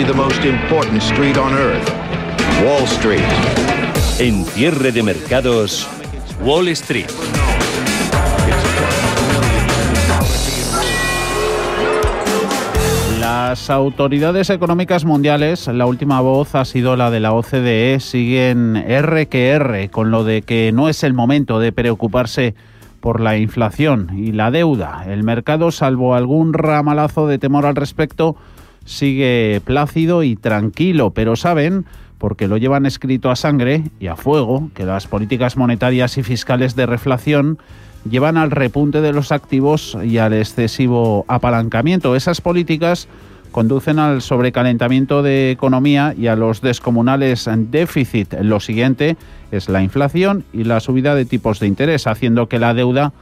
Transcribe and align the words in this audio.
Be 0.00 0.06
the 0.06 0.14
most 0.14 0.44
important 0.44 1.02
street 1.02 1.36
on 1.36 1.52
earth, 1.52 1.86
Wall 2.64 2.86
Street. 2.86 3.20
En 4.18 4.44
cierre 4.44 4.92
de 4.92 5.02
mercados, 5.02 5.86
Wall 6.42 6.68
Street. 6.68 7.10
Las 13.18 13.68
autoridades 13.68 14.48
económicas 14.50 15.04
mundiales, 15.04 15.66
la 15.66 15.86
última 15.86 16.20
voz 16.20 16.54
ha 16.54 16.64
sido 16.64 16.96
la 16.96 17.10
de 17.10 17.20
la 17.20 17.32
OCDE, 17.32 18.00
siguen 18.00 18.76
R 18.76 19.28
que 19.28 19.48
R 19.50 19.90
con 19.90 20.10
lo 20.10 20.24
de 20.24 20.42
que 20.42 20.72
no 20.72 20.88
es 20.88 21.02
el 21.04 21.12
momento 21.12 21.58
de 21.58 21.72
preocuparse 21.72 22.54
por 23.00 23.20
la 23.20 23.36
inflación 23.36 24.10
y 24.16 24.32
la 24.32 24.50
deuda. 24.50 25.04
El 25.06 25.24
mercado, 25.24 25.70
salvo 25.70 26.14
algún 26.14 26.54
ramalazo 26.54 27.26
de 27.26 27.38
temor 27.38 27.66
al 27.66 27.76
respecto, 27.76 28.36
sigue 28.84 29.60
plácido 29.64 30.22
y 30.22 30.36
tranquilo, 30.36 31.10
pero 31.10 31.36
saben, 31.36 31.84
porque 32.18 32.48
lo 32.48 32.56
llevan 32.56 32.86
escrito 32.86 33.30
a 33.30 33.36
sangre 33.36 33.84
y 33.98 34.08
a 34.08 34.16
fuego, 34.16 34.70
que 34.74 34.84
las 34.84 35.06
políticas 35.06 35.56
monetarias 35.56 36.18
y 36.18 36.22
fiscales 36.22 36.76
de 36.76 36.86
reflación 36.86 37.58
llevan 38.08 38.36
al 38.36 38.50
repunte 38.50 39.00
de 39.00 39.12
los 39.12 39.32
activos 39.32 39.96
y 40.02 40.18
al 40.18 40.32
excesivo 40.32 41.24
apalancamiento. 41.28 42.16
Esas 42.16 42.40
políticas 42.40 43.08
conducen 43.50 43.98
al 43.98 44.22
sobrecalentamiento 44.22 45.22
de 45.22 45.50
economía 45.50 46.14
y 46.16 46.28
a 46.28 46.36
los 46.36 46.60
descomunales 46.60 47.48
déficit. 47.70 48.34
Lo 48.42 48.60
siguiente 48.60 49.16
es 49.50 49.68
la 49.68 49.82
inflación 49.82 50.44
y 50.52 50.64
la 50.64 50.80
subida 50.80 51.14
de 51.14 51.24
tipos 51.24 51.58
de 51.60 51.66
interés, 51.66 52.06
haciendo 52.06 52.48
que 52.48 52.58
la 52.58 52.74
deuda 52.74 53.12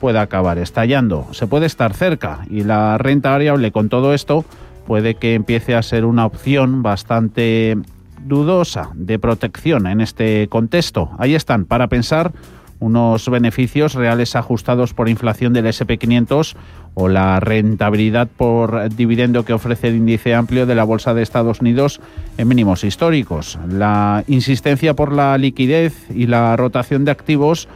pueda 0.00 0.22
acabar 0.22 0.58
estallando. 0.58 1.26
Se 1.32 1.46
puede 1.46 1.66
estar 1.66 1.94
cerca 1.94 2.40
y 2.50 2.64
la 2.64 2.98
renta 2.98 3.30
variable 3.30 3.70
con 3.70 3.88
todo 3.88 4.14
esto 4.14 4.44
puede 4.90 5.14
que 5.14 5.34
empiece 5.34 5.76
a 5.76 5.84
ser 5.84 6.04
una 6.04 6.26
opción 6.26 6.82
bastante 6.82 7.78
dudosa 8.26 8.90
de 8.94 9.20
protección 9.20 9.86
en 9.86 10.00
este 10.00 10.48
contexto. 10.48 11.12
Ahí 11.16 11.36
están, 11.36 11.64
para 11.64 11.86
pensar 11.86 12.32
unos 12.80 13.28
beneficios 13.28 13.94
reales 13.94 14.34
ajustados 14.34 14.92
por 14.92 15.08
inflación 15.08 15.52
del 15.52 15.66
SP500 15.66 16.56
o 16.94 17.08
la 17.08 17.38
rentabilidad 17.38 18.26
por 18.36 18.92
dividendo 18.92 19.44
que 19.44 19.52
ofrece 19.52 19.86
el 19.86 19.94
índice 19.94 20.34
amplio 20.34 20.66
de 20.66 20.74
la 20.74 20.82
Bolsa 20.82 21.14
de 21.14 21.22
Estados 21.22 21.60
Unidos 21.60 22.00
en 22.36 22.48
mínimos 22.48 22.82
históricos. 22.82 23.60
La 23.68 24.24
insistencia 24.26 24.94
por 24.94 25.12
la 25.12 25.38
liquidez 25.38 26.10
y 26.10 26.26
la 26.26 26.56
rotación 26.56 27.04
de 27.04 27.12
activos 27.12 27.68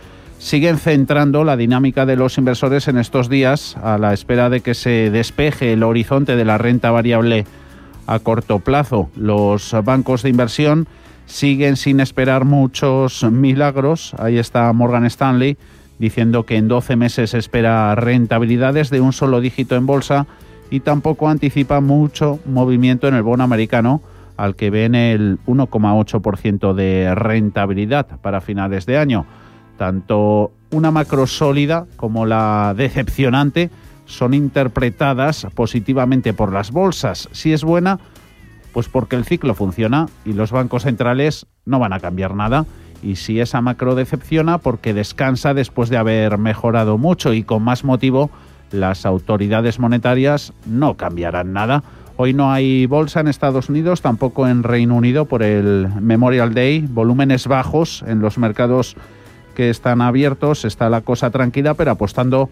siguen 0.45 0.77
centrando 0.77 1.43
la 1.43 1.57
dinámica 1.57 2.05
de 2.05 2.17
los 2.17 2.37
inversores 2.37 2.87
en 2.89 2.99
estos 2.99 3.31
días 3.31 3.79
a 3.83 3.97
la 3.97 4.13
espera 4.13 4.51
de 4.51 4.61
que 4.61 4.75
se 4.75 5.11
despeje 5.11 5.73
el 5.73 5.83
horizonte 5.83 6.37
de 6.37 6.45
la 6.45 6.59
renta 6.59 6.91
variable 6.91 7.47
a 8.07 8.19
corto 8.19 8.59
plazo. 8.59 9.09
Los 9.17 9.75
bancos 9.85 10.23
de 10.23 10.29
inversión 10.29 10.87
siguen 11.25 11.77
sin 11.77 11.99
esperar 11.99 12.45
muchos 12.45 13.25
milagros. 13.25 14.13
Ahí 14.19 14.37
está 14.37 14.71
Morgan 14.75 15.07
Stanley 15.07 15.57
diciendo 15.99 16.45
que 16.45 16.59
en 16.59 16.69
12 16.69 16.97
meses 16.97 17.33
espera 17.33 17.95
rentabilidades 17.95 18.91
de 18.91 19.01
un 19.01 19.15
solo 19.15 19.41
dígito 19.41 19.77
en 19.77 19.87
bolsa 19.87 20.27
y 20.71 20.81
tampoco 20.81 21.31
anticipa 21.31 21.81
mucho 21.81 22.39
movimiento 22.45 23.09
en 23.09 23.15
el 23.15 23.23
bono 23.23 23.45
americano 23.45 24.03
al 24.37 24.57
que 24.57 24.69
ven 24.69 24.95
el 24.95 25.39
1,8% 25.47 26.75
de 26.75 27.15
rentabilidad 27.15 28.21
para 28.21 28.43
finales 28.43 28.85
de 28.85 28.99
año. 28.99 29.25
Tanto 29.77 30.53
una 30.71 30.91
macro 30.91 31.27
sólida 31.27 31.87
como 31.97 32.27
la 32.27 32.75
decepcionante 32.77 33.71
son 34.07 34.35
interpretadas 34.35 35.47
positivamente 35.55 36.33
por 36.33 36.53
las 36.53 36.71
bolsas. 36.71 37.29
Si 37.33 37.53
es 37.53 37.65
buena, 37.65 37.99
pues 38.73 38.89
porque 38.89 39.17
el 39.17 39.25
ciclo 39.25 39.55
funciona 39.55 40.09
y 40.25 40.33
los 40.33 40.51
bancos 40.51 40.83
centrales 40.83 41.47
no 41.65 41.79
van 41.79 41.93
a 41.93 42.01
cambiar 42.01 42.35
nada. 42.35 42.67
Y 43.03 43.17
si 43.17 43.41
esa 43.41 43.61
macro 43.61 43.95
decepciona, 43.95 44.59
porque 44.59 44.95
descansa 44.95 45.55
después 45.55 45.91
de 45.91 45.97
haber 45.97 46.39
mejorado 46.39 46.99
mucho 46.99 47.33
y 47.35 47.43
con 47.43 47.63
más 47.63 47.85
motivo, 47.85 48.31
las 48.73 49.07
autoridades 49.07 49.79
monetarias 49.79 50.53
no 50.67 50.95
cambiarán 50.97 51.53
nada. 51.53 51.83
Hoy 52.17 52.33
no 52.33 52.53
hay 52.53 52.87
bolsa 52.87 53.21
en 53.21 53.29
Estados 53.29 53.69
Unidos, 53.69 54.01
tampoco 54.01 54.49
en 54.49 54.63
Reino 54.63 54.95
Unido 54.95 55.25
por 55.25 55.43
el 55.43 55.89
Memorial 56.01 56.55
Day, 56.55 56.87
volúmenes 56.89 57.47
bajos 57.47 58.05
en 58.07 58.21
los 58.21 58.39
mercados 58.39 58.97
que 59.55 59.71
están 59.71 60.03
abiertos, 60.03 60.65
está 60.65 60.91
la 60.91 61.01
cosa 61.01 61.31
tranquila, 61.31 61.75
pero 61.75 61.93
apostando 61.93 62.51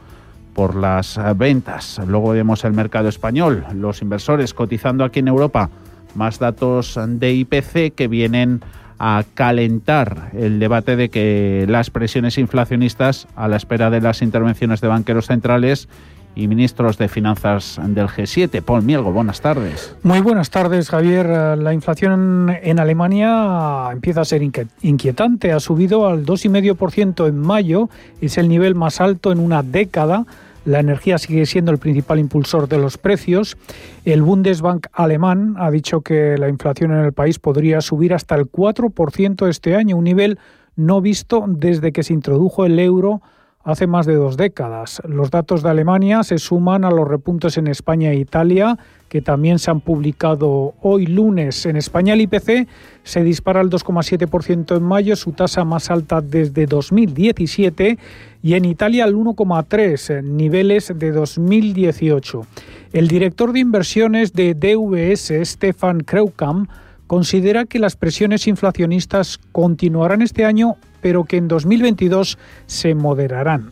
por 0.54 0.76
las 0.76 1.18
ventas. 1.36 2.00
Luego 2.06 2.30
vemos 2.30 2.64
el 2.64 2.72
mercado 2.72 3.08
español, 3.08 3.64
los 3.74 4.02
inversores 4.02 4.54
cotizando 4.54 5.04
aquí 5.04 5.20
en 5.20 5.28
Europa, 5.28 5.70
más 6.14 6.38
datos 6.38 6.98
de 7.06 7.32
IPC 7.32 7.94
que 7.94 8.08
vienen 8.08 8.62
a 8.98 9.24
calentar 9.34 10.30
el 10.32 10.60
debate 10.60 10.94
de 10.94 11.08
que 11.08 11.66
las 11.68 11.90
presiones 11.90 12.38
inflacionistas 12.38 13.26
a 13.34 13.48
la 13.48 13.56
espera 13.56 13.90
de 13.90 14.00
las 14.00 14.22
intervenciones 14.22 14.80
de 14.80 14.88
banqueros 14.88 15.26
centrales 15.26 15.88
y 16.34 16.48
ministros 16.48 16.98
de 16.98 17.08
Finanzas 17.08 17.80
del 17.84 18.08
G7. 18.08 18.62
Paul 18.62 18.82
Mielgo, 18.82 19.12
buenas 19.12 19.40
tardes. 19.40 19.94
Muy 20.02 20.20
buenas 20.20 20.50
tardes, 20.50 20.88
Javier. 20.88 21.26
La 21.58 21.72
inflación 21.72 22.50
en 22.62 22.78
Alemania 22.78 23.88
empieza 23.92 24.22
a 24.22 24.24
ser 24.24 24.42
inquietante. 24.42 25.52
Ha 25.52 25.60
subido 25.60 26.06
al 26.06 26.24
2,5% 26.24 27.28
en 27.28 27.38
mayo. 27.38 27.88
Es 28.20 28.38
el 28.38 28.48
nivel 28.48 28.74
más 28.74 29.00
alto 29.00 29.32
en 29.32 29.38
una 29.38 29.62
década. 29.62 30.26
La 30.64 30.78
energía 30.78 31.18
sigue 31.18 31.44
siendo 31.44 31.72
el 31.72 31.78
principal 31.78 32.18
impulsor 32.18 32.68
de 32.68 32.78
los 32.78 32.96
precios. 32.96 33.56
El 34.04 34.22
Bundesbank 34.22 34.86
alemán 34.92 35.56
ha 35.58 35.70
dicho 35.70 36.02
que 36.02 36.38
la 36.38 36.48
inflación 36.48 36.92
en 36.92 37.04
el 37.04 37.12
país 37.12 37.38
podría 37.38 37.80
subir 37.80 38.14
hasta 38.14 38.36
el 38.36 38.50
4% 38.50 39.48
este 39.48 39.74
año, 39.74 39.96
un 39.96 40.04
nivel 40.04 40.38
no 40.76 41.00
visto 41.00 41.44
desde 41.48 41.92
que 41.92 42.02
se 42.02 42.14
introdujo 42.14 42.64
el 42.64 42.78
euro 42.78 43.20
hace 43.64 43.86
más 43.86 44.06
de 44.06 44.14
dos 44.14 44.36
décadas. 44.36 45.00
Los 45.06 45.30
datos 45.30 45.62
de 45.62 45.70
Alemania 45.70 46.22
se 46.22 46.38
suman 46.38 46.84
a 46.84 46.90
los 46.90 47.06
repuntos 47.06 47.56
en 47.58 47.66
España 47.66 48.10
e 48.10 48.16
Italia, 48.16 48.78
que 49.08 49.20
también 49.20 49.58
se 49.58 49.70
han 49.70 49.80
publicado 49.80 50.74
hoy 50.80 51.06
lunes. 51.06 51.66
En 51.66 51.76
España 51.76 52.14
el 52.14 52.22
IPC 52.22 52.66
se 53.04 53.22
dispara 53.22 53.60
al 53.60 53.70
2,7% 53.70 54.76
en 54.76 54.82
mayo, 54.82 55.16
su 55.16 55.32
tasa 55.32 55.64
más 55.64 55.90
alta 55.90 56.20
desde 56.20 56.66
2017, 56.66 57.98
y 58.42 58.54
en 58.54 58.64
Italia 58.64 59.04
al 59.04 59.14
1,3%, 59.14 60.22
niveles 60.22 60.92
de 60.96 61.12
2018. 61.12 62.46
El 62.92 63.08
director 63.08 63.52
de 63.52 63.60
inversiones 63.60 64.32
de 64.32 64.54
DVS, 64.54 65.32
Stefan 65.48 66.00
Kreukam, 66.00 66.66
considera 67.06 67.66
que 67.66 67.78
las 67.78 67.96
presiones 67.96 68.46
inflacionistas 68.46 69.38
continuarán 69.52 70.22
este 70.22 70.46
año 70.46 70.76
pero 71.02 71.24
que 71.24 71.36
en 71.36 71.48
2022 71.48 72.38
se 72.66 72.94
moderarán. 72.94 73.70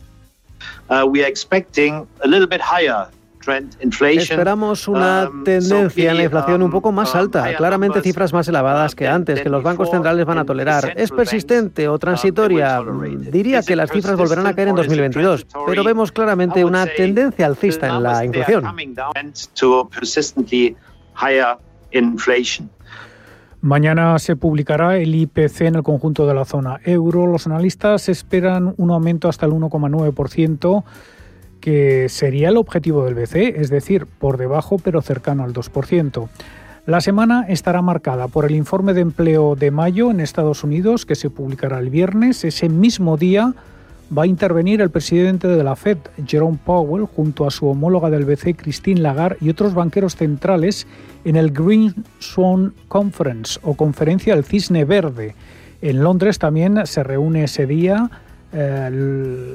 Uh, 0.89 1.05
we 1.07 1.21
are 1.21 1.27
expecting 1.27 2.05
a 2.23 2.27
little 2.27 2.45
bit 2.45 2.61
higher 2.61 3.07
Esperamos 4.17 4.87
una 4.87 5.29
um, 5.29 5.43
tendencia 5.43 6.11
en 6.11 6.17
la 6.17 6.23
inflación 6.23 6.61
un 6.61 6.67
um, 6.67 6.71
poco 6.71 6.91
más 6.91 7.13
um, 7.13 7.21
alta, 7.21 7.55
claramente 7.55 8.01
cifras 8.01 8.33
más 8.33 8.47
elevadas 8.47 8.93
que 8.93 9.07
antes, 9.07 9.41
que 9.41 9.49
los 9.49 9.63
bancos 9.63 9.89
centrales 9.89 10.25
van 10.25 10.37
a 10.37 10.45
tolerar. 10.45 10.93
¿Es 10.95 11.11
persistente 11.11 11.87
o 11.87 11.97
transitoria? 11.97 12.81
Diría 13.31 13.63
que 13.63 13.75
las 13.75 13.91
cifras 13.91 14.15
volverán 14.15 14.47
a 14.47 14.53
caer 14.53 14.69
en 14.69 14.75
2022, 14.75 15.47
pero 15.65 15.83
vemos 15.83 16.11
claramente 16.11 16.63
una 16.63 16.85
tendencia 16.85 17.45
alcista 17.47 17.87
en 17.87 18.03
la 18.03 18.25
inflación. 18.25 18.63
Mañana 23.61 24.17
se 24.17 24.35
publicará 24.35 24.97
el 24.97 25.13
IPC 25.13 25.61
en 25.61 25.75
el 25.75 25.83
conjunto 25.83 26.25
de 26.25 26.33
la 26.33 26.45
zona 26.45 26.79
euro. 26.83 27.27
Los 27.27 27.45
analistas 27.45 28.09
esperan 28.09 28.73
un 28.77 28.89
aumento 28.89 29.29
hasta 29.29 29.45
el 29.45 29.51
1,9%, 29.51 30.83
que 31.59 32.09
sería 32.09 32.49
el 32.49 32.57
objetivo 32.57 33.05
del 33.05 33.13
BCE, 33.13 33.61
es 33.61 33.69
decir, 33.69 34.07
por 34.07 34.37
debajo 34.37 34.79
pero 34.83 35.03
cercano 35.03 35.43
al 35.43 35.53
2%. 35.53 36.27
La 36.87 37.01
semana 37.01 37.45
estará 37.47 37.83
marcada 37.83 38.27
por 38.27 38.45
el 38.45 38.55
informe 38.55 38.95
de 38.95 39.01
empleo 39.01 39.55
de 39.55 39.69
mayo 39.69 40.09
en 40.09 40.21
Estados 40.21 40.63
Unidos, 40.63 41.05
que 41.05 41.13
se 41.13 41.29
publicará 41.29 41.77
el 41.77 41.91
viernes. 41.91 42.43
Ese 42.43 42.67
mismo 42.67 43.15
día 43.15 43.53
va 44.15 44.23
a 44.23 44.27
intervenir 44.27 44.81
el 44.81 44.89
presidente 44.89 45.47
de 45.47 45.63
la 45.63 45.75
Fed, 45.75 45.97
Jerome 46.25 46.59
Powell, 46.63 47.05
junto 47.05 47.47
a 47.47 47.51
su 47.51 47.67
homóloga 47.67 48.09
del 48.09 48.25
BCE, 48.25 48.55
Christine 48.55 49.01
Lagarde, 49.01 49.37
y 49.41 49.49
otros 49.49 49.73
banqueros 49.73 50.15
centrales 50.15 50.87
en 51.23 51.35
el 51.35 51.51
Green 51.51 51.93
Swan 52.19 52.73
Conference 52.87 53.59
o 53.63 53.75
Conferencia 53.75 54.35
del 54.35 54.43
Cisne 54.43 54.85
Verde. 54.85 55.35
En 55.81 56.03
Londres 56.03 56.39
también 56.39 56.85
se 56.85 57.03
reúne 57.03 57.45
ese 57.45 57.65
día 57.65 58.09
eh, 58.53 58.89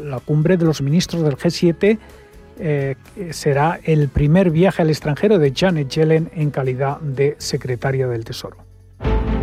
la 0.07 0.21
cumbre 0.21 0.57
de 0.57 0.65
los 0.65 0.81
ministros 0.81 1.23
del 1.23 1.37
G7. 1.37 1.99
Eh, 2.59 2.97
será 3.31 3.79
el 3.85 4.09
primer 4.09 4.51
viaje 4.51 4.81
al 4.81 4.89
extranjero 4.89 5.39
de 5.39 5.53
Janet 5.55 5.89
Yellen 5.89 6.31
en 6.35 6.51
calidad 6.51 6.99
de 7.01 7.37
secretaria 7.39 8.09
del 8.09 8.25
Tesoro. 8.25 8.66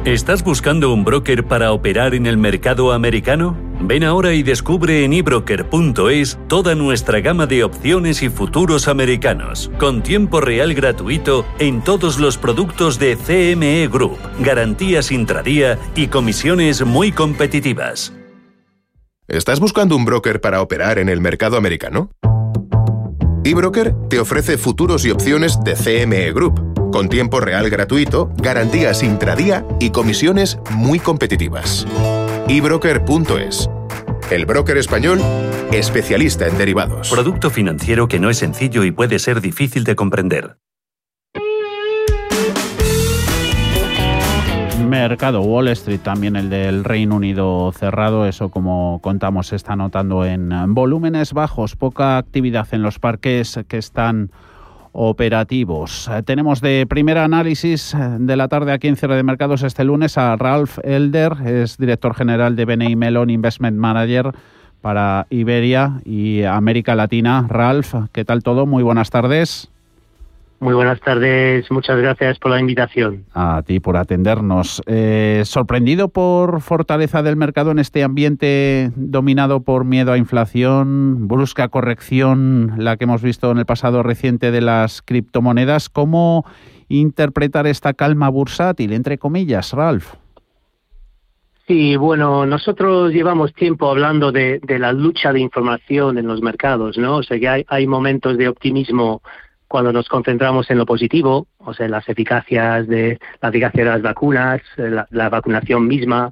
¿Estás 0.06 0.44
buscando 0.44 0.94
un 0.94 1.06
broker 1.06 1.46
para 1.46 1.72
operar 1.72 2.14
en 2.14 2.28
el 2.28 2.36
mercado 2.36 2.92
americano? 2.92 3.56
Ven 3.80 4.04
ahora 4.04 4.34
y 4.34 4.44
descubre 4.44 5.06
en 5.06 5.14
ebroker.es 5.14 6.38
toda 6.50 6.76
nuestra 6.76 7.22
gama 7.22 7.48
de 7.48 7.64
opciones 7.64 8.22
y 8.22 8.28
futuros 8.28 8.90
americanos, 8.90 9.72
con 9.80 10.04
tiempo 10.04 10.42
real 10.42 10.74
gratuito 10.74 11.46
en 11.58 11.82
todos 11.82 12.20
los 12.20 12.38
productos 12.38 13.00
de 13.00 13.16
CME 13.16 13.88
Group, 13.88 14.18
garantías 14.40 15.10
intradía 15.10 15.80
y 15.96 16.08
comisiones 16.08 16.86
muy 16.86 17.14
competitivas. 17.14 18.12
¿Estás 19.30 19.62
buscando 19.62 19.96
un 19.96 20.04
broker 20.04 20.42
para 20.42 20.62
operar 20.62 21.00
en 21.00 21.08
el 21.08 21.22
mercado 21.22 21.56
americano? 21.56 22.12
eBroker 23.46 23.96
te 24.10 24.20
ofrece 24.20 24.58
futuros 24.58 25.06
y 25.06 25.12
opciones 25.12 25.58
de 25.64 25.76
CME 25.76 26.34
Group 26.34 26.73
con 26.94 27.10
tiempo 27.10 27.40
real 27.40 27.72
gratuito, 27.72 28.32
garantías 28.38 29.02
intradía 29.02 29.66
y 29.80 29.90
comisiones 29.90 30.60
muy 30.72 31.00
competitivas. 31.00 31.88
ebroker.es. 32.48 33.68
El 34.30 34.46
broker 34.46 34.78
español, 34.78 35.20
especialista 35.72 36.48
en 36.48 36.56
derivados. 36.60 37.10
Producto 37.10 37.50
financiero 37.50 38.08
que 38.08 38.20
no 38.20 38.30
es 38.30 38.38
sencillo 38.38 38.84
y 38.84 38.92
puede 38.92 39.18
ser 39.18 39.42
difícil 39.42 39.84
de 39.86 39.96
comprender. 39.96 40.58
Mercado 44.88 45.42
Wall 45.42 45.70
Street, 45.70 46.02
también 46.02 46.36
el 46.36 46.52
del 46.52 46.84
Reino 46.84 47.16
Unido 47.16 47.72
cerrado, 47.72 48.28
eso 48.28 48.50
como 48.50 49.00
contamos 49.02 49.48
se 49.48 49.56
está 49.56 49.76
notando 49.76 50.26
en 50.26 50.52
volúmenes 50.76 51.34
bajos, 51.34 51.76
poca 51.76 52.20
actividad 52.20 52.68
en 52.72 52.84
los 52.84 53.00
parques 53.00 53.60
que 53.68 53.80
están 53.80 54.30
operativos. 54.94 56.08
Eh, 56.08 56.24
tenemos 56.24 56.62
de 56.62 56.86
primer 56.88 57.18
análisis 57.18 57.94
eh, 57.94 57.98
de 58.20 58.36
la 58.38 58.48
tarde 58.48 58.72
aquí 58.72 58.88
en 58.88 58.96
Cierre 58.96 59.18
de 59.18 59.24
Mercados 59.24 59.64
este 59.64 59.84
lunes 59.84 60.18
a 60.18 60.36
Ralph 60.38 60.78
Elder, 60.84 61.34
es 61.46 61.78
director 61.78 62.16
general 62.16 62.56
de 62.56 62.66
BNI 62.66 62.96
Melon 62.96 63.30
Investment 63.30 63.78
Manager 63.78 64.32
para 64.82 65.28
Iberia 65.30 66.02
y 66.06 66.44
América 66.44 66.96
Latina. 66.96 67.46
Ralph, 67.50 67.96
¿qué 68.12 68.24
tal 68.24 68.44
todo? 68.44 68.66
Muy 68.66 68.84
buenas 68.84 69.10
tardes. 69.10 69.70
Muy 70.64 70.76
buenas 70.76 71.02
tardes, 71.02 71.70
muchas 71.72 71.98
gracias 71.98 72.40
por 72.40 72.52
la 72.52 72.58
invitación. 72.58 73.26
A 73.34 73.64
ti 73.68 73.82
por 73.82 73.98
atendernos. 73.98 74.82
Eh, 74.86 75.42
¿Sorprendido 75.44 76.08
por 76.08 76.62
fortaleza 76.62 77.22
del 77.22 77.36
mercado 77.36 77.72
en 77.72 77.80
este 77.80 78.02
ambiente 78.02 78.90
dominado 78.96 79.60
por 79.64 79.84
miedo 79.84 80.14
a 80.14 80.18
inflación, 80.18 81.28
brusca 81.28 81.68
corrección, 81.68 82.76
la 82.78 82.96
que 82.96 83.04
hemos 83.04 83.22
visto 83.22 83.52
en 83.52 83.58
el 83.58 83.66
pasado 83.66 84.04
reciente 84.04 84.52
de 84.52 84.62
las 84.62 85.02
criptomonedas? 85.02 85.90
¿Cómo 85.90 86.46
interpretar 86.88 87.68
esta 87.68 87.94
calma 87.94 88.30
bursátil, 88.30 88.94
entre 88.94 89.18
comillas, 89.18 89.74
Ralph? 89.74 90.14
Sí, 91.68 91.98
bueno, 91.98 92.46
nosotros 92.46 93.12
llevamos 93.12 93.54
tiempo 93.54 93.90
hablando 93.90 94.32
de, 94.32 94.62
la 94.66 94.94
lucha 94.94 95.34
de 95.34 95.42
información 95.42 96.18
en 96.18 96.28
los 96.28 96.42
mercados, 96.42 96.98
¿no? 96.98 97.18
O 97.18 97.24
sea 97.24 97.38
que 97.38 97.50
hay, 97.50 97.66
hay 97.68 97.86
momentos 97.86 98.38
de 98.38 98.48
optimismo 98.48 99.22
cuando 99.74 99.92
nos 99.92 100.08
concentramos 100.08 100.70
en 100.70 100.78
lo 100.78 100.86
positivo, 100.86 101.48
o 101.58 101.74
sea, 101.74 101.88
las 101.88 102.08
eficacias 102.08 102.88
de 102.88 103.18
la 103.42 103.50
eficacia 103.50 103.84
de 103.84 103.90
las 103.90 104.04
vacunas, 104.04 104.62
eh, 104.78 105.04
la, 105.10 105.30
vacunación 105.30 105.88
misma, 105.88 106.32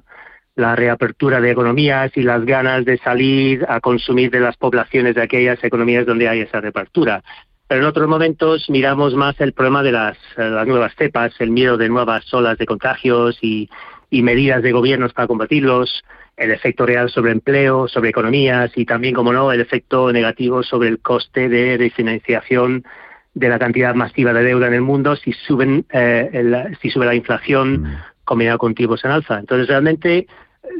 la 0.54 0.76
reapertura 0.76 1.40
de 1.40 1.50
economías 1.50 2.12
y 2.14 2.22
las 2.22 2.44
ganas 2.44 2.84
de 2.84 2.98
salir 2.98 3.66
a 3.68 3.80
consumir 3.80 4.30
de 4.30 4.38
las 4.38 4.56
poblaciones 4.56 5.16
de 5.16 5.22
aquellas 5.22 5.58
economías 5.64 6.06
donde 6.06 6.28
hay 6.28 6.42
esa 6.42 6.60
reapertura. 6.60 7.24
Pero 7.66 7.80
en 7.80 7.88
otros 7.88 8.06
momentos 8.06 8.70
miramos 8.70 9.16
más 9.16 9.34
el 9.40 9.54
problema 9.54 9.82
de 9.82 9.90
las, 9.90 10.16
eh, 10.36 10.48
las 10.48 10.68
nuevas 10.68 10.94
cepas, 10.96 11.32
el 11.40 11.50
miedo 11.50 11.76
de 11.76 11.88
nuevas 11.88 12.32
olas 12.32 12.56
de 12.58 12.66
contagios 12.66 13.36
y, 13.42 13.68
y 14.08 14.22
medidas 14.22 14.62
de 14.62 14.70
gobiernos 14.70 15.14
para 15.14 15.26
combatirlos, 15.26 16.04
el 16.36 16.52
efecto 16.52 16.86
real 16.86 17.10
sobre 17.10 17.32
empleo, 17.32 17.88
sobre 17.88 18.10
economías 18.10 18.70
y 18.76 18.84
también, 18.84 19.14
como 19.14 19.32
no, 19.32 19.50
el 19.50 19.60
efecto 19.60 20.12
negativo 20.12 20.62
sobre 20.62 20.90
el 20.90 21.00
coste 21.00 21.48
de 21.48 21.76
refinanciación 21.76 22.84
de 23.34 23.48
la 23.48 23.58
cantidad 23.58 23.94
masiva 23.94 24.32
de 24.32 24.44
deuda 24.44 24.66
en 24.66 24.74
el 24.74 24.82
mundo 24.82 25.16
si 25.16 25.32
suben 25.32 25.86
eh, 25.92 26.72
si 26.80 26.90
sube 26.90 27.06
la 27.06 27.14
inflación 27.14 27.82
mm. 27.82 27.96
combinado 28.24 28.58
con 28.58 28.74
tipos 28.74 29.04
en 29.04 29.10
alza. 29.10 29.38
Entonces 29.38 29.68
realmente 29.68 30.26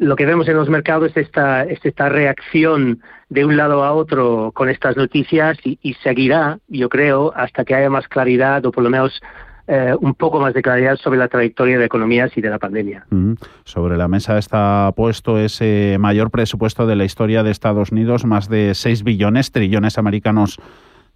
lo 0.00 0.16
que 0.16 0.26
vemos 0.26 0.48
en 0.48 0.56
los 0.56 0.68
mercados 0.68 1.10
es 1.10 1.16
esta, 1.16 1.64
es 1.64 1.80
esta 1.84 2.08
reacción 2.08 3.00
de 3.28 3.44
un 3.44 3.56
lado 3.56 3.84
a 3.84 3.92
otro 3.92 4.52
con 4.54 4.68
estas 4.68 4.96
noticias 4.96 5.58
y, 5.64 5.94
seguirá, 6.02 6.58
yo 6.68 6.88
creo, 6.88 7.32
hasta 7.34 7.64
que 7.64 7.74
haya 7.74 7.90
más 7.90 8.08
claridad 8.08 8.64
o 8.66 8.72
por 8.72 8.84
lo 8.84 8.90
menos 8.90 9.20
eh, 9.66 9.94
un 10.00 10.14
poco 10.14 10.40
más 10.40 10.54
de 10.54 10.62
claridad 10.62 10.96
sobre 10.96 11.18
la 11.18 11.28
trayectoria 11.28 11.78
de 11.78 11.84
economías 11.84 12.36
y 12.36 12.40
de 12.40 12.50
la 12.50 12.58
pandemia. 12.58 13.06
Mm. 13.10 13.34
Sobre 13.64 13.96
la 13.96 14.08
mesa 14.08 14.38
está 14.38 14.92
puesto 14.94 15.38
ese 15.38 15.96
mayor 15.98 16.30
presupuesto 16.30 16.86
de 16.86 16.96
la 16.96 17.04
historia 17.04 17.42
de 17.42 17.50
Estados 17.50 17.92
Unidos, 17.92 18.24
más 18.24 18.48
de 18.48 18.74
6 18.74 19.02
billones, 19.02 19.50
trillones 19.50 19.98
americanos 19.98 20.58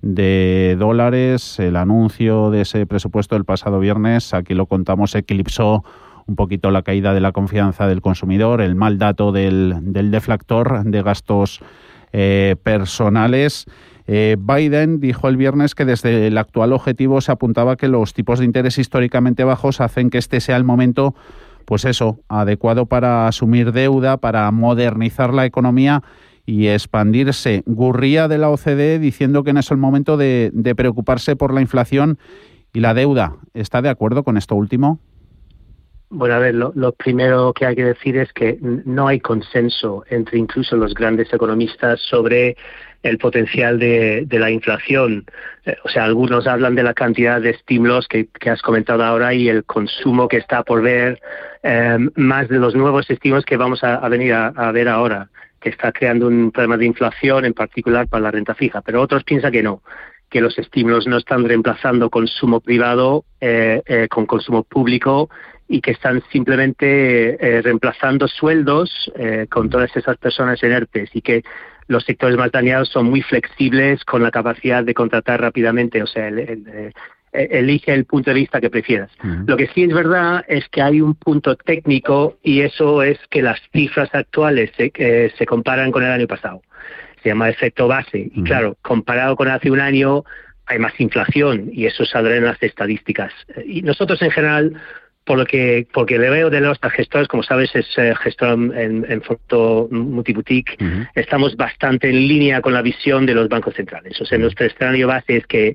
de 0.02 0.76
dólares. 0.78 1.58
El 1.58 1.76
anuncio 1.76 2.50
de 2.50 2.62
ese 2.62 2.86
presupuesto 2.86 3.34
del 3.34 3.44
pasado 3.44 3.80
viernes, 3.80 4.34
aquí 4.34 4.54
lo 4.54 4.66
contamos, 4.66 5.14
eclipsó 5.14 5.84
un 6.26 6.36
poquito 6.36 6.70
la 6.70 6.82
caída 6.82 7.14
de 7.14 7.20
la 7.20 7.32
confianza 7.32 7.86
del 7.86 8.00
consumidor, 8.02 8.60
el 8.60 8.74
mal 8.74 8.98
dato 8.98 9.32
del, 9.32 9.76
deflactor 10.10 10.84
de 10.84 11.02
gastos 11.02 11.60
eh, 12.12 12.56
personales. 12.62 13.66
Eh, 14.08 14.36
Biden 14.38 15.00
dijo 15.00 15.28
el 15.28 15.36
viernes 15.36 15.74
que 15.74 15.84
desde 15.84 16.26
el 16.26 16.38
actual 16.38 16.72
objetivo 16.72 17.20
se 17.20 17.32
apuntaba 17.32 17.76
que 17.76 17.88
los 17.88 18.14
tipos 18.14 18.38
de 18.38 18.44
interés 18.44 18.78
históricamente 18.78 19.44
bajos 19.44 19.80
hacen 19.80 20.10
que 20.10 20.18
este 20.18 20.40
sea 20.40 20.56
el 20.56 20.64
momento, 20.64 21.14
pues 21.64 21.84
eso, 21.84 22.18
adecuado 22.28 22.86
para 22.86 23.26
asumir 23.26 23.72
deuda, 23.72 24.16
para 24.16 24.50
modernizar 24.50 25.34
la 25.34 25.44
economía 25.46 26.02
y 26.46 26.68
expandirse. 26.68 27.62
Gurría 27.66 28.28
de 28.28 28.38
la 28.38 28.48
OCDE 28.48 29.00
diciendo 29.00 29.42
que 29.42 29.52
no 29.52 29.60
es 29.60 29.70
el 29.70 29.76
momento 29.76 30.16
de, 30.16 30.52
preocuparse 30.76 31.36
por 31.36 31.52
la 31.52 31.60
inflación 31.60 32.18
y 32.72 32.80
la 32.80 32.94
deuda. 32.94 33.36
¿Está 33.52 33.82
de 33.82 33.88
acuerdo 33.88 34.22
con 34.22 34.36
esto 34.36 34.54
último? 34.54 35.00
Bueno, 36.08 36.36
a 36.36 36.38
ver, 36.38 36.54
lo, 36.54 36.92
primero 36.92 37.52
que 37.52 37.66
hay 37.66 37.74
que 37.74 37.84
decir 37.84 38.16
es 38.16 38.32
que 38.32 38.58
no 38.60 39.08
hay 39.08 39.18
consenso 39.18 40.04
entre 40.08 40.38
incluso 40.38 40.76
los 40.76 40.94
grandes 40.94 41.32
economistas 41.32 42.00
sobre 42.00 42.56
el 43.02 43.18
potencial 43.18 43.80
de, 43.80 44.26
la 44.30 44.50
inflación. 44.50 45.24
Eh, 45.64 45.76
o 45.84 45.88
sea, 45.88 46.04
algunos 46.04 46.46
hablan 46.46 46.76
de 46.76 46.84
la 46.84 46.94
cantidad 46.94 47.40
de 47.40 47.50
estímulos 47.50 48.06
que, 48.06 48.28
has 48.48 48.62
comentado 48.62 49.02
ahora 49.02 49.34
y 49.34 49.48
el 49.48 49.64
consumo 49.64 50.28
que 50.28 50.36
está 50.36 50.62
por 50.62 50.80
ver, 50.80 51.20
eh, 51.64 51.98
más 52.14 52.48
de 52.48 52.58
los 52.58 52.76
nuevos 52.76 53.10
estímulos 53.10 53.44
que 53.44 53.56
vamos 53.56 53.82
a, 53.82 54.08
venir 54.08 54.32
a 54.32 54.70
ver 54.70 54.88
ahora 54.88 55.28
que 55.66 55.70
está 55.70 55.90
creando 55.90 56.28
un 56.28 56.52
problema 56.52 56.76
de 56.76 56.86
inflación, 56.86 57.44
en 57.44 57.52
particular 57.52 58.06
para 58.06 58.22
la 58.22 58.30
renta 58.30 58.54
fija. 58.54 58.82
Pero 58.82 59.02
otros 59.02 59.24
piensan 59.24 59.50
que 59.50 59.64
no, 59.64 59.82
que 60.30 60.40
los 60.40 60.56
estímulos 60.60 61.08
no 61.08 61.16
están 61.16 61.44
reemplazando 61.44 62.08
consumo 62.08 62.60
privado 62.60 63.24
eh, 63.40 63.82
eh, 63.84 64.06
con 64.08 64.26
consumo 64.26 64.62
público 64.62 65.28
y 65.66 65.80
que 65.80 65.90
están 65.90 66.22
simplemente 66.30 66.86
eh, 67.44 67.62
reemplazando 67.62 68.28
sueldos 68.28 69.10
con 69.50 69.68
todas 69.68 69.90
esas 69.96 70.16
personas 70.18 70.62
en 70.62 70.70
ERTES 70.70 71.10
y 71.14 71.20
que 71.20 71.42
los 71.88 72.04
sectores 72.04 72.36
más 72.36 72.52
son 72.88 73.06
muy 73.06 73.22
flexibles 73.22 74.04
con 74.04 74.22
la 74.22 74.30
capacidad 74.30 74.84
de 74.84 74.94
contratar 74.94 75.40
rápidamente, 75.40 76.00
o 76.00 76.06
sea, 76.06 76.28
el, 76.28 76.38
eh, 76.38 76.92
elige 77.36 77.92
el 77.92 78.04
punto 78.04 78.30
de 78.30 78.34
vista 78.34 78.60
que 78.60 78.70
prefieras. 78.70 79.10
Lo 79.46 79.56
que 79.56 79.68
sí 79.68 79.84
es 79.84 79.92
verdad 79.92 80.44
es 80.48 80.68
que 80.68 80.82
hay 80.82 81.00
un 81.00 81.14
punto 81.14 81.56
técnico 81.56 82.38
y 82.42 82.60
eso 82.60 83.02
es 83.02 83.18
que 83.30 83.42
las 83.42 83.60
cifras 83.72 84.08
actuales 84.12 84.70
se, 84.76 84.92
eh, 84.94 85.32
se 85.36 85.46
comparan 85.46 85.92
con 85.92 86.02
el 86.04 86.10
año 86.10 86.26
pasado. 86.26 86.62
Se 87.22 87.30
llama 87.30 87.48
efecto 87.48 87.88
base. 87.88 88.30
Y 88.32 88.42
claro, 88.44 88.76
comparado 88.82 89.36
con 89.36 89.48
hace 89.48 89.70
un 89.70 89.80
año 89.80 90.24
hay 90.66 90.78
más 90.78 90.98
inflación 91.00 91.70
y 91.72 91.86
eso 91.86 92.04
saldrá 92.04 92.36
en 92.36 92.44
las 92.44 92.62
estadísticas. 92.62 93.32
Y 93.64 93.82
nosotros 93.82 94.20
en 94.22 94.30
general 94.30 94.80
por 95.26 95.38
lo 95.38 95.44
que 95.44 95.86
porque 95.92 96.18
le 96.18 96.30
veo 96.30 96.50
de 96.50 96.60
los 96.60 96.78
gestores, 96.92 97.26
como 97.26 97.42
sabes, 97.42 97.74
es 97.74 97.86
eh, 97.98 98.14
gestor 98.22 98.52
en, 98.52 99.04
en 99.08 99.22
foto 99.22 99.88
multiboutique, 99.90 100.78
estamos 101.16 101.56
bastante 101.56 102.08
en 102.08 102.28
línea 102.28 102.62
con 102.62 102.72
la 102.72 102.80
visión 102.80 103.26
de 103.26 103.34
los 103.34 103.48
bancos 103.48 103.74
centrales. 103.74 104.18
O 104.20 104.24
sea, 104.24 104.38
nuestro 104.38 104.66
escenario 104.66 105.08
base 105.08 105.38
es 105.38 105.46
que 105.48 105.74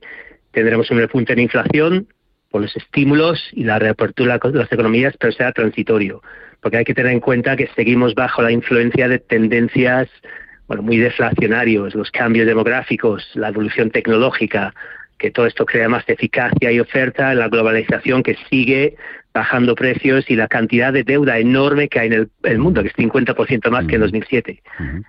tendremos 0.51 0.89
un 0.91 1.00
repunte 1.00 1.34
en 1.34 1.39
inflación 1.39 2.08
por 2.50 2.62
los 2.62 2.75
estímulos 2.75 3.50
y 3.53 3.63
la 3.63 3.79
reapertura 3.79 4.38
de 4.38 4.51
las 4.51 4.72
economías, 4.72 5.15
pero 5.17 5.31
será 5.31 5.51
transitorio, 5.53 6.22
porque 6.62 6.77
hay 6.77 6.84
que 6.84 6.93
tener 6.93 7.13
en 7.13 7.22
cuenta 7.22 7.55
que 7.55 7.70
seguimos 7.75 8.13
bajo 8.13 8.41
la 8.41 8.51
influencia 8.51 9.08
de 9.08 9.20
tendencias 9.20 10.10
bueno, 10.67 10.84
muy 10.84 10.98
deflacionarios, 10.98 11.96
los 11.96 12.12
cambios 12.12 12.48
demográficos, 12.48 13.29
la 13.34 13.50
evolución 13.50 13.91
tecnológica, 13.91 14.74
que 15.17 15.29
todo 15.29 15.46
esto 15.46 15.65
crea 15.65 15.89
más 15.89 16.03
eficacia 16.08 16.72
y 16.72 16.79
oferta, 16.79 17.34
la 17.36 17.50
globalización 17.50 18.24
que 18.24 18.38
sigue 18.50 18.96
bajando 19.34 19.76
precios 19.76 20.30
y 20.30 20.36
la 20.36 20.48
cantidad 20.48 20.92
de 20.92 21.04
deuda 21.04 21.40
enorme 21.40 21.88
que 21.88 22.00
hay 22.00 22.08
en 22.08 22.30
el, 22.44 22.60
mundo, 22.60 22.82
que 22.82 22.90
es 22.90 22.96
50% 22.96 23.70
más 23.70 23.86
que 23.86 23.96
en 23.96 24.02
2007. 24.02 24.62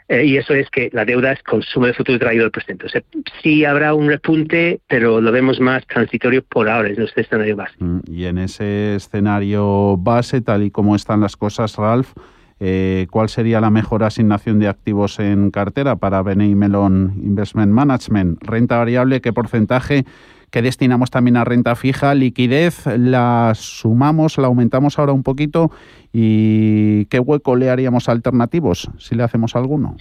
Eh, 0.09 0.25
y 0.25 0.37
eso 0.37 0.55
es 0.55 0.71
que 0.71 0.91
la 0.93 1.05
deuda 1.05 1.33
es 1.33 1.43
consumo 1.43 1.87
de 1.87 1.95
futuro 1.95 2.19
traído 2.19 2.45
al 2.45 2.50
presente. 2.50 2.87
O 2.87 2.88
sea, 2.88 3.02
sí 3.43 3.64
habrá 3.64 3.95
un 3.95 4.09
repunte, 4.09 4.81
pero 4.88 5.21
lo 5.21 5.33
vemos 5.33 5.61
más 5.61 5.87
transitorio 5.87 6.43
por 6.43 6.69
ahora, 6.69 6.88
es 6.88 6.99
nuestro 6.99 7.23
escenario 7.23 7.57
base. 7.57 7.75
Y 8.07 8.25
en 8.26 8.38
ese 8.38 8.95
escenario 8.95 9.97
base, 9.97 10.41
tal 10.41 10.62
y 10.62 10.71
como 10.71 10.95
están 10.95 11.21
las 11.21 11.37
cosas, 11.37 11.76
Ralph, 11.76 12.12
eh, 12.61 13.09
¿cuál 13.11 13.29
sería 13.29 13.61
la 13.61 13.71
mejor 13.71 14.05
asignación 14.05 14.61
de 14.61 14.69
activos 14.69 15.19
en 15.19 15.50
cartera 15.50 15.97
para 15.97 16.23
Beney 16.23 16.55
Melon 16.55 17.14
Investment 17.21 17.73
Management? 17.73 18.41
¿Renta 18.41 18.76
variable? 18.76 19.21
¿Qué 19.21 19.33
porcentaje? 19.33 20.05
¿Qué 20.52 20.61
destinamos 20.61 21.11
también 21.11 21.38
a 21.38 21.44
renta 21.44 21.75
fija? 21.75 22.14
¿Liquidez? 22.14 22.85
¿La 22.99 23.52
sumamos? 23.54 24.37
¿La 24.37 24.49
aumentamos 24.49 24.99
ahora 24.99 25.12
un 25.12 25.23
poquito? 25.23 25.71
¿Y 26.12 27.06
qué 27.06 27.21
hueco 27.21 27.56
le 27.56 27.71
haríamos 27.71 28.11
alternativos 28.11 28.90
si 28.99 29.14
le 29.14 29.23
hacemos 29.23 29.56
alguno? 29.56 29.97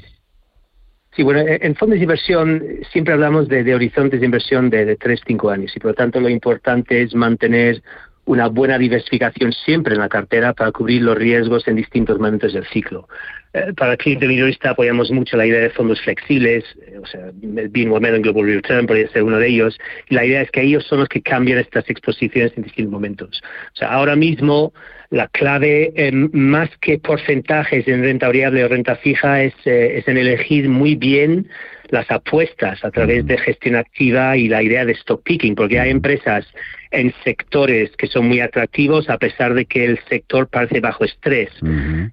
Sí, 1.15 1.23
bueno, 1.23 1.39
en 1.45 1.73
fondos 1.75 1.99
de 1.99 2.03
inversión 2.03 2.63
siempre 2.91 3.13
hablamos 3.13 3.47
de, 3.47 3.73
horizontes 3.73 4.19
de 4.19 4.25
inversión 4.25 4.69
de, 4.69 4.83
de 4.83 4.99
3-5 4.99 5.53
años 5.53 5.71
y 5.73 5.79
por 5.79 5.91
lo 5.91 5.95
tanto 5.95 6.19
lo 6.19 6.27
importante 6.27 7.01
es 7.01 7.15
mantener 7.15 7.81
una 8.25 8.47
buena 8.47 8.77
diversificación 8.77 9.53
siempre 9.53 9.93
en 9.93 10.01
la 10.01 10.09
cartera 10.09 10.53
para 10.53 10.73
cubrir 10.73 11.01
los 11.01 11.17
riesgos 11.17 11.65
en 11.69 11.77
distintos 11.77 12.17
momentos 12.17 12.51
del 12.51 12.65
ciclo. 12.67 13.07
Eh, 13.53 13.73
para 13.75 13.93
el 13.93 13.97
cliente 13.97 14.27
minorista 14.27 14.69
apoyamos 14.69 15.11
mucho 15.11 15.35
la 15.35 15.45
idea 15.45 15.59
de 15.61 15.69
fondos 15.71 15.99
flexibles, 16.01 16.63
eh, 16.87 16.97
o 17.01 17.05
sea, 17.05 17.31
el 17.41 17.67
Bean 17.69 17.89
Mellon 17.89 18.21
Global 18.21 18.45
Return 18.45 18.87
podría 18.87 19.09
ser 19.09 19.23
uno 19.23 19.39
de 19.39 19.47
ellos, 19.47 19.77
y 20.09 20.15
la 20.15 20.25
idea 20.25 20.41
es 20.41 20.51
que 20.51 20.61
ellos 20.61 20.85
son 20.85 20.99
los 20.99 21.09
que 21.09 21.21
cambian 21.21 21.59
estas 21.59 21.89
exposiciones 21.89 22.53
en 22.55 22.63
distintos 22.63 22.91
momentos. 22.91 23.41
O 23.73 23.75
sea, 23.75 23.89
ahora 23.89 24.15
mismo 24.15 24.73
la 25.09 25.27
clave, 25.27 25.91
más 26.31 26.69
que 26.79 26.97
porcentajes 26.97 27.85
en 27.87 28.01
renta 28.01 28.27
variable 28.27 28.63
o 28.63 28.69
renta 28.69 28.95
fija, 28.95 29.43
es, 29.43 29.53
eh, 29.65 29.97
es 29.97 30.07
en 30.07 30.17
elegir 30.17 30.69
muy 30.69 30.95
bien 30.95 31.49
las 31.89 32.09
apuestas 32.09 32.83
a 32.85 32.91
través 32.91 33.25
de 33.25 33.37
gestión 33.37 33.75
activa 33.75 34.37
y 34.37 34.47
la 34.47 34.63
idea 34.63 34.85
de 34.85 34.93
stock 34.93 35.21
picking, 35.23 35.55
porque 35.55 35.79
hay 35.79 35.91
empresas 35.91 36.47
en 36.91 37.13
sectores 37.23 37.91
que 37.97 38.07
son 38.07 38.27
muy 38.27 38.41
atractivos 38.41 39.09
a 39.09 39.17
pesar 39.17 39.53
de 39.53 39.65
que 39.65 39.85
el 39.85 39.99
sector 40.09 40.47
parece 40.47 40.79
bajo 40.79 41.05
estrés. 41.05 41.49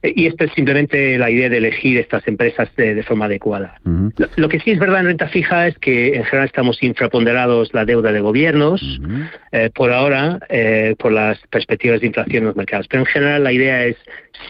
Y 0.03 0.27
esto 0.27 0.45
es 0.45 0.53
simplemente 0.53 1.19
la 1.19 1.31
idea 1.31 1.49
de 1.49 1.59
elegir 1.59 1.99
estas 1.99 2.27
empresas 2.29 2.69
de, 2.77 3.03
forma 3.03 3.27
adecuada. 3.27 3.81
lo, 4.37 4.49
que 4.49 4.61
sí 4.61 4.71
es 4.71 4.79
verdad 4.79 5.01
en 5.01 5.07
renta 5.07 5.29
fija 5.29 5.67
es 5.67 5.79
que 5.79 6.15
en 6.17 6.25
general 6.25 6.47
estamos 6.47 6.83
infraponderados 6.83 7.75
la 7.75 7.85
deuda 7.85 8.13
de 8.13 8.21
gobiernos, 8.21 9.01
eh, 9.53 9.71
por 9.75 9.93
ahora, 9.93 10.39
eh, 10.49 10.95
por 10.99 11.13
las 11.13 11.39
perspectivas 11.51 12.01
de 12.01 12.07
inflación 12.07 12.43
en 12.43 12.47
los 12.47 12.57
mercados. 12.57 12.87
Pero 12.89 13.03
en 13.03 13.07
general 13.07 13.45
la 13.45 13.53
idea 13.53 13.85
es 13.85 13.97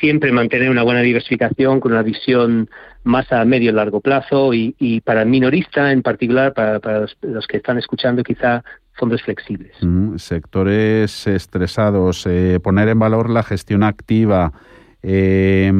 siempre 0.00 0.32
mantener 0.32 0.70
una 0.70 0.82
buena 0.82 1.00
diversificación 1.00 1.80
con 1.80 1.92
una 1.92 2.02
visión 2.02 2.68
más 3.04 3.32
a 3.32 3.44
medio 3.44 3.70
y 3.70 3.74
largo 3.74 4.00
plazo 4.00 4.52
y, 4.52 5.00
para 5.04 5.22
el 5.22 5.28
minorista 5.28 5.92
en 5.92 6.02
particular, 6.02 6.52
para, 6.52 7.00
los, 7.22 7.46
que 7.46 7.56
están 7.56 7.78
escuchando 7.78 8.22
quizá 8.22 8.62
fondos 8.98 9.22
flexibles. 9.22 9.72
Mm, 9.80 10.16
sectores 10.16 11.26
estresados, 11.26 12.26
eh, 12.26 12.58
poner 12.62 12.88
en 12.88 12.98
valor 12.98 13.30
la 13.30 13.42
gestión 13.42 13.82
activa, 13.82 14.52
eh, 15.02 15.72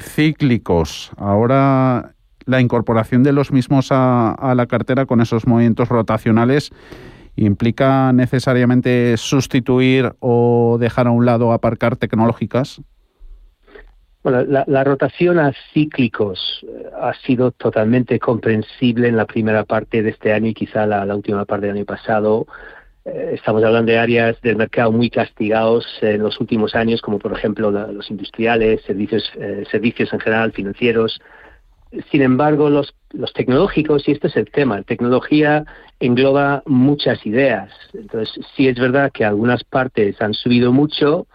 cíclicos. 0.00 1.12
Ahora 1.16 2.14
la 2.48 2.60
incorporación 2.60 3.22
de 3.22 3.32
los 3.32 3.52
mismos 3.52 3.88
a, 3.90 4.54
la 4.56 4.66
cartera 4.66 5.04
con 5.04 5.20
esos 5.20 5.46
movimientos 5.46 5.88
rotacionales 5.90 6.70
implica 7.36 8.12
necesariamente 8.12 9.16
sustituir 9.18 10.14
o 10.18 10.78
dejar 10.80 11.06
a 11.06 11.10
un 11.10 11.26
lado 11.26 11.52
aparcar 11.52 11.96
tecnológicas. 11.96 12.80
Bueno, 14.30 14.62
la, 14.66 14.84
rotación 14.84 15.38
a 15.38 15.54
cíclicos 15.72 16.62
eh, 16.62 16.90
ha 17.00 17.14
sido 17.14 17.50
totalmente 17.50 18.18
comprensible 18.18 19.08
en 19.08 19.16
la 19.16 19.24
primera 19.24 19.64
parte 19.64 20.02
de 20.02 20.10
este 20.10 20.34
año 20.34 20.48
y 20.48 20.54
quizá 20.54 20.84
la, 20.84 21.16
última 21.16 21.46
parte 21.46 21.66
del 21.66 21.76
año 21.76 21.86
pasado. 21.86 22.46
Eh, 23.06 23.30
estamos 23.32 23.64
hablando 23.64 23.90
de 23.90 23.98
áreas 23.98 24.38
del 24.42 24.56
mercado 24.56 24.92
muy 24.92 25.08
castigados 25.08 25.86
en 26.02 26.22
los 26.22 26.38
últimos 26.40 26.74
años, 26.74 27.00
como 27.00 27.18
por 27.18 27.32
ejemplo 27.32 27.70
los 27.70 28.10
industriales, 28.10 28.82
servicios, 28.82 29.32
eh, 29.40 29.64
servicios 29.70 30.12
en 30.12 30.20
general, 30.20 30.52
financieros. 30.52 31.18
Sin 32.10 32.20
embargo, 32.20 32.68
los, 32.68 32.94
los 33.12 33.32
tecnológicos, 33.32 34.06
y 34.08 34.12
este 34.12 34.26
es 34.26 34.36
el 34.36 34.50
tema, 34.50 34.76
la 34.76 34.82
tecnología 34.82 35.64
engloba 36.00 36.62
muchas 36.66 37.24
ideas. 37.24 37.72
Entonces, 37.94 38.44
sí 38.54 38.68
es 38.68 38.78
verdad 38.78 39.10
que 39.10 39.24
algunas 39.24 39.64
partes 39.64 40.20
han 40.20 40.34
subido 40.34 40.70
mucho, 40.70 41.26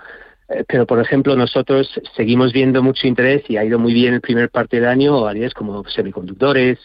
pero, 0.67 0.85
por 0.85 0.99
ejemplo, 0.99 1.35
nosotros 1.35 1.89
seguimos 2.15 2.53
viendo 2.53 2.83
mucho 2.83 3.07
interés 3.07 3.43
y 3.49 3.57
ha 3.57 3.65
ido 3.65 3.79
muy 3.79 3.93
bien 3.93 4.13
el 4.13 4.21
primer 4.21 4.49
parte 4.49 4.79
del 4.79 4.89
año 4.89 5.25
áreas 5.25 5.53
como 5.53 5.83
semiconductores, 5.87 6.79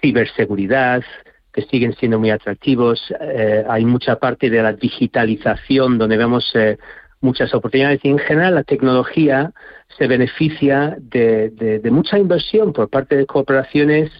ciberseguridad, 0.00 1.02
que 1.52 1.62
siguen 1.62 1.94
siendo 1.94 2.18
muy 2.18 2.30
atractivos. 2.30 3.00
Eh, 3.20 3.64
hay 3.68 3.84
mucha 3.84 4.16
parte 4.16 4.50
de 4.50 4.62
la 4.62 4.72
digitalización 4.72 5.98
donde 5.98 6.16
vemos 6.16 6.50
eh, 6.54 6.78
muchas 7.20 7.52
oportunidades 7.54 8.00
y 8.02 8.08
en 8.08 8.18
general 8.18 8.54
la 8.54 8.64
tecnología 8.64 9.52
se 9.98 10.06
beneficia 10.06 10.96
de, 11.00 11.80
mucha 11.90 12.18
inversión 12.18 12.72
por 12.72 12.88
parte 12.88 13.16
de 13.16 13.26
corporaciones 13.26 14.10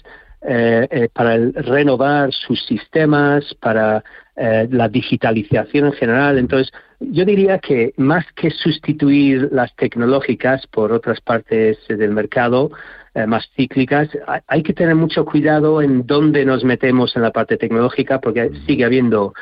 para 1.13 1.37
renovar 1.37 2.33
sus 2.33 2.65
sistemas, 2.65 3.55
para 3.61 4.03
la 4.41 4.89
digitalización 4.89 5.87
en 5.87 5.93
general. 5.93 6.39
Entonces, 6.39 6.73
yo 7.01 7.25
diría 7.25 7.59
que 7.59 7.93
más 7.97 8.25
que 8.35 8.51
sustituir 8.51 9.49
las 9.53 9.75
tecnológicas 9.77 10.67
por 10.67 10.93
otras 10.93 11.21
partes 11.21 11.79
del 11.89 12.11
mercado 12.13 12.71
eh, 13.15 13.27
más 13.27 13.51
cíclicas, 13.57 14.09
hay 14.47 14.63
que 14.63 14.73
tener 14.73 14.95
mucho 14.95 15.25
cuidado 15.25 15.83
en 15.83 16.07
dónde 16.07 16.45
nos 16.45 16.63
metemos 16.63 17.17
en 17.17 17.23
la 17.23 17.33
parte 17.33 17.57
tecnológica 17.57 18.21
porque 18.21 18.53
sigue 18.67 18.85
habiendo 18.85 19.35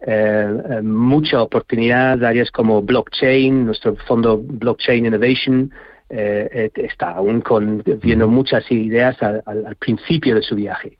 eh, 0.00 0.52
eh, 0.70 0.82
mucha 0.82 1.40
oportunidad 1.40 2.18
de 2.18 2.26
áreas 2.26 2.50
como 2.50 2.82
blockchain, 2.82 3.66
nuestro 3.66 3.94
fondo 4.08 4.42
Blockchain 4.42 5.06
Innovation 5.06 5.70
está 6.08 7.12
aún 7.12 7.40
con, 7.40 7.82
viendo 8.02 8.28
muchas 8.28 8.70
ideas 8.70 9.16
al, 9.22 9.76
principio 9.76 10.34
de 10.34 10.42
su 10.42 10.54
viaje. 10.54 10.98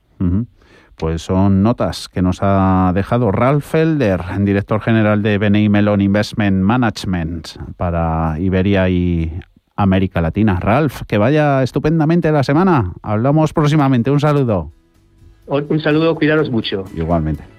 Pues 0.97 1.21
son 1.23 1.63
notas 1.63 2.07
que 2.07 2.21
nos 2.21 2.39
ha 2.41 2.91
dejado 2.93 3.31
Ralph 3.31 3.63
Felder, 3.63 4.21
director 4.39 4.79
general 4.81 5.21
de 5.23 5.37
Beney 5.37 5.69
Melon 5.69 6.01
Investment 6.01 6.63
Management 6.63 7.47
para 7.77 8.39
Iberia 8.39 8.89
y 8.89 9.39
América 9.75 10.21
Latina. 10.21 10.59
Ralph, 10.59 11.01
que 11.07 11.17
vaya 11.17 11.63
estupendamente 11.63 12.31
la 12.31 12.43
semana. 12.43 12.93
Hablamos 13.01 13.53
próximamente. 13.53 14.11
Un 14.11 14.19
saludo. 14.19 14.71
Un 15.47 15.79
saludo, 15.79 16.15
cuidaros 16.15 16.49
mucho. 16.49 16.85
Igualmente. 16.95 17.52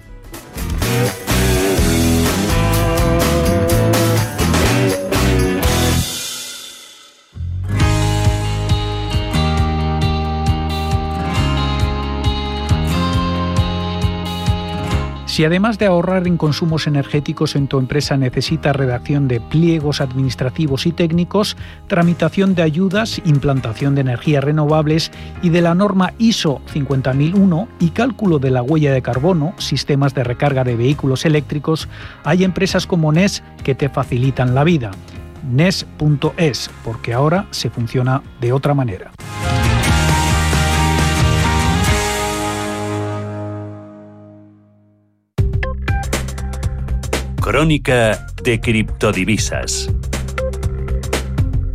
Si 15.35 15.43
además 15.43 15.77
de 15.77 15.85
ahorrar 15.85 16.27
en 16.27 16.37
consumos 16.37 16.87
energéticos 16.87 17.57
en 17.57 17.67
tu 17.67 17.77
empresa 17.77 18.15
necesita 18.15 18.71
redacción 18.71 19.27
de 19.27 19.41
pliegos 19.41 19.99
administrativos 19.99 20.85
y 20.85 20.93
técnicos, 20.93 21.57
tramitación 21.87 22.55
de 22.55 22.61
ayudas, 22.61 23.21
implantación 23.25 23.95
de 23.95 24.01
energías 24.01 24.45
renovables 24.45 25.11
y 25.41 25.49
de 25.49 25.61
la 25.61 25.75
norma 25.75 26.13
ISO 26.19 26.61
50001 26.71 27.67
y 27.81 27.89
cálculo 27.89 28.39
de 28.39 28.51
la 28.51 28.61
huella 28.61 28.93
de 28.93 29.01
carbono, 29.01 29.53
sistemas 29.57 30.13
de 30.15 30.23
recarga 30.23 30.63
de 30.63 30.77
vehículos 30.77 31.25
eléctricos, 31.25 31.89
hay 32.23 32.45
empresas 32.45 32.87
como 32.87 33.11
NES 33.11 33.43
que 33.61 33.75
te 33.75 33.89
facilitan 33.89 34.55
la 34.55 34.63
vida. 34.63 34.91
NES.es, 35.51 36.69
porque 36.85 37.13
ahora 37.13 37.45
se 37.51 37.69
funciona 37.69 38.23
de 38.39 38.53
otra 38.53 38.73
manera. 38.73 39.11
Crónica 47.45 48.25
de 48.43 48.59
criptodivisas. 48.59 49.89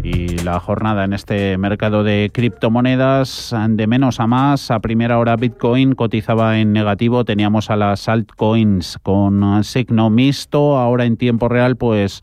Y 0.02 0.38
la 0.38 0.58
jornada 0.58 1.04
en 1.04 1.12
este 1.12 1.56
mercado 1.58 2.02
de 2.02 2.32
criptomonedas 2.34 3.54
de 3.68 3.86
menos 3.86 4.18
a 4.18 4.26
más. 4.26 4.72
A 4.72 4.80
primera 4.80 5.20
hora 5.20 5.36
Bitcoin 5.36 5.94
cotizaba 5.94 6.58
en 6.58 6.72
negativo. 6.72 7.24
Teníamos 7.24 7.70
a 7.70 7.76
las 7.76 8.08
altcoins 8.08 8.98
con 9.04 9.62
signo 9.62 10.10
mixto. 10.10 10.76
Ahora 10.76 11.04
en 11.04 11.16
tiempo 11.16 11.48
real 11.48 11.76
pues 11.76 12.20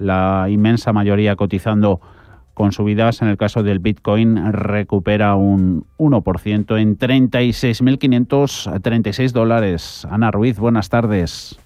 la 0.00 0.48
inmensa 0.50 0.92
mayoría 0.92 1.36
cotizando 1.36 2.00
con 2.54 2.72
subidas. 2.72 3.22
En 3.22 3.28
el 3.28 3.36
caso 3.36 3.62
del 3.62 3.78
Bitcoin 3.78 4.52
recupera 4.52 5.36
un 5.36 5.86
1% 5.96 6.80
en 6.80 6.98
36.536 6.98 9.30
dólares. 9.30 10.08
Ana 10.10 10.32
Ruiz, 10.32 10.58
buenas 10.58 10.88
tardes. 10.88 11.56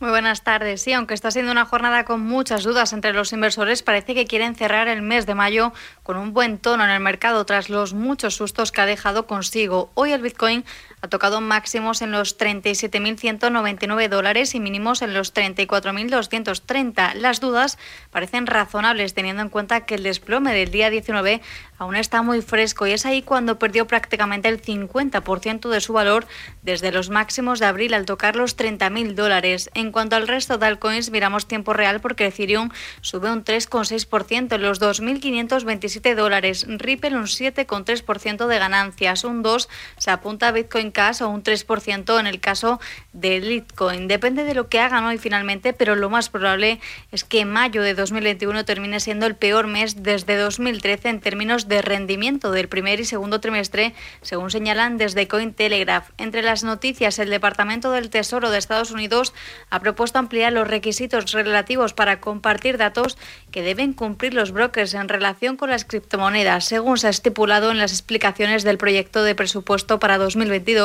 Muy 0.00 0.10
buenas 0.10 0.42
tardes. 0.42 0.82
Sí, 0.82 0.92
aunque 0.92 1.14
está 1.14 1.30
siendo 1.30 1.52
una 1.52 1.64
jornada 1.64 2.04
con 2.04 2.20
muchas 2.20 2.64
dudas 2.64 2.92
entre 2.92 3.12
los 3.12 3.32
inversores, 3.32 3.84
parece 3.84 4.14
que 4.14 4.26
quieren 4.26 4.56
cerrar 4.56 4.88
el 4.88 5.02
mes 5.02 5.24
de 5.24 5.36
mayo 5.36 5.72
con 6.02 6.16
un 6.16 6.32
buen 6.32 6.58
tono 6.58 6.82
en 6.82 6.90
el 6.90 6.98
mercado 6.98 7.46
tras 7.46 7.70
los 7.70 7.94
muchos 7.94 8.34
sustos 8.34 8.72
que 8.72 8.80
ha 8.80 8.86
dejado 8.86 9.28
consigo. 9.28 9.92
Hoy 9.94 10.10
el 10.10 10.20
Bitcoin 10.20 10.64
ha 11.04 11.08
tocado 11.08 11.42
máximos 11.42 12.00
en 12.00 12.12
los 12.12 12.38
37.199 12.38 14.08
dólares 14.08 14.54
y 14.54 14.60
mínimos 14.60 15.02
en 15.02 15.12
los 15.12 15.34
34.230. 15.34 17.12
Las 17.16 17.40
dudas 17.40 17.76
parecen 18.10 18.46
razonables 18.46 19.12
teniendo 19.12 19.42
en 19.42 19.50
cuenta 19.50 19.82
que 19.84 19.96
el 19.96 20.02
desplome 20.02 20.54
del 20.54 20.70
día 20.70 20.88
19 20.88 21.42
aún 21.76 21.96
está 21.96 22.22
muy 22.22 22.40
fresco 22.40 22.86
y 22.86 22.92
es 22.92 23.04
ahí 23.04 23.20
cuando 23.20 23.58
perdió 23.58 23.86
prácticamente 23.86 24.48
el 24.48 24.62
50% 24.62 25.68
de 25.68 25.80
su 25.82 25.92
valor 25.92 26.26
desde 26.62 26.90
los 26.90 27.10
máximos 27.10 27.58
de 27.60 27.66
abril 27.66 27.92
al 27.92 28.06
tocar 28.06 28.34
los 28.34 28.56
30.000 28.56 29.12
dólares. 29.12 29.68
En 29.74 29.92
cuanto 29.92 30.16
al 30.16 30.26
resto 30.26 30.56
de 30.56 30.64
altcoins, 30.64 31.10
miramos 31.10 31.46
tiempo 31.46 31.74
real 31.74 32.00
porque 32.00 32.26
Ethereum 32.26 32.70
sube 33.02 33.30
un 33.30 33.44
3,6% 33.44 34.54
en 34.54 34.62
los 34.62 34.80
2.527 34.80 36.14
dólares, 36.14 36.64
Ripple 36.66 37.16
un 37.16 37.24
7,3% 37.24 38.46
de 38.46 38.58
ganancias, 38.58 39.24
un 39.24 39.42
2 39.42 39.68
se 39.98 40.10
apunta 40.10 40.48
a 40.48 40.52
Bitcoin 40.52 40.92
O 40.94 41.28
un 41.28 41.42
3% 41.42 42.20
en 42.20 42.26
el 42.28 42.38
caso 42.38 42.80
de 43.12 43.40
Bitcoin. 43.40 44.06
Depende 44.06 44.44
de 44.44 44.54
lo 44.54 44.68
que 44.68 44.78
hagan 44.78 45.04
hoy 45.04 45.18
finalmente, 45.18 45.72
pero 45.72 45.96
lo 45.96 46.08
más 46.08 46.28
probable 46.28 46.80
es 47.10 47.24
que 47.24 47.44
mayo 47.44 47.82
de 47.82 47.94
2021 47.94 48.64
termine 48.64 49.00
siendo 49.00 49.26
el 49.26 49.34
peor 49.34 49.66
mes 49.66 50.04
desde 50.04 50.36
2013 50.36 51.08
en 51.08 51.20
términos 51.20 51.66
de 51.66 51.82
rendimiento 51.82 52.52
del 52.52 52.68
primer 52.68 53.00
y 53.00 53.04
segundo 53.04 53.40
trimestre, 53.40 53.92
según 54.22 54.52
señalan 54.52 54.96
desde 54.96 55.26
Cointelegraph. 55.26 56.10
Entre 56.16 56.42
las 56.42 56.62
noticias, 56.62 57.18
el 57.18 57.28
Departamento 57.28 57.90
del 57.90 58.08
Tesoro 58.08 58.50
de 58.50 58.58
Estados 58.58 58.92
Unidos 58.92 59.34
ha 59.70 59.80
propuesto 59.80 60.20
ampliar 60.20 60.52
los 60.52 60.68
requisitos 60.68 61.32
relativos 61.32 61.92
para 61.92 62.20
compartir 62.20 62.78
datos 62.78 63.18
que 63.50 63.62
deben 63.62 63.94
cumplir 63.94 64.32
los 64.32 64.52
brokers 64.52 64.94
en 64.94 65.08
relación 65.08 65.56
con 65.56 65.70
las 65.70 65.84
criptomonedas. 65.84 66.66
Según 66.66 66.98
se 66.98 67.08
ha 67.08 67.10
estipulado 67.10 67.72
en 67.72 67.78
las 67.78 67.92
explicaciones 67.92 68.62
del 68.62 68.78
proyecto 68.78 69.24
de 69.24 69.34
presupuesto 69.34 69.98
para 69.98 70.18
2022, 70.18 70.83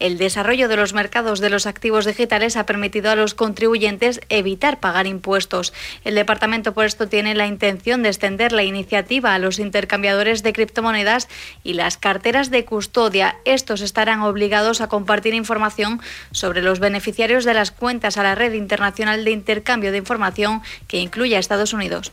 el 0.00 0.18
desarrollo 0.18 0.68
de 0.68 0.76
los 0.76 0.94
mercados 0.94 1.40
de 1.40 1.50
los 1.50 1.66
activos 1.66 2.04
digitales 2.04 2.56
ha 2.56 2.66
permitido 2.66 3.10
a 3.10 3.16
los 3.16 3.34
contribuyentes 3.34 4.20
evitar 4.28 4.80
pagar 4.80 5.06
impuestos. 5.06 5.72
El 6.04 6.14
departamento 6.14 6.72
por 6.72 6.84
esto 6.84 7.08
tiene 7.08 7.34
la 7.34 7.46
intención 7.46 8.02
de 8.02 8.08
extender 8.08 8.52
la 8.52 8.64
iniciativa 8.64 9.34
a 9.34 9.38
los 9.38 9.58
intercambiadores 9.58 10.42
de 10.42 10.52
criptomonedas 10.52 11.28
y 11.62 11.74
las 11.74 11.96
carteras 11.96 12.50
de 12.50 12.64
custodia. 12.64 13.36
Estos 13.44 13.80
estarán 13.80 14.22
obligados 14.22 14.80
a 14.80 14.88
compartir 14.88 15.34
información 15.34 16.00
sobre 16.32 16.62
los 16.62 16.80
beneficiarios 16.80 17.44
de 17.44 17.54
las 17.54 17.70
cuentas 17.70 18.16
a 18.16 18.22
la 18.22 18.34
red 18.34 18.54
internacional 18.54 19.24
de 19.24 19.30
intercambio 19.30 19.92
de 19.92 19.98
información 19.98 20.62
que 20.88 20.98
incluye 20.98 21.36
a 21.36 21.40
Estados 21.40 21.72
Unidos. 21.72 22.12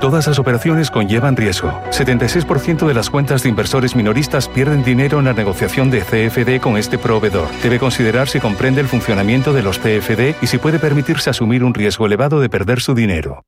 Todas 0.00 0.28
las 0.28 0.38
operaciones 0.38 0.92
conllevan 0.92 1.36
riesgo. 1.36 1.72
76% 1.90 2.86
de 2.86 2.94
las 2.94 3.10
cuentas 3.10 3.42
de 3.42 3.48
inversores 3.48 3.96
minoristas 3.96 4.48
pierden 4.48 4.84
dinero 4.84 5.18
en 5.18 5.24
la 5.24 5.32
negociación 5.32 5.90
de 5.90 6.02
CFD 6.02 6.60
con 6.60 6.76
este 6.76 6.98
proveedor. 6.98 7.48
Debe 7.62 7.80
considerar 7.80 8.28
si 8.28 8.38
comprende 8.38 8.80
el 8.80 8.86
funcionamiento 8.86 9.52
de 9.52 9.62
los 9.62 9.78
CFD 9.78 10.36
y 10.40 10.46
si 10.46 10.58
puede 10.58 10.78
permitirse 10.78 11.30
asumir 11.30 11.64
un 11.64 11.74
riesgo 11.74 12.06
elevado 12.06 12.40
de 12.40 12.48
perder 12.48 12.80
su 12.80 12.94
dinero. 12.94 13.44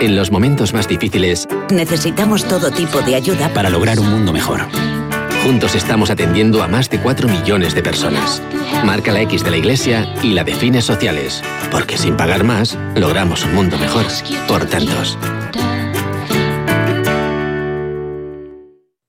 En 0.00 0.14
los 0.14 0.30
momentos 0.30 0.72
más 0.74 0.86
difíciles, 0.86 1.48
necesitamos 1.72 2.44
todo 2.44 2.70
tipo 2.70 3.00
de 3.00 3.16
ayuda 3.16 3.48
para 3.52 3.70
lograr 3.70 3.98
un 3.98 4.08
mundo 4.08 4.32
mejor. 4.32 4.60
Juntos 5.46 5.76
estamos 5.76 6.10
atendiendo 6.10 6.60
a 6.60 6.66
más 6.66 6.90
de 6.90 6.98
4 7.00 7.28
millones 7.28 7.72
de 7.72 7.80
personas. 7.80 8.42
Marca 8.84 9.12
la 9.12 9.20
X 9.20 9.44
de 9.44 9.52
la 9.52 9.56
Iglesia 9.56 10.12
y 10.20 10.32
la 10.32 10.42
de 10.42 10.52
fines 10.52 10.84
sociales, 10.84 11.40
porque 11.70 11.96
sin 11.96 12.16
pagar 12.16 12.42
más, 12.42 12.76
logramos 12.96 13.44
un 13.44 13.54
mundo 13.54 13.78
mejor. 13.78 14.04
Por 14.48 14.66
tantos. 14.66 15.16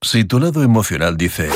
Si 0.04 0.26
tu 0.26 0.39
lado 0.39 0.62
emocional 0.62 1.17
dice, 1.17 1.50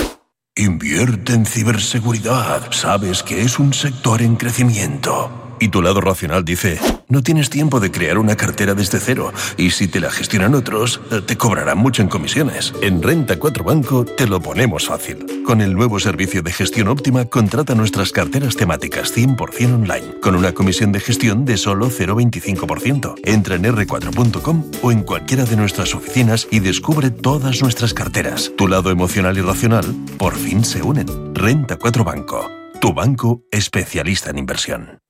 invierte 0.56 1.34
en 1.34 1.46
ciberseguridad, 1.46 2.72
sabes 2.72 3.22
que 3.22 3.44
es 3.44 3.60
un 3.60 3.76
sector 3.76 4.24
en 4.24 4.36
crecimiento. 4.36 5.51
Y 5.62 5.70
tu 5.70 5.84
lado 5.84 6.02
racional 6.02 6.44
dice, 6.44 6.80
no 7.08 7.22
tienes 7.22 7.52
tiempo 7.52 7.80
de 7.80 7.92
crear 7.92 8.18
una 8.18 8.36
cartera 8.36 8.74
desde 8.74 9.00
cero 9.00 9.32
y 9.58 9.70
si 9.70 9.88
te 9.88 10.00
la 10.00 10.10
gestionan 10.10 10.56
otros, 10.56 11.00
eh, 11.12 11.22
te 11.22 11.38
cobrarán 11.38 11.78
mucho 11.78 12.02
en 12.02 12.08
comisiones. 12.08 12.74
En 12.82 13.04
Renta 13.04 13.38
4 13.38 13.64
Banco 13.64 14.04
te 14.04 14.26
lo 14.26 14.42
ponemos 14.42 14.88
fácil. 14.88 15.44
Con 15.46 15.62
el 15.62 15.76
nuevo 15.76 16.00
servicio 16.00 16.42
de 16.42 16.52
gestión 16.52 16.88
óptima, 16.88 17.26
contrata 17.26 17.76
nuestras 17.76 18.12
carteras 18.12 18.56
temáticas 18.56 19.16
100% 19.16 19.76
online, 19.76 20.20
con 20.20 20.36
una 20.36 20.52
comisión 20.52 20.92
de 20.92 21.00
gestión 21.00 21.46
de 21.46 21.58
solo 21.58 21.92
0,25%. 21.92 23.14
Entra 23.24 23.54
en 23.54 23.66
r4.com 23.66 24.72
o 24.82 24.92
en 24.92 25.04
cualquiera 25.04 25.44
de 25.46 25.58
nuestras 25.58 25.94
oficinas 25.94 26.48
y 26.50 26.60
descubre 26.60 27.12
todas 27.12 27.62
nuestras 27.62 27.94
carteras. 27.94 28.52
Tu 28.58 28.68
lado 28.68 28.90
emocional 28.90 29.38
y 29.38 29.42
racional 29.42 29.86
por 30.18 30.36
fin 30.36 30.66
se 30.66 30.82
unen. 30.82 31.36
Renta 31.36 31.78
4 31.78 32.04
Banco, 32.04 32.50
tu 32.82 32.96
banco 32.96 33.44
especialista 33.52 34.32
en 34.32 34.40
inversión. 34.40 35.02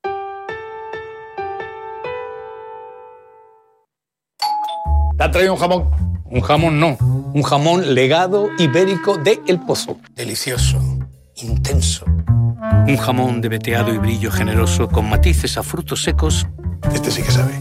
¿Te 5.22 5.26
ha 5.26 5.30
traído 5.30 5.54
un 5.54 5.60
jamón? 5.60 5.88
Un 6.32 6.42
jamón 6.42 6.80
no. 6.80 6.98
Un 7.00 7.44
jamón 7.44 7.94
legado 7.94 8.50
ibérico 8.58 9.20
de 9.20 9.40
El 9.46 9.60
Pozo. 9.60 10.00
Delicioso. 10.16 10.82
Intenso. 11.36 12.06
Un 12.08 12.98
jamón 12.98 13.40
de 13.40 13.50
veteado 13.50 13.94
y 13.94 14.00
brillo 14.00 14.32
generoso 14.32 14.88
con 14.88 15.08
matices 15.08 15.60
a 15.60 15.62
frutos 15.62 16.02
secos. 16.02 16.48
Este 16.92 17.12
sí 17.12 17.22
que 17.22 17.30
sabe. 17.30 17.54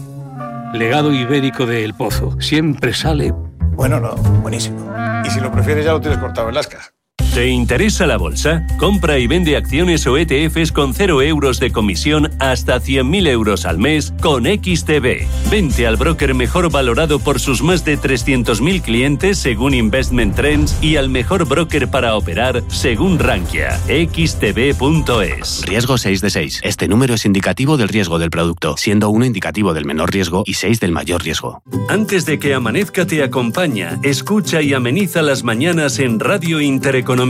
Legado 0.73 1.13
ibérico 1.13 1.67
de 1.67 1.85
El 1.85 1.93
Pozo. 1.93 2.35
Siempre 2.41 2.95
sale. 2.95 3.31
Bueno, 3.75 3.99
no. 3.99 4.15
Buenísimo. 4.41 4.91
Y 5.23 5.29
si 5.29 5.39
lo 5.39 5.51
prefieres 5.51 5.85
ya 5.85 5.91
lo 5.91 6.01
tienes 6.01 6.17
cortado 6.17 6.49
en 6.49 6.55
lascas. 6.55 6.90
¿Te 7.33 7.47
interesa 7.47 8.05
la 8.07 8.17
bolsa? 8.17 8.67
Compra 8.77 9.17
y 9.17 9.25
vende 9.25 9.55
acciones 9.55 10.05
o 10.05 10.17
ETFs 10.17 10.73
con 10.73 10.93
0 10.93 11.21
euros 11.21 11.61
de 11.61 11.71
comisión 11.71 12.29
hasta 12.39 12.81
100.000 12.81 13.25
euros 13.29 13.65
al 13.65 13.77
mes 13.77 14.13
con 14.19 14.43
XTB. 14.43 15.49
Vente 15.49 15.87
al 15.87 15.95
broker 15.95 16.35
mejor 16.35 16.69
valorado 16.69 17.19
por 17.19 17.39
sus 17.39 17.63
más 17.63 17.85
de 17.85 17.97
300.000 17.97 18.81
clientes 18.81 19.37
según 19.37 19.73
Investment 19.73 20.35
Trends 20.35 20.77
y 20.83 20.97
al 20.97 21.07
mejor 21.07 21.47
broker 21.47 21.87
para 21.87 22.17
operar 22.17 22.63
según 22.67 23.17
Rankia. 23.17 23.79
XTB.es. 23.87 25.65
Riesgo 25.65 25.97
6 25.97 26.19
de 26.19 26.29
6. 26.29 26.59
Este 26.65 26.89
número 26.89 27.13
es 27.13 27.25
indicativo 27.25 27.77
del 27.77 27.87
riesgo 27.87 28.19
del 28.19 28.29
producto, 28.29 28.75
siendo 28.75 29.09
1 29.09 29.23
indicativo 29.23 29.73
del 29.73 29.85
menor 29.85 30.11
riesgo 30.11 30.43
y 30.45 30.55
6 30.55 30.81
del 30.81 30.91
mayor 30.91 31.23
riesgo. 31.23 31.63
Antes 31.87 32.25
de 32.25 32.39
que 32.39 32.53
amanezca 32.53 33.07
te 33.07 33.23
acompaña, 33.23 33.99
escucha 34.03 34.61
y 34.61 34.73
ameniza 34.73 35.21
las 35.21 35.45
mañanas 35.45 35.97
en 35.99 36.19
Radio 36.19 36.59
Intereconomía 36.59 37.20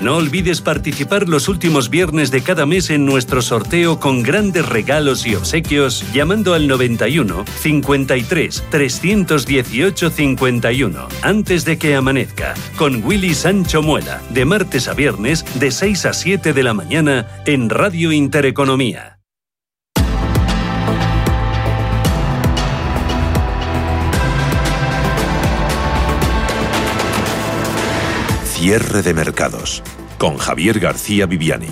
no 0.00 0.16
olvides 0.16 0.60
participar 0.60 1.28
los 1.28 1.48
últimos 1.48 1.90
viernes 1.90 2.30
de 2.30 2.40
cada 2.40 2.66
mes 2.66 2.88
en 2.90 3.04
nuestro 3.04 3.42
sorteo 3.42 3.98
con 3.98 4.22
grandes 4.22 4.68
regalos 4.68 5.26
y 5.26 5.34
obsequios 5.34 6.04
llamando 6.12 6.54
al 6.54 6.68
91 6.68 7.44
53 7.60 8.64
318 8.70 10.10
51 10.10 11.08
antes 11.22 11.64
de 11.64 11.78
que 11.78 11.96
amanezca 11.96 12.54
con 12.76 13.02
Willy 13.04 13.34
Sancho 13.34 13.82
Muela 13.82 14.22
de 14.30 14.44
martes 14.44 14.86
a 14.86 14.94
viernes 14.94 15.44
de 15.58 15.70
6 15.70 16.06
a 16.06 16.12
7 16.12 16.52
de 16.52 16.62
la 16.62 16.74
mañana 16.74 17.26
en 17.44 17.70
Radio 17.70 18.12
Intereconomía. 18.12 19.19
Cierre 28.60 29.00
de 29.00 29.14
mercados 29.14 29.82
con 30.18 30.36
Javier 30.36 30.80
García 30.80 31.24
Viviani. 31.24 31.70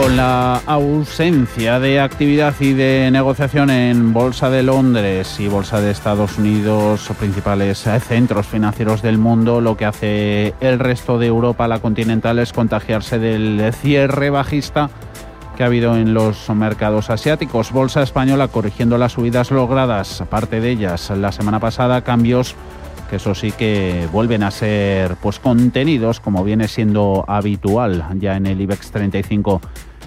Con 0.00 0.16
la 0.16 0.62
ausencia 0.64 1.78
de 1.78 2.00
actividad 2.00 2.54
y 2.58 2.72
de 2.72 3.10
negociación 3.12 3.68
en 3.68 4.14
Bolsa 4.14 4.48
de 4.48 4.62
Londres 4.62 5.38
y 5.40 5.48
Bolsa 5.48 5.82
de 5.82 5.90
Estados 5.90 6.38
Unidos, 6.38 7.06
principales 7.18 7.86
centros 8.08 8.46
financieros 8.46 9.02
del 9.02 9.18
mundo, 9.18 9.60
lo 9.60 9.76
que 9.76 9.84
hace 9.84 10.54
el 10.62 10.78
resto 10.78 11.18
de 11.18 11.26
Europa, 11.26 11.68
la 11.68 11.80
continental, 11.80 12.38
es 12.38 12.54
contagiarse 12.54 13.18
del 13.18 13.74
cierre 13.74 14.30
bajista 14.30 14.88
que 15.60 15.64
ha 15.64 15.66
habido 15.66 15.94
en 15.94 16.14
los 16.14 16.48
mercados 16.48 17.10
asiáticos. 17.10 17.70
Bolsa 17.70 18.02
española 18.02 18.48
corrigiendo 18.48 18.96
las 18.96 19.12
subidas 19.12 19.50
logradas, 19.50 20.24
parte 20.30 20.58
de 20.58 20.70
ellas 20.70 21.10
la 21.10 21.32
semana 21.32 21.60
pasada, 21.60 22.00
cambios 22.00 22.54
que 23.10 23.16
eso 23.16 23.34
sí 23.34 23.52
que 23.52 24.08
vuelven 24.10 24.42
a 24.42 24.52
ser 24.52 25.16
pues 25.16 25.38
contenidos 25.38 26.18
como 26.18 26.44
viene 26.44 26.66
siendo 26.66 27.26
habitual 27.28 28.06
ya 28.14 28.36
en 28.36 28.46
el 28.46 28.58
IBEX 28.58 28.90
35 28.90 29.60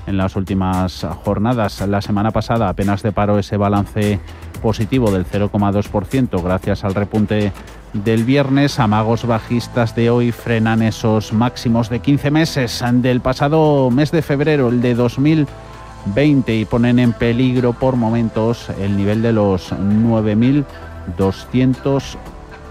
en 0.07 0.17
las 0.17 0.35
últimas 0.35 1.05
jornadas. 1.23 1.87
La 1.87 2.01
semana 2.01 2.31
pasada 2.31 2.67
apenas 2.67 3.03
deparó 3.03 3.37
ese 3.37 3.55
balance 3.55 4.19
positivo 4.59 5.11
del 5.11 5.23
0,2% 5.23 6.43
gracias 6.43 6.83
al 6.83 6.95
repunte 6.95 7.51
del 7.93 8.23
viernes. 8.23 8.79
Amagos 8.79 9.25
bajistas 9.25 9.95
de 9.95 10.10
hoy 10.10 10.32
frenan 10.32 10.82
esos 10.82 11.32
máximos 11.32 11.89
de 11.89 11.99
15 11.99 12.32
meses 12.32 12.84
del 12.93 13.21
pasado 13.21 13.91
mes 13.91 14.12
de 14.12 14.21
febrero, 14.21 14.67
el 14.69 14.82
de 14.82 14.95
2020, 14.95 16.56
y 16.56 16.65
ponen 16.65 16.99
en 16.99 17.13
peligro 17.13 17.73
por 17.73 17.95
momentos 17.95 18.69
el 18.79 18.97
nivel 18.97 19.21
de 19.21 19.34
los 19.34 19.71
9.200 19.71 22.03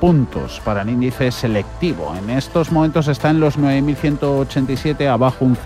puntos 0.01 0.61
para 0.65 0.83
el 0.83 0.91
índice 0.91 1.31
selectivo. 1.31 2.15
En 2.17 2.31
estos 2.31 2.73
momentos 2.73 3.07
está 3.09 3.31
en 3.31 3.41
los 3.41 3.59
9.187, 3.59 5.07
abajo 5.07 5.45
un 5.45 5.57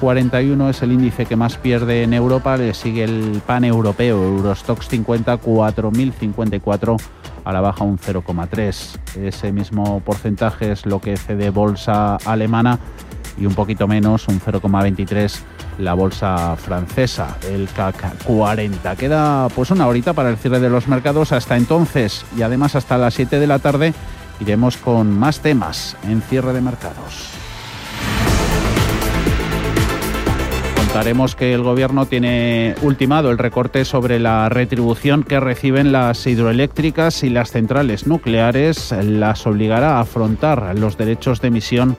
0,41 0.00 0.70
es 0.70 0.82
el 0.82 0.92
índice 0.92 1.26
que 1.26 1.36
más 1.36 1.56
pierde 1.56 2.02
en 2.02 2.14
Europa, 2.14 2.56
le 2.56 2.74
sigue 2.74 3.04
el 3.04 3.42
pan 3.46 3.64
europeo, 3.64 4.22
Eurostox 4.22 4.88
50, 4.88 5.40
4.054 5.40 7.00
a 7.44 7.52
la 7.52 7.60
baja 7.60 7.84
un 7.84 7.98
0,3. 7.98 8.98
Ese 9.16 9.52
mismo 9.52 10.00
porcentaje 10.00 10.72
es 10.72 10.86
lo 10.86 11.00
que 11.00 11.16
cede 11.16 11.50
bolsa 11.50 12.16
alemana 12.24 12.78
y 13.38 13.46
un 13.46 13.54
poquito 13.54 13.88
menos, 13.88 14.28
un 14.28 14.40
0,23 14.40 15.40
la 15.78 15.94
bolsa 15.94 16.56
francesa, 16.56 17.36
el 17.48 17.68
CAC 17.68 18.24
40. 18.24 18.96
Queda 18.96 19.48
pues 19.48 19.70
una 19.70 19.86
horita 19.86 20.12
para 20.12 20.30
el 20.30 20.36
cierre 20.36 20.60
de 20.60 20.70
los 20.70 20.88
mercados 20.88 21.32
hasta 21.32 21.56
entonces 21.56 22.24
y 22.36 22.42
además 22.42 22.74
hasta 22.74 22.98
las 22.98 23.14
7 23.14 23.38
de 23.38 23.46
la 23.46 23.60
tarde 23.60 23.94
iremos 24.40 24.76
con 24.76 25.16
más 25.16 25.40
temas 25.40 25.96
en 26.04 26.20
cierre 26.22 26.52
de 26.52 26.60
mercados. 26.60 27.37
Contaremos 30.88 31.36
que 31.36 31.52
el 31.52 31.62
Gobierno 31.62 32.06
tiene 32.06 32.74
ultimado 32.80 33.30
el 33.30 33.36
recorte 33.36 33.84
sobre 33.84 34.18
la 34.18 34.48
retribución 34.48 35.22
que 35.22 35.38
reciben 35.38 35.92
las 35.92 36.26
hidroeléctricas 36.26 37.22
y 37.24 37.28
las 37.28 37.50
centrales 37.50 38.06
nucleares. 38.06 38.94
Las 39.02 39.46
obligará 39.46 39.98
a 39.98 40.00
afrontar 40.00 40.78
los 40.78 40.96
derechos 40.96 41.42
de 41.42 41.48
emisión 41.48 41.98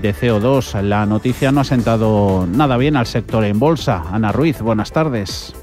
de 0.00 0.14
CO2. 0.14 0.80
La 0.80 1.04
noticia 1.04 1.52
no 1.52 1.60
ha 1.60 1.64
sentado 1.64 2.48
nada 2.50 2.78
bien 2.78 2.96
al 2.96 3.04
sector 3.04 3.44
en 3.44 3.58
bolsa. 3.58 4.04
Ana 4.10 4.32
Ruiz, 4.32 4.62
buenas 4.62 4.90
tardes. 4.90 5.54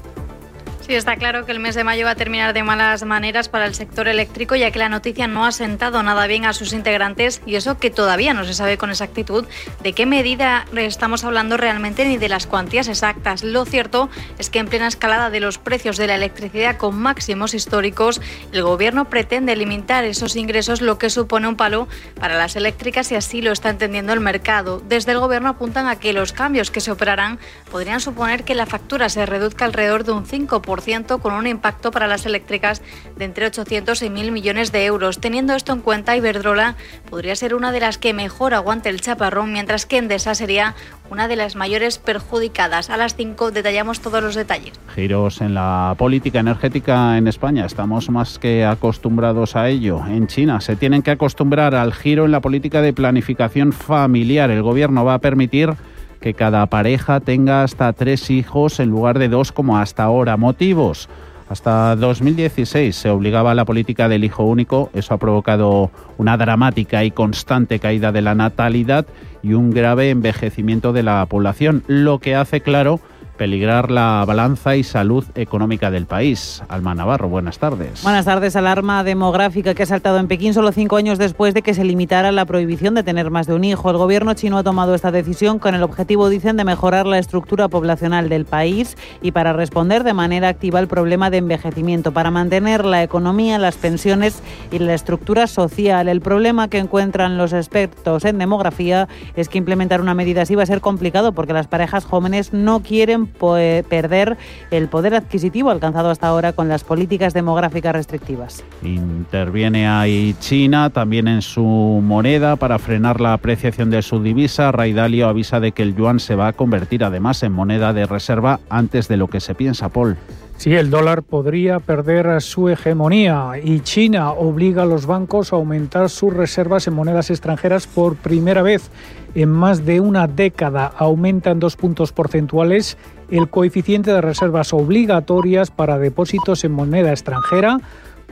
Sí, 0.88 0.94
está 0.94 1.16
claro 1.16 1.44
que 1.44 1.52
el 1.52 1.60
mes 1.60 1.74
de 1.74 1.84
mayo 1.84 2.06
va 2.06 2.12
a 2.12 2.14
terminar 2.14 2.54
de 2.54 2.62
malas 2.62 3.04
maneras 3.04 3.50
para 3.50 3.66
el 3.66 3.74
sector 3.74 4.08
eléctrico, 4.08 4.56
ya 4.56 4.70
que 4.70 4.78
la 4.78 4.88
noticia 4.88 5.26
no 5.26 5.44
ha 5.44 5.52
sentado 5.52 6.02
nada 6.02 6.26
bien 6.26 6.46
a 6.46 6.54
sus 6.54 6.72
integrantes 6.72 7.42
y 7.44 7.56
eso 7.56 7.76
que 7.76 7.90
todavía 7.90 8.32
no 8.32 8.46
se 8.46 8.54
sabe 8.54 8.78
con 8.78 8.88
exactitud 8.88 9.44
de 9.82 9.92
qué 9.92 10.06
medida 10.06 10.64
estamos 10.74 11.24
hablando 11.24 11.58
realmente 11.58 12.06
ni 12.06 12.16
de 12.16 12.30
las 12.30 12.46
cuantías 12.46 12.88
exactas. 12.88 13.44
Lo 13.44 13.66
cierto 13.66 14.08
es 14.38 14.48
que 14.48 14.60
en 14.60 14.68
plena 14.68 14.86
escalada 14.86 15.28
de 15.28 15.40
los 15.40 15.58
precios 15.58 15.98
de 15.98 16.06
la 16.06 16.14
electricidad 16.14 16.78
con 16.78 16.98
máximos 16.98 17.52
históricos, 17.52 18.22
el 18.52 18.62
gobierno 18.62 19.10
pretende 19.10 19.56
limitar 19.56 20.04
esos 20.04 20.36
ingresos, 20.36 20.80
lo 20.80 20.96
que 20.96 21.10
supone 21.10 21.48
un 21.48 21.56
palo 21.56 21.86
para 22.18 22.38
las 22.38 22.56
eléctricas 22.56 23.12
y 23.12 23.14
así 23.14 23.42
lo 23.42 23.52
está 23.52 23.68
entendiendo 23.68 24.14
el 24.14 24.20
mercado. 24.20 24.82
Desde 24.88 25.12
el 25.12 25.18
gobierno 25.18 25.50
apuntan 25.50 25.86
a 25.86 25.96
que 25.96 26.14
los 26.14 26.32
cambios 26.32 26.70
que 26.70 26.80
se 26.80 26.92
operarán 26.92 27.38
podrían 27.70 28.00
suponer 28.00 28.44
que 28.44 28.54
la 28.54 28.64
factura 28.64 29.10
se 29.10 29.26
reduzca 29.26 29.66
alrededor 29.66 30.04
de 30.04 30.12
un 30.12 30.24
5% 30.24 30.77
con 31.20 31.34
un 31.34 31.46
impacto 31.46 31.90
para 31.90 32.06
las 32.06 32.24
eléctricas 32.24 32.82
de 33.16 33.24
entre 33.24 33.46
800 33.46 34.00
y 34.02 34.06
1.000 34.08 34.30
millones 34.30 34.72
de 34.72 34.84
euros. 34.86 35.18
Teniendo 35.18 35.54
esto 35.54 35.72
en 35.72 35.80
cuenta, 35.80 36.16
Iberdrola 36.16 36.76
podría 37.10 37.34
ser 37.36 37.54
una 37.54 37.72
de 37.72 37.80
las 37.80 37.98
que 37.98 38.14
mejor 38.14 38.54
aguante 38.54 38.88
el 38.88 39.00
chaparrón, 39.00 39.52
mientras 39.52 39.86
que 39.86 39.98
Endesa 39.98 40.34
sería 40.34 40.74
una 41.10 41.26
de 41.26 41.36
las 41.36 41.56
mayores 41.56 41.98
perjudicadas. 41.98 42.90
A 42.90 42.96
las 42.96 43.16
5 43.16 43.50
detallamos 43.50 44.00
todos 44.00 44.22
los 44.22 44.34
detalles. 44.34 44.78
Giros 44.94 45.40
en 45.40 45.54
la 45.54 45.94
política 45.98 46.40
energética 46.40 47.18
en 47.18 47.28
España. 47.28 47.66
Estamos 47.66 48.08
más 48.08 48.38
que 48.38 48.64
acostumbrados 48.64 49.56
a 49.56 49.68
ello. 49.68 50.00
En 50.06 50.26
China 50.26 50.60
se 50.60 50.76
tienen 50.76 51.02
que 51.02 51.10
acostumbrar 51.10 51.74
al 51.74 51.92
giro 51.92 52.24
en 52.24 52.32
la 52.32 52.40
política 52.40 52.82
de 52.82 52.92
planificación 52.92 53.72
familiar. 53.72 54.50
El 54.50 54.62
gobierno 54.62 55.04
va 55.04 55.14
a 55.14 55.18
permitir 55.18 55.74
que 56.20 56.34
cada 56.34 56.66
pareja 56.66 57.20
tenga 57.20 57.62
hasta 57.62 57.92
tres 57.92 58.30
hijos 58.30 58.80
en 58.80 58.90
lugar 58.90 59.18
de 59.18 59.28
dos 59.28 59.52
como 59.52 59.78
hasta 59.78 60.04
ahora. 60.04 60.36
Motivos. 60.36 61.08
Hasta 61.48 61.96
2016 61.96 62.94
se 62.94 63.08
obligaba 63.08 63.52
a 63.52 63.54
la 63.54 63.64
política 63.64 64.08
del 64.08 64.24
hijo 64.24 64.44
único. 64.44 64.90
Eso 64.92 65.14
ha 65.14 65.18
provocado 65.18 65.90
una 66.18 66.36
dramática 66.36 67.04
y 67.04 67.10
constante 67.10 67.78
caída 67.78 68.12
de 68.12 68.20
la 68.20 68.34
natalidad 68.34 69.06
y 69.42 69.54
un 69.54 69.70
grave 69.70 70.10
envejecimiento 70.10 70.92
de 70.92 71.02
la 71.02 71.24
población, 71.26 71.84
lo 71.86 72.18
que 72.18 72.34
hace 72.34 72.60
claro 72.60 73.00
peligrar 73.38 73.90
la 73.90 74.24
balanza 74.26 74.76
y 74.76 74.82
salud 74.82 75.24
económica 75.34 75.90
del 75.90 76.04
país. 76.04 76.62
Alma 76.68 76.94
Navarro, 76.94 77.28
buenas 77.28 77.58
tardes. 77.58 78.02
Buenas 78.02 78.26
tardes. 78.26 78.56
Alarma 78.56 79.04
demográfica 79.04 79.74
que 79.74 79.84
ha 79.84 79.86
saltado 79.86 80.18
en 80.18 80.28
Pekín 80.28 80.52
solo 80.52 80.72
cinco 80.72 80.96
años 80.96 81.18
después 81.18 81.54
de 81.54 81.62
que 81.62 81.72
se 81.72 81.84
limitara 81.84 82.32
la 82.32 82.44
prohibición 82.44 82.94
de 82.94 83.04
tener 83.04 83.30
más 83.30 83.46
de 83.46 83.54
un 83.54 83.64
hijo. 83.64 83.90
El 83.90 83.96
gobierno 83.96 84.34
chino 84.34 84.58
ha 84.58 84.64
tomado 84.64 84.94
esta 84.94 85.12
decisión 85.12 85.58
con 85.58 85.74
el 85.74 85.82
objetivo, 85.82 86.28
dicen, 86.28 86.56
de 86.56 86.64
mejorar 86.64 87.06
la 87.06 87.18
estructura 87.18 87.68
poblacional 87.68 88.28
del 88.28 88.44
país 88.44 88.96
y 89.22 89.30
para 89.30 89.52
responder 89.52 90.02
de 90.02 90.12
manera 90.14 90.48
activa 90.48 90.80
al 90.80 90.88
problema 90.88 91.30
de 91.30 91.38
envejecimiento, 91.38 92.12
para 92.12 92.32
mantener 92.32 92.84
la 92.84 93.02
economía, 93.04 93.58
las 93.58 93.76
pensiones 93.76 94.42
y 94.72 94.80
la 94.80 94.94
estructura 94.94 95.46
social. 95.46 96.08
El 96.08 96.20
problema 96.20 96.66
que 96.66 96.78
encuentran 96.78 97.38
los 97.38 97.52
expertos 97.52 98.24
en 98.24 98.38
demografía 98.38 99.06
es 99.36 99.48
que 99.48 99.58
implementar 99.58 100.00
una 100.00 100.14
medida 100.14 100.42
así 100.42 100.56
va 100.56 100.64
a 100.64 100.66
ser 100.66 100.80
complicado 100.80 101.32
porque 101.32 101.52
las 101.52 101.68
parejas 101.68 102.04
jóvenes 102.04 102.52
no 102.52 102.80
quieren 102.80 103.27
perder 103.38 104.36
el 104.70 104.88
poder 104.88 105.14
adquisitivo 105.14 105.70
alcanzado 105.70 106.10
hasta 106.10 106.26
ahora 106.26 106.52
con 106.52 106.68
las 106.68 106.84
políticas 106.84 107.34
demográficas 107.34 107.92
restrictivas. 107.92 108.64
Interviene 108.82 109.88
ahí 109.88 110.34
China 110.40 110.90
también 110.90 111.28
en 111.28 111.42
su 111.42 111.62
moneda 111.62 112.56
para 112.56 112.78
frenar 112.78 113.20
la 113.20 113.32
apreciación 113.32 113.90
de 113.90 114.02
su 114.02 114.22
divisa. 114.22 114.72
Raidalio 114.72 115.28
avisa 115.28 115.60
de 115.60 115.72
que 115.72 115.82
el 115.82 115.94
yuan 115.94 116.20
se 116.20 116.34
va 116.34 116.48
a 116.48 116.52
convertir 116.52 117.04
además 117.04 117.42
en 117.42 117.52
moneda 117.52 117.92
de 117.92 118.06
reserva 118.06 118.60
antes 118.68 119.08
de 119.08 119.16
lo 119.16 119.28
que 119.28 119.40
se 119.40 119.54
piensa, 119.54 119.88
Paul. 119.88 120.16
Sí, 120.58 120.74
el 120.74 120.90
dólar 120.90 121.22
podría 121.22 121.78
perder 121.78 122.42
su 122.42 122.68
hegemonía 122.68 123.52
y 123.62 123.78
China 123.78 124.32
obliga 124.32 124.82
a 124.82 124.86
los 124.86 125.06
bancos 125.06 125.52
a 125.52 125.56
aumentar 125.56 126.10
sus 126.10 126.34
reservas 126.34 126.88
en 126.88 126.94
monedas 126.94 127.30
extranjeras 127.30 127.86
por 127.86 128.16
primera 128.16 128.62
vez 128.62 128.90
en 129.36 129.50
más 129.50 129.86
de 129.86 130.00
una 130.00 130.26
década. 130.26 130.90
Aumentan 130.98 131.60
dos 131.60 131.76
puntos 131.76 132.10
porcentuales 132.10 132.98
el 133.30 133.48
coeficiente 133.48 134.12
de 134.12 134.20
reservas 134.20 134.72
obligatorias 134.72 135.70
para 135.70 135.98
depósitos 135.98 136.64
en 136.64 136.72
moneda 136.72 137.10
extranjera, 137.10 137.80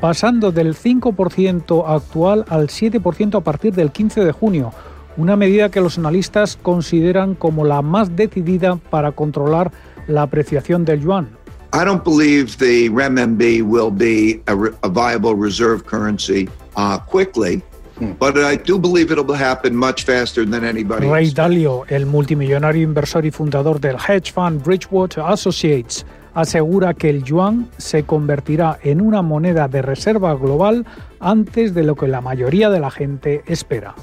pasando 0.01 0.53
del 0.53 0.75
5% 0.75 1.85
actual 1.87 2.45
al 2.49 2.69
7% 2.69 3.37
a 3.37 3.41
partir 3.41 3.75
del 3.75 3.93
15 3.93 4.25
de 4.25 4.33
junio. 4.33 4.73
Una 5.17 5.37
medida 5.37 5.71
que 5.71 5.81
los 5.81 5.99
analistas 5.99 6.59
consideran 6.61 7.35
como 7.35 7.65
la 7.65 7.81
más 7.83 8.15
decidida 8.17 8.77
para 8.77 9.13
controlar 9.13 9.73
la 10.07 10.23
apreciación 10.23 10.85
del 10.85 11.01
yuan. 11.01 11.29
I 11.73 11.85
don't 11.85 12.05
believe 12.05 12.57
the 12.59 12.89
renminbi 12.89 13.61
will 13.61 13.91
be 13.91 14.41
a, 14.47 14.89
viable 14.89 15.35
reserve 15.35 15.85
currency 15.85 16.49
uh, 16.77 16.99
quickly. 17.11 17.63
But 17.99 18.37
I 18.37 18.57
do 18.57 18.79
believe 18.79 19.11
it'll 19.11 19.35
happen 19.35 19.75
much 19.75 20.05
faster 20.05 20.45
than 20.45 20.65
anybody 20.65 21.09
Ray 21.09 21.31
Dalio, 21.31 21.85
el 21.89 22.05
multimillonario 22.05 22.83
inversor 22.83 23.25
y 23.25 23.31
fundador 23.31 23.81
del 23.81 23.97
hedge 23.97 24.33
fund 24.33 24.63
Bridgewater 24.63 25.25
Associates, 25.27 26.05
asegura 26.35 26.93
que 26.93 27.09
el 27.09 27.25
yuan 27.25 27.69
se 27.79 28.05
convertirá 28.05 28.79
en 28.83 29.01
una 29.01 29.23
moneda 29.23 29.69
de 29.69 29.81
reserva 29.81 30.35
global 30.35 30.85
antes 31.21 31.73
de 31.73 31.85
lo 31.85 31.97
que 31.97 32.09
la 32.09 32.21
mayoría 32.21 32.69
de 32.69 32.81
la 32.81 32.91
gente 32.91 33.43
espera. 33.47 33.95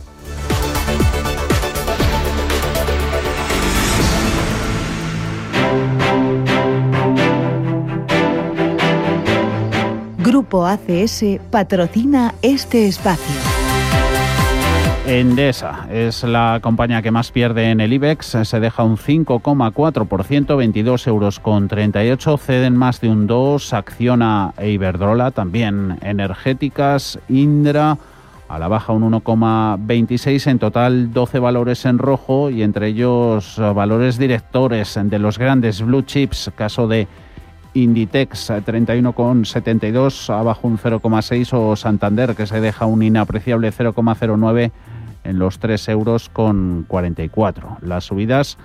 Grupo 10.17 10.65
ACS 10.65 11.25
patrocina 11.51 12.34
este 12.41 12.88
espacio. 12.88 13.52
Endesa. 15.05 15.85
Es 15.91 16.23
la 16.23 16.59
compañía 16.61 17.01
que 17.01 17.11
más 17.11 17.31
pierde 17.31 17.71
en 17.71 17.81
el 17.81 17.91
IBEX, 17.91 18.37
se 18.43 18.59
deja 18.61 18.83
un 18.83 18.95
5,4%, 18.95 20.55
22 20.55 21.07
euros 21.07 21.39
con 21.41 21.67
38, 21.67 22.37
ceden 22.37 22.77
más 22.77 23.01
de 23.01 23.09
un 23.09 23.27
2, 23.27 23.73
Acciona 23.73 24.53
e 24.57 24.69
Iberdrola, 24.69 25.31
también. 25.31 25.97
Energéticas, 26.01 27.19
Indra 27.27 27.97
a 28.47 28.59
la 28.59 28.69
baja 28.69 28.93
un 28.93 29.11
1,26, 29.11 30.49
en 30.49 30.59
total 30.59 31.11
12 31.11 31.39
valores 31.39 31.85
en 31.85 31.97
rojo 31.97 32.49
y 32.49 32.63
entre 32.63 32.87
ellos 32.87 33.57
valores 33.57 34.17
directores 34.17 34.97
de 35.01 35.19
los 35.19 35.37
grandes 35.37 35.81
blue 35.81 36.03
chips, 36.03 36.51
caso 36.55 36.87
de 36.87 37.07
Inditex 37.73 38.51
31,72, 38.51 40.29
abajo 40.29 40.67
un 40.67 40.77
0,6 40.77 41.49
o 41.53 41.75
Santander 41.75 42.35
que 42.35 42.45
se 42.45 42.61
deja 42.61 42.85
un 42.85 43.01
inapreciable 43.01 43.71
0,09 43.73 44.71
en 45.23 45.39
los 45.39 45.59
3 45.59 45.89
euros 45.89 46.29
con 46.29 46.86
44. 46.88 47.77
Las 47.81 48.05
subidas 48.05 48.57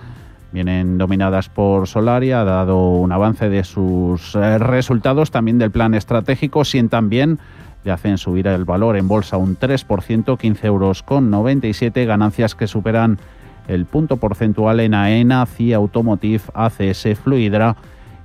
vienen 0.51 0.97
dominadas 0.97 1.49
por 1.49 1.87
Solaria, 1.87 2.41
ha 2.41 2.45
dado 2.45 2.91
un 2.91 3.11
avance 3.11 3.49
de 3.49 3.63
sus 3.63 4.35
eh, 4.35 4.57
resultados, 4.57 5.31
también 5.31 5.57
del 5.57 5.71
plan 5.71 5.93
estratégico, 5.93 6.65
sientan 6.65 7.09
bien, 7.09 7.39
le 7.83 7.91
hacen 7.91 8.17
subir 8.17 8.47
el 8.47 8.65
valor 8.65 8.97
en 8.97 9.07
bolsa 9.07 9.37
un 9.37 9.57
3%, 9.57 10.37
15 10.37 10.67
euros 10.67 11.03
con 11.03 11.29
97, 11.29 12.05
ganancias 12.05 12.55
que 12.55 12.67
superan 12.67 13.19
el 13.67 13.85
punto 13.85 14.17
porcentual 14.17 14.79
en 14.79 14.95
AENA, 14.95 15.45
CIA 15.45 15.77
Automotive, 15.77 16.41
ACS, 16.53 17.19
Fluidra, 17.23 17.75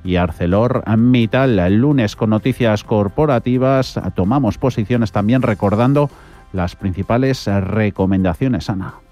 y 0.04 0.16
ArcelorMittal. 0.16 1.58
El 1.58 1.78
lunes 1.78 2.14
con 2.14 2.30
noticias 2.30 2.84
corporativas 2.84 3.98
tomamos 4.14 4.58
posiciones 4.58 5.10
también 5.10 5.42
recordando 5.42 6.10
las 6.54 6.76
principales 6.76 7.46
recomendaciones, 7.46 8.70
Ana. 8.70 9.03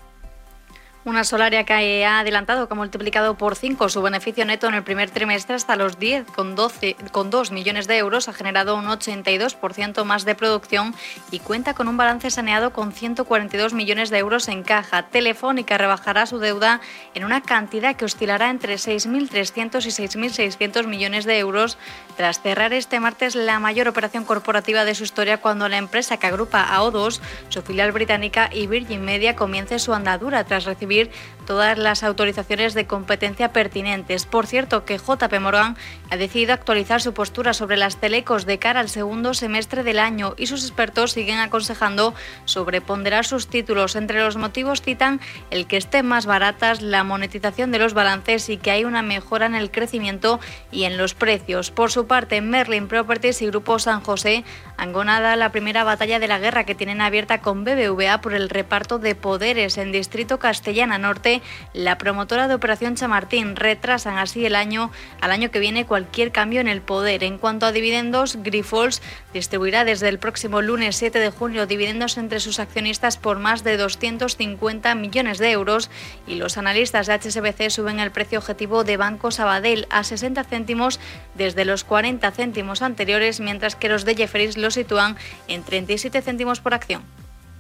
Una 1.05 1.25
Solaria 1.25 1.65
que 1.65 2.07
ha 2.07 2.21
adelantado 2.21 2.69
que 2.69 2.75
ha 2.75 2.77
multiplicado 2.77 3.35
por 3.35 3.57
5 3.57 3.89
su 3.89 4.01
beneficio 4.03 4.45
neto 4.45 4.69
en 4.69 4.75
el 4.75 4.85
primer 4.85 5.11
trimestre 5.11 5.57
hasta 5.57 5.75
los 5.75 5.99
10, 5.99 6.27
con, 6.27 6.55
12, 6.55 6.95
con 7.11 7.29
2 7.29 7.51
millones 7.51 7.89
de 7.89 7.99
euros, 7.99 8.29
ha 8.29 8.33
generado 8.33 8.77
un 8.77 8.85
82% 8.85 10.05
más 10.05 10.25
de 10.25 10.37
producción 10.37 10.95
y 11.33 11.41
cuenta 11.41 11.75
con 11.75 11.89
un 11.89 11.97
balance 11.97 12.31
saneado 12.31 12.73
con 12.73 12.93
142 12.93 13.75
millones 13.75 14.11
de 14.11 14.19
euros 14.19 14.47
en 14.47 14.63
caja. 14.63 15.09
Telefónica 15.09 15.77
rebajará 15.77 16.25
su 16.27 16.39
deuda 16.39 16.81
en 17.15 17.25
una 17.25 17.41
cantidad 17.41 17.97
que 17.97 18.05
oscilará 18.05 18.49
entre 18.51 18.77
6.300 18.77 19.85
y 19.85 20.07
6.600 20.07 20.87
millones 20.87 21.25
de 21.25 21.37
euros 21.37 21.79
tras 22.17 22.41
cerrar 22.41 22.73
este 22.73 23.01
martes 23.01 23.35
la 23.35 23.59
mayor 23.59 23.89
operación 23.89 24.25
corporativa 24.25 24.85
de 24.85 24.95
su 24.95 25.03
historia 25.03 25.39
cuando 25.39 25.69
la 25.69 25.79
empresa 25.79 26.19
que 26.19 26.29
agrupa 26.29 26.63
a 26.63 26.81
O2, 26.81 27.21
su 27.49 27.63
filial 27.63 27.91
británica 27.91 28.51
y 28.53 28.69
Virgin 28.69 29.05
Media 29.05 29.35
comience 29.35 29.81
su 29.81 29.95
andadura 29.95 30.45
tras 30.45 30.65
recibir 30.65 30.92
escribir 30.93 31.11
todas 31.43 31.79
las 31.79 32.03
autorizaciones 32.03 32.75
de 32.75 32.87
competencia 32.87 33.53
pertinentes. 33.53 34.27
Por 34.27 34.47
cierto, 34.47 34.85
que 34.85 34.99
JP 34.99 35.41
Morgan 35.41 35.77
ha 36.11 36.17
decidido 36.17 36.53
actualizar 36.53 37.01
su 37.01 37.15
postura 37.15 37.53
sobre 37.53 37.77
las 37.77 37.97
telecos 37.97 38.47
de 38.47 38.59
cara 38.59 38.81
al 38.81 38.89
segundo 38.89 39.35
semestre 39.35 39.83
del 39.83 39.99
año 39.99 40.35
y 40.37 40.47
sus 40.47 40.65
expertos 40.65 41.13
siguen 41.13 41.39
aconsejando 41.39 42.15
sobreponderar 42.45 43.25
sus 43.25 43.49
títulos. 43.49 43.97
Entre 43.97 44.21
los 44.21 44.37
motivos 44.37 44.83
citan 44.83 45.21
el 45.51 45.67
que 45.67 45.77
estén 45.77 46.07
más 46.07 46.27
baratas, 46.27 46.83
la 46.83 47.05
monetización 47.05 47.73
de 47.73 47.79
los 47.79 47.95
balances 47.95 48.49
y 48.49 48.57
que 48.57 48.71
hay 48.71 48.85
una 48.85 49.03
mejora 49.03 49.47
en 49.47 49.55
el 49.55 49.71
crecimiento 49.71 50.41
y 50.71 50.85
en 50.85 50.99
los 50.99 51.15
precios. 51.15 51.71
Por 51.71 51.91
su 51.91 52.07
parte, 52.07 52.41
Merlin 52.41 52.89
Properties 52.89 53.41
y 53.43 53.47
Grupo 53.47 53.79
San 53.79 54.03
José 54.03 54.45
han 54.77 54.93
ganado 54.93 55.35
la 55.37 55.53
primera 55.53 55.85
batalla 55.85 56.19
de 56.19 56.29
la 56.29 56.39
guerra 56.39 56.65
que 56.65 56.75
tienen 56.75 57.01
abierta 57.01 57.41
con 57.41 57.65
BBVA 57.65 58.21
por 58.21 58.35
el 58.35 58.49
reparto 58.49 58.99
de 58.99 59.15
poderes 59.15 59.79
en 59.79 59.93
Distrito 59.93 60.39
Castellano 60.39 60.99
Norte, 60.99 61.32
la 61.73 61.97
promotora 61.97 62.49
de 62.49 62.55
Operación 62.55 62.97
Chamartín 62.97 63.57
retrasan 63.57 64.19
así 64.19 64.45
el 64.45 64.57
año 64.57 64.91
al 65.21 65.31
año 65.31 65.51
que 65.51 65.61
viene 65.61 65.87
cualquier 65.87 66.33
cambio 66.33 66.61
en 66.61 66.69
el 66.69 66.83
poder. 66.83 67.25
En 67.25 67.39
cuanto 67.39 67.65
a 67.65 67.73
dividendos, 67.73 68.37
Grifols 68.43 69.01
distribuirá 69.33 69.85
desde 69.85 70.09
el 70.09 70.19
próximo 70.19 70.61
lunes 70.61 70.97
7 70.97 71.19
de 71.19 71.31
junio 71.31 71.67
dividendos 71.67 72.19
entre 72.19 72.41
sus 72.41 72.59
accionistas 72.59 73.17
por 73.17 73.39
más 73.39 73.65
de 73.65 73.77
250 73.77 74.95
millones 74.95 75.39
de 75.39 75.51
euros 75.51 75.91
y 76.27 76.35
los 76.35 76.59
analistas 76.59 77.07
de 77.07 77.15
HSBC 77.15 77.71
suben 77.71 78.01
el 78.01 78.11
precio 78.11 78.39
objetivo 78.39 78.85
de 78.85 78.97
Banco 78.97 79.31
Sabadell 79.31 79.87
a 79.91 80.05
60 80.05 80.45
céntimos 80.45 81.01
desde 81.35 81.65
los 81.65 81.85
40 81.85 82.31
céntimos 82.33 82.83
anteriores, 82.83 83.41
mientras 83.41 83.77
que 83.77 83.89
los 83.89 84.05
de 84.05 84.15
Jefferies 84.15 84.57
lo 84.57 84.71
sitúan 84.71 85.17
en 85.49 85.63
37 85.63 86.23
céntimos 86.23 86.61
por 86.61 86.75
acción. 86.75 87.03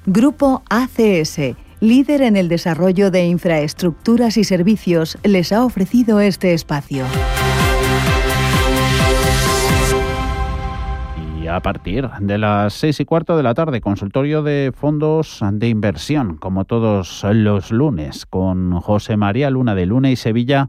Grupo 0.04 0.62
ACS 0.68 1.54
líder 1.82 2.22
en 2.22 2.36
el 2.36 2.48
desarrollo 2.48 3.10
de 3.10 3.26
infraestructuras 3.26 4.36
y 4.36 4.44
servicios, 4.44 5.18
les 5.24 5.50
ha 5.50 5.64
ofrecido 5.64 6.20
este 6.20 6.54
espacio. 6.54 7.04
Y 11.42 11.48
a 11.48 11.58
partir 11.58 12.08
de 12.20 12.38
las 12.38 12.74
seis 12.74 13.00
y 13.00 13.04
cuarto 13.04 13.36
de 13.36 13.42
la 13.42 13.54
tarde, 13.54 13.80
consultorio 13.80 14.44
de 14.44 14.72
fondos 14.72 15.40
de 15.42 15.68
inversión, 15.68 16.36
como 16.36 16.66
todos 16.66 17.24
los 17.24 17.72
lunes, 17.72 18.26
con 18.26 18.78
José 18.78 19.16
María 19.16 19.50
Luna 19.50 19.74
de 19.74 19.86
Luna 19.86 20.12
y 20.12 20.14
Sevilla 20.14 20.68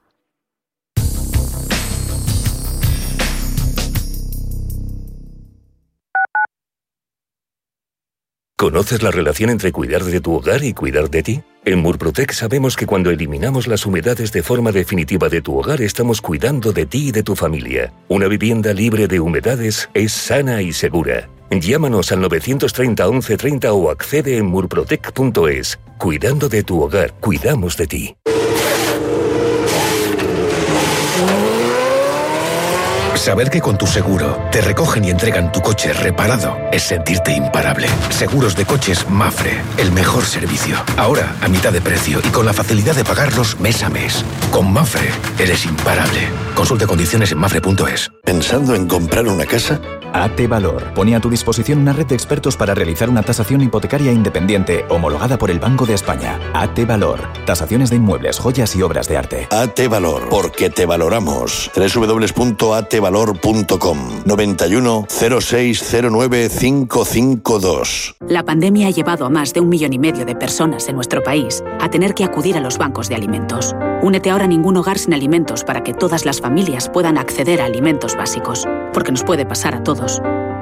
¿Conoces 8.61 9.01
la 9.01 9.09
relación 9.09 9.49
entre 9.49 9.71
cuidar 9.71 10.03
de 10.03 10.21
tu 10.21 10.35
hogar 10.35 10.63
y 10.63 10.75
cuidar 10.75 11.09
de 11.09 11.23
ti? 11.23 11.41
En 11.65 11.79
Murprotec 11.79 12.31
sabemos 12.31 12.75
que 12.75 12.85
cuando 12.85 13.09
eliminamos 13.09 13.65
las 13.65 13.87
humedades 13.87 14.31
de 14.31 14.43
forma 14.43 14.71
definitiva 14.71 15.29
de 15.29 15.41
tu 15.41 15.57
hogar 15.57 15.81
estamos 15.81 16.21
cuidando 16.21 16.71
de 16.71 16.85
ti 16.85 17.07
y 17.07 17.11
de 17.11 17.23
tu 17.23 17.35
familia. 17.35 17.91
Una 18.07 18.27
vivienda 18.27 18.71
libre 18.71 19.07
de 19.07 19.19
humedades 19.19 19.89
es 19.95 20.11
sana 20.11 20.61
y 20.61 20.73
segura. 20.73 21.27
Llámanos 21.49 22.11
al 22.11 22.21
930 22.21 23.03
1130 23.03 23.73
o 23.73 23.89
accede 23.89 24.37
en 24.37 24.45
murprotec.es. 24.45 25.79
Cuidando 25.97 26.47
de 26.47 26.61
tu 26.61 26.83
hogar, 26.83 27.13
cuidamos 27.19 27.75
de 27.77 27.87
ti. 27.87 28.15
Saber 33.15 33.49
que 33.49 33.61
con 33.61 33.77
tu 33.77 33.85
seguro 33.85 34.39
te 34.51 34.61
recogen 34.61 35.05
y 35.05 35.09
entregan 35.09 35.51
tu 35.51 35.61
coche 35.61 35.93
reparado 35.93 36.57
es 36.71 36.83
sentirte 36.83 37.31
imparable. 37.33 37.87
Seguros 38.09 38.55
de 38.55 38.65
coches 38.65 39.07
Mafre, 39.09 39.61
el 39.77 39.91
mejor 39.91 40.25
servicio. 40.25 40.77
Ahora 40.97 41.35
a 41.41 41.47
mitad 41.47 41.71
de 41.71 41.81
precio 41.81 42.19
y 42.23 42.29
con 42.29 42.45
la 42.45 42.53
facilidad 42.53 42.95
de 42.95 43.03
pagarlos 43.03 43.59
mes 43.59 43.83
a 43.83 43.89
mes. 43.89 44.25
Con 44.51 44.71
Mafre 44.71 45.09
eres 45.37 45.65
imparable. 45.65 46.27
Consulte 46.55 46.87
condiciones 46.87 47.31
en 47.31 47.37
mafre.es. 47.37 48.11
¿Pensando 48.23 48.75
en 48.75 48.87
comprar 48.87 49.27
una 49.27 49.45
casa? 49.45 49.79
AT 50.13 50.47
Valor 50.47 50.93
pone 50.93 51.15
a 51.15 51.19
tu 51.19 51.27
disposición 51.29 51.79
una 51.79 51.93
red 51.93 52.05
de 52.05 52.13
expertos 52.15 52.55
para 52.57 52.75
realizar 52.75 53.09
una 53.09 53.23
tasación 53.23 53.61
hipotecaria 53.61 54.11
independiente 54.11 54.85
homologada 54.89 55.37
por 55.37 55.49
el 55.51 55.59
Banco 55.59 55.85
de 55.85 55.93
España. 55.93 56.37
AT 56.53 56.85
Valor. 56.85 57.21
Tasaciones 57.45 57.89
de 57.89 57.95
inmuebles, 57.95 58.37
joyas 58.39 58.75
y 58.75 58.81
obras 58.81 59.07
de 59.07 59.15
arte. 59.17 59.47
AT 59.49 59.79
Valor, 59.89 60.27
porque 60.29 60.69
te 60.69 60.85
valoramos. 60.85 61.71
www.atvalor.com 61.75 63.97
91 64.25 65.05
0609 65.09 66.49
552. 66.49 68.15
La 68.27 68.43
pandemia 68.43 68.87
ha 68.87 68.91
llevado 68.91 69.25
a 69.25 69.29
más 69.29 69.53
de 69.53 69.61
un 69.61 69.69
millón 69.69 69.93
y 69.93 69.99
medio 69.99 70.25
de 70.25 70.35
personas 70.35 70.89
en 70.89 70.95
nuestro 70.95 71.23
país 71.23 71.63
a 71.79 71.89
tener 71.89 72.13
que 72.13 72.25
acudir 72.25 72.57
a 72.57 72.59
los 72.59 72.77
bancos 72.77 73.07
de 73.07 73.15
alimentos. 73.15 73.73
Únete 74.01 74.31
ahora 74.31 74.45
a 74.45 74.47
ningún 74.47 74.77
hogar 74.77 74.97
sin 74.97 75.13
alimentos 75.13 75.63
para 75.63 75.83
que 75.83 75.93
todas 75.93 76.25
las 76.25 76.41
familias 76.41 76.89
puedan 76.89 77.19
acceder 77.19 77.61
a 77.61 77.65
alimentos 77.65 78.15
básicos, 78.15 78.67
porque 78.93 79.11
nos 79.11 79.23
puede 79.23 79.45
pasar 79.45 79.75
a 79.75 79.83
todos. 79.83 80.00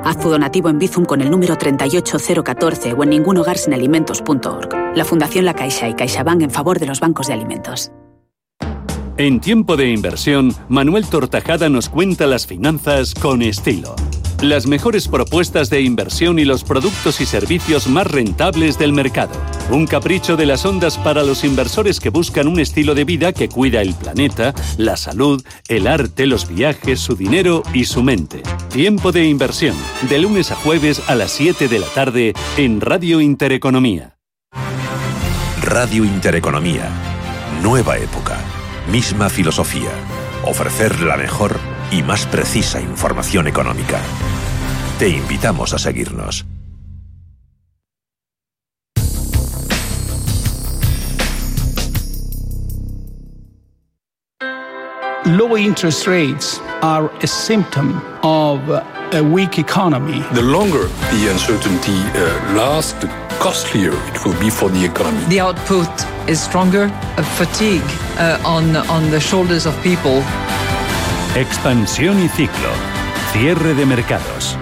Haz 0.04 0.20
tu 0.20 0.30
donativo 0.30 0.70
en 0.70 0.80
Bizum 0.80 1.06
con 1.06 1.22
el 1.22 1.30
número 1.30 1.58
38014 1.58 2.94
o 2.94 3.04
en 3.04 3.10
ningunhogarsinalimentos.org. 3.10 4.96
La 4.96 5.06
Fundación 5.06 5.46
La 5.46 5.54
Caixa 5.54 5.88
y 5.88 5.94
CaixaBank 5.94 6.42
en 6.42 6.52
favor 6.52 6.80
de 6.80 6.86
los 6.86 7.00
bancos 7.00 7.28
de 7.28 7.34
alimentos. 7.34 7.92
En 9.18 9.42
tiempo 9.42 9.76
de 9.76 9.90
inversión, 9.90 10.56
Manuel 10.70 11.06
Tortajada 11.06 11.68
nos 11.68 11.90
cuenta 11.90 12.26
las 12.26 12.48
finanzas 12.48 13.14
con 13.14 13.42
estilo. 13.42 13.96
Las 14.42 14.68
mejores 14.68 15.10
propuestas 15.10 15.70
de 15.70 15.82
inversión 15.82 16.40
y 16.40 16.46
los 16.46 16.64
productos 16.64 17.20
y 17.20 17.26
servicios 17.26 17.88
más 17.88 18.08
rentables 18.08 18.80
del 18.80 18.94
mercado. 18.94 19.34
Un 19.70 19.86
capricho 19.86 20.38
de 20.38 20.46
las 20.46 20.66
ondas 20.66 20.98
para 20.98 21.24
los 21.24 21.44
inversores 21.44 22.00
que 22.00 22.10
buscan 22.10 22.48
un 22.48 22.58
estilo 22.62 22.96
de 22.96 23.04
vida 23.04 23.34
que 23.34 23.50
cuida 23.50 23.82
el 23.82 23.94
planeta, 23.96 24.54
la 24.78 24.96
salud, 24.96 25.44
el 25.68 25.88
arte, 25.88 26.26
los 26.26 26.48
viajes, 26.48 27.02
su 27.02 27.18
dinero 27.18 27.64
y 27.74 27.84
su 27.84 28.02
mente. 28.02 28.42
Tiempo 28.70 29.12
de 29.12 29.26
inversión, 29.26 29.76
de 30.08 30.20
lunes 30.20 30.52
a 30.52 30.56
jueves 30.56 31.02
a 31.10 31.16
las 31.16 31.32
7 31.32 31.68
de 31.68 31.80
la 31.80 31.88
tarde 31.88 32.34
en 32.56 32.80
Radio 32.80 33.20
Intereconomía. 33.20 34.16
Radio 35.62 36.06
Intereconomía. 36.06 36.90
Nueva 37.62 37.98
época. 37.98 38.38
Misma 38.90 39.28
filosofía. 39.28 39.92
Ofrecer 40.46 41.02
la 41.02 41.18
mejor 41.18 41.60
y 41.92 42.04
más 42.04 42.26
precisa 42.26 42.80
información 42.82 43.48
económica. 43.48 44.00
Te 44.98 45.10
invitamos 45.10 45.74
a 45.74 45.80
seguirnos. 45.80 46.46
Low 55.26 55.58
interest 55.58 56.08
rates 56.08 56.60
are 56.82 57.12
a 57.22 57.28
symptom 57.28 58.02
of 58.24 58.60
a 59.14 59.22
weak 59.22 59.60
economy. 59.60 60.24
The 60.34 60.42
longer 60.42 60.88
the 61.12 61.30
uncertainty 61.30 62.00
uh, 62.16 62.56
lasts, 62.56 62.94
the 62.94 63.08
costlier 63.40 63.94
it 64.10 64.26
will 64.26 64.40
be 64.40 64.50
for 64.50 64.70
the 64.70 64.84
economy. 64.84 65.24
The 65.30 65.40
output 65.42 65.90
is 66.28 66.42
stronger, 66.42 66.90
a 67.18 67.24
fatigue 67.24 67.84
uh, 68.18 68.42
on, 68.44 68.76
on 68.90 69.12
the 69.12 69.20
shoulders 69.20 69.66
of 69.66 69.76
people. 69.84 70.24
Expansión 71.36 72.20
y 72.24 72.28
ciclo. 72.28 72.70
Cierre 73.32 73.76
de 73.76 73.86
mercados. 73.86 74.58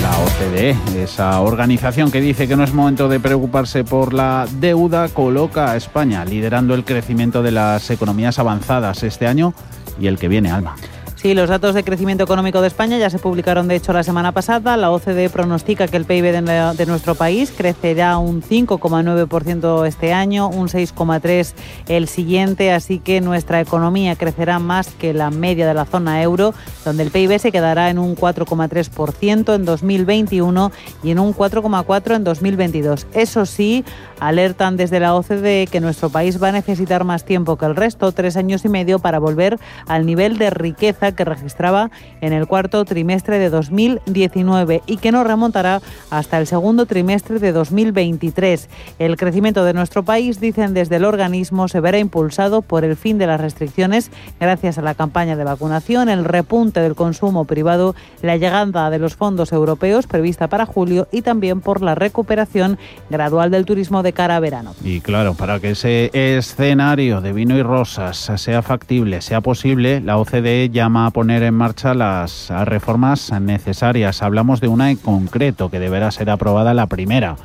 La 0.00 0.18
OCDE, 0.20 0.76
esa 1.02 1.40
organización 1.40 2.12
que 2.12 2.20
dice 2.20 2.46
que 2.46 2.54
no 2.54 2.62
es 2.62 2.72
momento 2.72 3.08
de 3.08 3.18
preocuparse 3.18 3.82
por 3.82 4.14
la 4.14 4.46
deuda, 4.60 5.08
coloca 5.08 5.72
a 5.72 5.76
España 5.76 6.24
liderando 6.24 6.76
el 6.76 6.84
crecimiento 6.84 7.42
de 7.42 7.50
las 7.50 7.90
economías 7.90 8.38
avanzadas 8.38 9.02
este 9.02 9.26
año 9.26 9.54
y 10.00 10.06
el 10.06 10.16
que 10.16 10.28
viene, 10.28 10.52
Alma. 10.52 10.76
Sí, 11.22 11.34
los 11.34 11.48
datos 11.48 11.76
de 11.76 11.84
crecimiento 11.84 12.24
económico 12.24 12.60
de 12.60 12.66
España 12.66 12.98
ya 12.98 13.08
se 13.08 13.20
publicaron 13.20 13.68
de 13.68 13.76
hecho 13.76 13.92
la 13.92 14.02
semana 14.02 14.32
pasada. 14.32 14.76
La 14.76 14.90
OCDE 14.90 15.30
pronostica 15.30 15.86
que 15.86 15.96
el 15.96 16.04
PIB 16.04 16.32
de, 16.32 16.74
de 16.76 16.86
nuestro 16.86 17.14
país 17.14 17.52
crecerá 17.56 18.18
un 18.18 18.42
5,9% 18.42 19.86
este 19.86 20.12
año, 20.12 20.48
un 20.48 20.66
6,3% 20.66 21.54
el 21.86 22.08
siguiente, 22.08 22.72
así 22.72 22.98
que 22.98 23.20
nuestra 23.20 23.60
economía 23.60 24.16
crecerá 24.16 24.58
más 24.58 24.88
que 24.88 25.14
la 25.14 25.30
media 25.30 25.68
de 25.68 25.74
la 25.74 25.84
zona 25.84 26.20
euro, 26.22 26.54
donde 26.84 27.04
el 27.04 27.12
PIB 27.12 27.38
se 27.38 27.52
quedará 27.52 27.88
en 27.88 28.00
un 28.00 28.16
4,3% 28.16 29.54
en 29.54 29.64
2021 29.64 30.72
y 31.04 31.12
en 31.12 31.20
un 31.20 31.36
4,4% 31.36 32.16
en 32.16 32.24
2022. 32.24 33.06
Eso 33.14 33.46
sí, 33.46 33.84
alertan 34.18 34.76
desde 34.76 34.98
la 34.98 35.14
OCDE 35.14 35.68
que 35.70 35.80
nuestro 35.80 36.10
país 36.10 36.42
va 36.42 36.48
a 36.48 36.52
necesitar 36.52 37.04
más 37.04 37.24
tiempo 37.24 37.56
que 37.56 37.66
el 37.66 37.76
resto, 37.76 38.10
tres 38.10 38.36
años 38.36 38.64
y 38.64 38.68
medio, 38.68 38.98
para 38.98 39.20
volver 39.20 39.60
al 39.86 40.04
nivel 40.04 40.36
de 40.36 40.50
riqueza 40.50 41.11
que 41.14 41.24
registraba 41.24 41.90
en 42.20 42.32
el 42.32 42.46
cuarto 42.46 42.84
trimestre 42.84 43.38
de 43.38 43.50
2019 43.50 44.82
y 44.86 44.96
que 44.96 45.12
no 45.12 45.24
remontará 45.24 45.82
hasta 46.10 46.38
el 46.38 46.46
segundo 46.46 46.86
trimestre 46.86 47.38
de 47.38 47.52
2023. 47.52 48.68
El 48.98 49.16
crecimiento 49.16 49.64
de 49.64 49.74
nuestro 49.74 50.02
país, 50.02 50.40
dicen 50.40 50.72
desde 50.72 50.96
el 50.96 51.04
organismo, 51.04 51.68
se 51.68 51.80
verá 51.80 51.98
impulsado 51.98 52.62
por 52.62 52.84
el 52.84 52.96
fin 52.96 53.18
de 53.18 53.26
las 53.26 53.40
restricciones 53.40 54.10
gracias 54.40 54.78
a 54.78 54.82
la 54.82 54.94
campaña 54.94 55.36
de 55.36 55.44
vacunación, 55.44 56.08
el 56.08 56.24
repunte 56.24 56.80
del 56.80 56.94
consumo 56.94 57.44
privado, 57.44 57.94
la 58.22 58.36
llegada 58.36 58.52
de 58.90 58.98
los 58.98 59.16
fondos 59.16 59.50
europeos 59.50 60.06
prevista 60.06 60.46
para 60.46 60.66
julio 60.66 61.08
y 61.10 61.22
también 61.22 61.60
por 61.60 61.80
la 61.80 61.94
recuperación 61.94 62.78
gradual 63.10 63.50
del 63.50 63.64
turismo 63.64 64.02
de 64.02 64.12
cara 64.12 64.36
a 64.36 64.40
verano. 64.40 64.74
Y 64.84 65.00
claro, 65.00 65.34
para 65.34 65.58
que 65.58 65.70
ese 65.70 66.10
escenario 66.12 67.20
de 67.20 67.32
vino 67.32 67.56
y 67.56 67.62
rosas 67.62 68.30
sea 68.36 68.62
factible, 68.62 69.22
sea 69.22 69.40
posible, 69.40 70.00
la 70.00 70.18
OCDE 70.18 70.70
llama 70.70 71.01
a 71.06 71.10
poner 71.10 71.42
en 71.42 71.54
marcha 71.54 71.94
las 71.94 72.50
reformas 72.64 73.32
necesarias. 73.40 74.22
Hablamos 74.22 74.60
de 74.60 74.68
una 74.68 74.90
en 74.90 74.96
concreto 74.96 75.70
que 75.70 75.78
deberá 75.78 76.10
ser 76.10 76.30
aprobada 76.30 76.74
la 76.74 76.86
primera, 76.86 77.36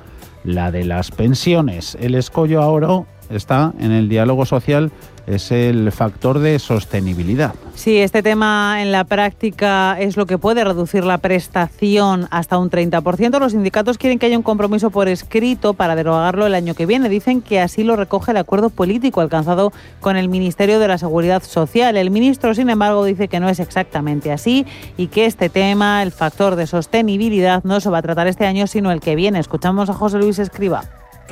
la 0.43 0.71
de 0.71 0.83
las 0.83 1.11
pensiones. 1.11 1.97
El 1.99 2.15
escollo 2.15 2.61
ahora 2.61 3.05
está 3.29 3.73
en 3.79 3.91
el 3.91 4.09
diálogo 4.09 4.45
social 4.45 4.91
es 5.27 5.51
el 5.51 5.91
factor 5.91 6.39
de 6.39 6.57
sostenibilidad. 6.57 7.53
Sí, 7.75 7.97
este 7.97 8.23
tema 8.23 8.81
en 8.81 8.93
la 8.93 9.03
práctica 9.03 9.99
es 9.99 10.15
lo 10.15 10.25
que 10.25 10.37
puede 10.37 10.63
reducir 10.63 11.03
la 11.03 11.17
prestación 11.17 12.27
hasta 12.31 12.57
un 12.57 12.71
30%. 12.71 13.37
Los 13.37 13.51
sindicatos 13.51 13.97
quieren 13.97 14.17
que 14.17 14.25
haya 14.25 14.37
un 14.37 14.43
compromiso 14.43 14.89
por 14.89 15.09
escrito 15.09 15.73
para 15.73 15.95
derogarlo 15.95 16.47
el 16.47 16.55
año 16.55 16.73
que 16.73 16.85
viene. 16.85 17.09
Dicen 17.09 17.41
que 17.41 17.59
así 17.59 17.83
lo 17.83 17.97
recoge 17.97 18.31
el 18.31 18.37
acuerdo 18.37 18.69
político 18.69 19.19
alcanzado 19.19 19.73
con 19.99 20.15
el 20.15 20.29
Ministerio 20.29 20.79
de 20.79 20.87
la 20.87 20.97
Seguridad 20.97 21.43
Social. 21.43 21.97
El 21.97 22.09
ministro, 22.09 22.55
sin 22.55 22.69
embargo, 22.69 23.03
dice 23.03 23.27
que 23.27 23.41
no 23.41 23.49
es 23.49 23.59
exactamente 23.59 24.31
así 24.31 24.65
y 24.95 25.07
que 25.07 25.25
este 25.25 25.49
tema, 25.49 26.01
el 26.03 26.11
factor 26.11 26.55
de 26.55 26.67
sostenibilidad, 26.67 27.63
no 27.65 27.81
se 27.81 27.89
va 27.89 27.97
a 27.97 28.01
tratar 28.01 28.27
este 28.27 28.45
año, 28.45 28.65
sino 28.65 28.91
el 28.91 29.01
que 29.01 29.15
viene. 29.15 29.39
Escuchamos 29.39 29.89
a 29.89 29.93
José 29.93 30.17
Luis 30.19 30.39
Escriba. 30.39 30.85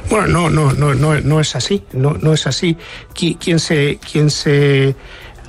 Bueno, 0.09 0.27
no, 0.27 0.49
no, 0.49 0.73
no, 0.73 0.93
no, 0.93 1.19
no 1.19 1.39
es 1.39 1.55
así, 1.55 1.83
no, 1.93 2.13
no 2.13 2.33
es 2.33 2.47
así. 2.47 2.77
Quien 3.13 3.59
se, 3.59 3.99
quien 3.99 4.29
se 4.29 4.95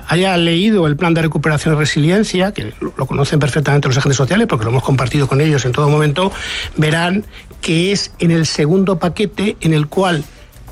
haya 0.07 0.37
leído 0.37 0.87
el 0.87 0.95
plan 0.95 1.13
de 1.13 1.21
recuperación 1.21 1.75
y 1.75 1.77
resiliencia, 1.77 2.53
que 2.53 2.73
lo 2.79 3.05
conocen 3.05 3.39
perfectamente 3.39 3.87
los 3.87 3.97
agentes 3.97 4.17
sociales 4.17 4.47
porque 4.47 4.65
lo 4.65 4.71
hemos 4.71 4.83
compartido 4.83 5.27
con 5.27 5.41
ellos 5.41 5.65
en 5.65 5.73
todo 5.73 5.89
momento, 5.89 6.31
verán 6.77 7.25
que 7.61 7.91
es 7.91 8.13
en 8.19 8.31
el 8.31 8.45
segundo 8.45 8.99
paquete 8.99 9.57
en 9.59 9.73
el 9.73 9.87
cual 9.87 10.23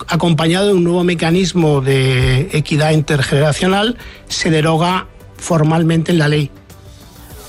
acompañado 0.08 0.68
de 0.68 0.74
un 0.74 0.84
nuevo 0.84 1.04
mecanismo 1.04 1.82
de 1.82 2.50
equidad 2.54 2.92
intergeneracional, 2.92 3.98
se 4.28 4.50
deroga 4.50 5.08
formalmente 5.38 6.12
en 6.12 6.20
la 6.20 6.28
ley. 6.28 6.52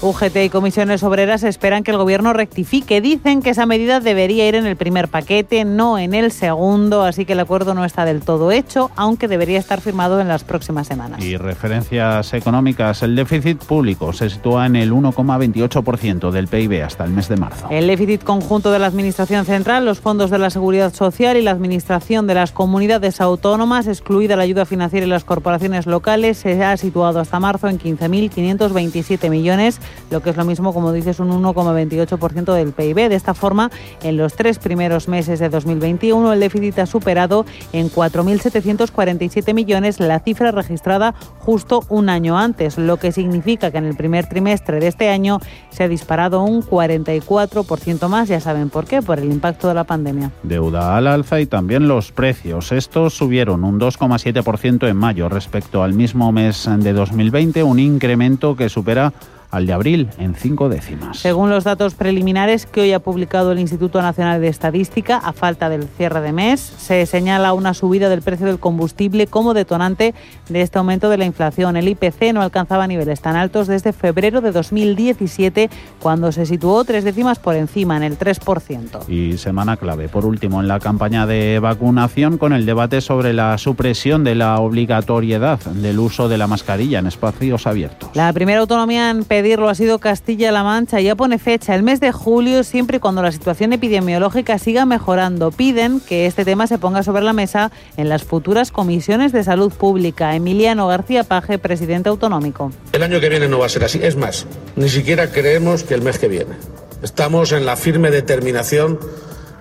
UGT 0.03 0.37
y 0.45 0.51
comisiones 0.51 1.03
obreras 1.03 1.43
esperan 1.43 1.83
que 1.83 1.91
el 1.91 1.97
gobierno 1.97 2.33
rectifique. 2.33 3.01
Dicen 3.01 3.41
que 3.41 3.51
esa 3.51 3.67
medida 3.67 4.01
debería 4.01 4.47
ir 4.47 4.55
en 4.55 4.67
el 4.67 4.77
primer 4.77 5.09
paquete, 5.09 5.65
no 5.65 5.99
en 5.99 6.13
el 6.13 6.33
segundo, 6.33 7.03
así 7.03 7.25
que 7.25 7.33
el 7.33 7.41
acuerdo 7.41 7.75
no 7.75 7.85
está 7.85 8.05
del 8.05 8.21
todo 8.21 8.53
hecho, 8.53 8.91
aunque 8.97 9.27
debería 9.27 9.59
estar 9.59 9.81
firmado 9.81 10.21
en 10.21 10.29
las 10.29 10.45
próximas 10.45 10.87
semanas. 10.87 11.25
Y 11.25 11.37
referencias 11.37 12.35
económicas, 12.35 13.03
el 13.03 13.17
déficit 13.17 13.59
público 13.59 14.13
se 14.13 14.29
sitúa 14.29 14.67
en 14.67 14.77
el 14.77 14.93
1,28% 14.93 16.31
del 16.31 16.49
PIB 16.49 16.85
hasta 16.85 17.05
el 17.05 17.11
mes 17.11 17.29
de 17.29 17.37
marzo. 17.37 17.69
El 17.71 17.87
déficit 17.87 18.23
conjunto 18.23 18.71
de 18.73 18.79
la 18.79 18.87
Administración 18.87 19.47
Central, 19.47 19.85
los 19.85 20.01
fondos 20.01 20.31
de 20.31 20.39
la 20.39 20.51
Seguridad 20.51 20.93
Social 20.93 21.37
y 21.37 21.43
la 21.43 21.53
Administración 21.53 22.27
de 22.27 22.35
las 22.35 22.53
comunidades 22.53 23.21
autónomas, 23.21 23.87
excluida 23.87 24.37
la 24.37 24.43
ayuda 24.43 24.67
financiera 24.67 25.07
y 25.07 25.09
las 25.09 25.25
corporaciones 25.25 25.87
locales, 25.87 26.37
se 26.39 26.63
ha 26.63 26.77
situado 26.77 27.21
hasta 27.21 27.41
marzo 27.41 27.69
en 27.69 27.79
15.527 27.79 29.31
millones 29.31 29.81
lo 30.11 30.21
que 30.21 30.31
es 30.31 30.37
lo 30.37 30.45
mismo, 30.45 30.73
como 30.73 30.93
dices, 30.93 31.21
un 31.21 31.31
1,28% 31.31 32.55
del 32.55 32.73
PIB. 32.73 33.09
De 33.09 33.15
esta 33.15 33.35
forma, 33.35 33.71
en 34.03 34.17
los 34.17 34.35
tres 34.35 34.59
primeros 34.59 35.09
meses 35.09 35.39
de 35.39 35.49
2021, 35.49 36.33
el 36.33 36.41
déficit 36.41 36.79
ha 36.79 36.87
superado 36.87 37.45
en 37.73 37.91
4.747 37.91 39.55
millones 39.55 40.01
la 40.01 40.21
cifra 40.21 40.51
registrada 40.53 41.15
justo 41.39 41.85
un 41.89 42.09
año 42.09 42.39
antes, 42.39 42.79
lo 42.79 42.97
que 42.99 43.13
significa 43.13 43.71
que 43.71 43.79
en 43.79 43.87
el 43.87 43.97
primer 43.97 44.29
trimestre 44.29 44.81
de 44.81 44.89
este 44.89 45.09
año 45.09 45.41
se 45.71 45.85
ha 45.85 45.89
disparado 45.89 46.43
un 46.43 46.63
44% 46.63 48.09
más. 48.09 48.29
Ya 48.29 48.41
saben 48.41 48.71
por 48.71 48.87
qué, 48.87 49.03
por 49.03 49.19
el 49.19 49.31
impacto 49.33 49.69
de 49.69 49.75
la 49.75 49.85
pandemia. 49.85 50.31
Deuda 50.43 50.97
al 50.97 51.07
alza 51.07 51.41
y 51.41 51.47
también 51.47 51.89
los 51.89 52.13
precios. 52.13 52.73
Estos 52.73 53.15
subieron 53.15 53.65
un 53.65 53.79
2,7% 53.79 54.89
en 54.89 54.97
mayo 54.97 55.29
respecto 55.29 55.83
al 55.83 55.93
mismo 55.93 56.33
mes 56.33 56.69
de 56.79 56.93
2020, 56.93 57.63
un 57.63 57.79
incremento 57.79 58.57
que 58.57 58.69
supera 58.69 59.13
al 59.51 59.67
de 59.67 59.73
abril 59.73 60.09
en 60.19 60.35
cinco 60.35 60.69
décimas. 60.69 61.19
Según 61.19 61.51
los 61.51 61.65
datos 61.65 61.95
preliminares 61.95 62.67
que 62.67 62.83
hoy 62.83 62.93
ha 62.93 63.01
publicado 63.01 63.53
el 63.53 63.59
Instituto 63.59 64.03
Nacional 64.03 64.41
de 64.41 64.49
Estadística, 64.49 65.19
a 65.19 65.33
falta 65.33 65.69
del 65.69 65.89
cierre 65.97 66.21
de 66.21 66.33
mes, 66.33 66.61
se 66.61 67.07
señala 67.07 67.53
una 67.53 67.75
subida 67.75 68.09
del 68.09 68.23
precio 68.23 68.47
del 68.47 68.59
combustible 68.59 69.27
como 69.27 69.55
detonante 69.55 70.15
de 70.49 70.63
este 70.63 70.79
aumento 70.79 71.09
de 71.09 71.19
la 71.19 71.25
inflación. 71.25 71.77
El 71.77 71.89
IPC 71.89 72.33
no 72.33 72.43
alcanzaba 72.43 72.87
niveles 72.87 73.21
tan 73.21 73.37
altos 73.37 73.67
desde 73.67 73.93
febrero 73.93 74.41
de 74.41 74.53
2017, 74.53 75.71
cuando 76.01 76.33
se 76.33 76.47
situó 76.47 76.85
tres 76.85 77.05
décimas 77.05 77.39
por 77.39 77.55
encima, 77.55 77.97
en 77.97 78.03
el 78.03 78.19
3%. 78.19 79.09
Y 79.09 79.39
semana 79.39 79.77
clave, 79.77 80.09
por 80.09 80.25
último, 80.25 80.61
en 80.61 80.69
la 80.69 80.81
campaña 80.81 81.27
de 81.27 81.59
vacunación 81.59 82.39
con 82.39 82.53
el 82.53 82.67
debate 82.67 83.01
sobre 83.01 83.33
la 83.33 83.59
supresión 83.59 84.25
de 84.25 84.35
la 84.35 84.59
obligatoriedad 84.59 85.61
del 85.61 85.99
uso 85.99 86.29
de 86.29 86.39
la 86.39 86.47
mascarilla 86.47 86.99
en 86.99 87.07
espacios 87.07 87.67
abiertos. 87.67 88.11
La 88.15 88.33
primera 88.33 88.61
autonomía 88.61 89.11
en 89.11 89.25
pedirlo 89.43 89.69
ha 89.69 89.75
sido 89.75 89.99
Castilla-La 89.99 90.63
Mancha. 90.63 90.99
Ya 90.99 91.15
pone 91.15 91.39
fecha 91.39 91.75
el 91.75 91.83
mes 91.83 92.01
de 92.01 92.11
julio, 92.11 92.65
siempre 92.65 92.97
y 92.97 93.01
cuando 93.01 93.23
la 93.23 93.31
situación 93.31 93.75
epidemiológica 93.75 94.59
siga 94.59 94.87
mejorando. 94.87 95.51
Piden 95.51 96.01
que 96.01 96.25
este 96.25 96.47
tema 96.47 96.67
se 96.67 96.79
ponga 96.79 97.03
sobre 97.03 97.23
la 97.23 97.35
mesa 97.35 97.71
en 97.99 98.09
las 98.09 98.25
futuras 98.25 98.73
comisiones 98.73 99.33
de 99.33 99.45
salud 99.45 99.71
pública. 99.71 100.35
Emiliano 100.35 100.87
García 100.89 101.23
Paje, 101.23 101.59
presidente 101.59 102.09
autonómico. 102.09 102.73
El 102.93 103.03
año 103.03 103.21
que 103.21 103.29
viene 103.29 103.47
no 103.47 103.59
va 103.59 103.67
a 103.67 103.69
ser 103.69 103.85
así. 103.85 104.01
Es 104.03 104.17
más, 104.17 104.47
ni 104.75 104.89
siquiera 104.89 105.31
creemos 105.31 105.83
que 105.83 105.93
el 105.93 106.01
mes 106.01 106.19
que 106.19 106.29
viene. 106.29 106.55
Estamos 107.03 107.53
en 107.53 107.67
la 107.67 107.77
firme 107.77 108.11
determinación 108.11 108.99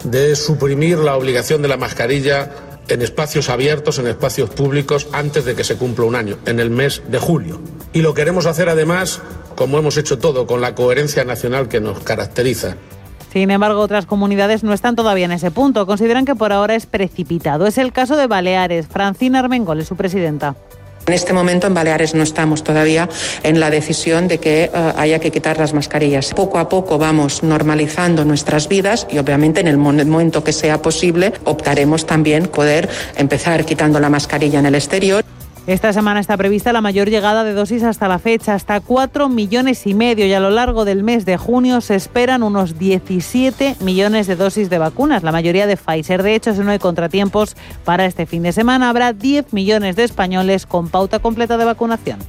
de 0.06 0.38
suprimir 0.38 1.00
la 1.00 1.18
obligación 1.18 1.62
de 1.62 1.68
la 1.68 1.76
mascarilla 1.76 2.50
en 2.88 3.02
espacios 3.02 3.50
abiertos, 3.50 4.00
en 4.00 4.08
espacios 4.08 4.50
públicos, 4.50 5.08
antes 5.12 5.46
de 5.46 5.56
que 5.56 5.64
se 5.64 5.78
cumpla 5.78 6.06
un 6.06 6.16
año, 6.16 6.38
en 6.46 6.60
el 6.60 6.70
mes 6.70 7.02
de 7.08 7.20
julio. 7.20 7.60
Y 7.94 8.02
lo 8.02 8.14
queremos 8.14 8.46
hacer 8.46 8.70
además 8.70 9.22
como 9.56 9.78
hemos 9.78 9.98
hecho 9.98 10.20
todo, 10.20 10.46
con 10.46 10.62
la 10.62 10.76
coherencia 10.76 11.24
nacional 11.24 11.68
que 11.68 11.80
nos 11.80 12.00
caracteriza. 12.02 12.76
Sin 13.32 13.52
embargo, 13.52 13.82
otras 13.82 14.06
comunidades 14.06 14.64
no 14.64 14.74
están 14.74 14.96
todavía 14.96 15.26
en 15.26 15.32
ese 15.32 15.52
punto. 15.52 15.86
Consideran 15.86 16.26
que 16.26 16.36
por 16.36 16.54
ahora 16.54 16.76
es 16.76 16.86
precipitado. 16.86 17.68
Es 17.68 17.78
el 17.78 17.92
caso 17.92 18.16
de 18.16 18.28
Baleares. 18.28 18.88
Francina 18.88 19.40
Armengol 19.40 19.82
es 19.82 19.88
su 19.88 19.96
presidenta. 19.96 20.56
En 21.08 21.14
este 21.14 21.34
momento 21.34 21.68
en 21.68 21.74
Baleares 21.76 22.16
no 22.16 22.24
estamos 22.24 22.64
todavía 22.64 23.08
en 23.44 23.60
la 23.60 23.70
decisión 23.70 24.28
de 24.28 24.40
que 24.40 24.72
uh, 24.74 25.00
haya 25.00 25.20
que 25.20 25.32
quitar 25.32 25.60
las 25.60 25.74
mascarillas. 25.74 26.34
Poco 26.34 26.58
a 26.58 26.68
poco 26.68 26.98
vamos 26.98 27.44
normalizando 27.44 28.26
nuestras 28.26 28.68
vidas 28.68 29.06
y 29.12 29.18
obviamente 29.20 29.60
en 29.60 29.68
el 29.68 29.78
momento 29.78 30.44
que 30.44 30.54
sea 30.54 30.82
posible 30.82 31.34
optaremos 31.44 32.06
también 32.06 32.48
poder 32.48 32.90
empezar 33.18 33.66
quitando 33.66 34.00
la 34.00 34.10
mascarilla 34.10 34.60
en 34.60 34.68
el 34.68 34.76
exterior. 34.76 35.25
Esta 35.68 35.94
semana 35.94 36.20
está 36.20 36.38
prevista 36.38 36.72
la 36.74 36.82
mayor 36.82 37.10
llegada 37.10 37.44
de 37.44 37.54
dosis 37.54 37.82
hasta 37.82 38.08
la 38.08 38.20
fecha, 38.20 38.54
hasta 38.54 38.80
4 38.82 39.30
millones 39.30 39.88
y 39.88 39.96
medio, 39.96 40.28
y 40.28 40.34
a 40.34 40.40
lo 40.40 40.52
largo 40.52 40.86
del 40.86 41.02
mes 41.02 41.26
de 41.26 41.38
junio 41.38 41.82
se 41.82 41.96
esperan 41.96 42.44
unos 42.44 42.78
17 42.78 43.78
millones 43.80 44.28
de 44.28 44.36
dosis 44.36 44.70
de 44.70 44.78
vacunas, 44.78 45.24
la 45.24 45.32
mayoría 45.32 45.66
de 45.66 45.76
Pfizer. 45.76 46.22
De 46.22 46.36
hecho, 46.36 46.54
si 46.54 46.60
no 46.60 46.70
hay 46.70 46.78
contratiempos, 46.78 47.56
para 47.84 48.06
este 48.06 48.28
fin 48.28 48.44
de 48.44 48.52
semana 48.52 48.92
habrá 48.92 49.12
10 49.12 49.54
millones 49.54 49.96
de 49.96 50.04
españoles 50.04 50.68
con 50.68 50.90
pauta 50.90 51.18
completa 51.18 51.58
de 51.58 51.66
vacunación. 51.66 52.20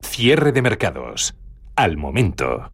Cierre 0.00 0.52
de 0.52 0.62
mercados. 0.62 1.34
Al 1.76 1.98
momento. 1.98 2.72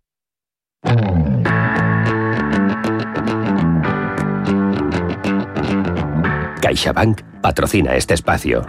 CaixaBank 6.72 7.20
patrocina 7.42 7.94
este 7.96 8.14
espacio. 8.14 8.64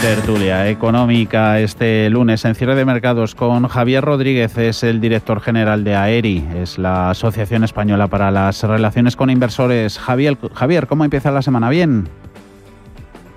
Tertulia 0.00 0.68
económica 0.68 1.58
este 1.58 2.08
lunes 2.10 2.44
en 2.44 2.54
cierre 2.54 2.76
de 2.76 2.84
mercados 2.84 3.34
con 3.34 3.66
Javier 3.66 4.04
Rodríguez, 4.04 4.56
es 4.56 4.84
el 4.84 5.00
director 5.00 5.40
general 5.40 5.82
de 5.82 5.96
AERI, 5.96 6.48
es 6.54 6.78
la 6.78 7.10
Asociación 7.10 7.64
Española 7.64 8.06
para 8.06 8.30
las 8.30 8.62
Relaciones 8.62 9.16
con 9.16 9.30
Inversores. 9.30 9.98
Javier, 9.98 10.38
Javier 10.54 10.86
¿cómo 10.86 11.02
empieza 11.02 11.32
la 11.32 11.42
semana? 11.42 11.70
¿Bien? 11.70 12.08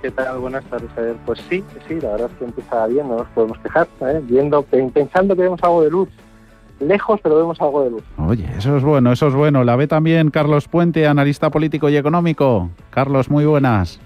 ¿Qué 0.03 0.11
tal? 0.11 0.37
Buenas 0.37 0.63
tardes, 0.65 0.91
Javier. 0.93 1.15
Pues 1.25 1.41
sí, 1.49 1.63
sí, 1.87 1.95
la 2.01 2.11
verdad 2.11 2.29
es 2.31 2.37
que 2.37 2.45
empieza 2.45 2.85
bien, 2.85 3.07
no 3.07 3.17
nos 3.17 3.27
podemos 3.29 3.57
quejar, 3.59 3.87
¿eh? 4.01 4.21
Viendo, 4.23 4.61
pensando 4.61 5.35
que 5.35 5.41
vemos 5.41 5.59
algo 5.63 5.81
de 5.81 5.89
luz 5.89 6.09
lejos, 6.79 7.19
pero 7.21 7.37
vemos 7.37 7.59
algo 7.61 7.83
de 7.83 7.91
luz. 7.91 8.03
Oye, 8.17 8.45
eso 8.57 8.77
es 8.77 8.83
bueno, 8.83 9.11
eso 9.11 9.27
es 9.27 9.33
bueno. 9.33 9.63
La 9.63 9.75
ve 9.75 9.87
también 9.87 10.29
Carlos 10.29 10.67
Puente, 10.67 11.07
analista 11.07 11.49
político 11.49 11.89
y 11.89 11.97
económico. 11.97 12.69
Carlos, 12.89 13.29
muy 13.29 13.45
buenas. 13.45 13.99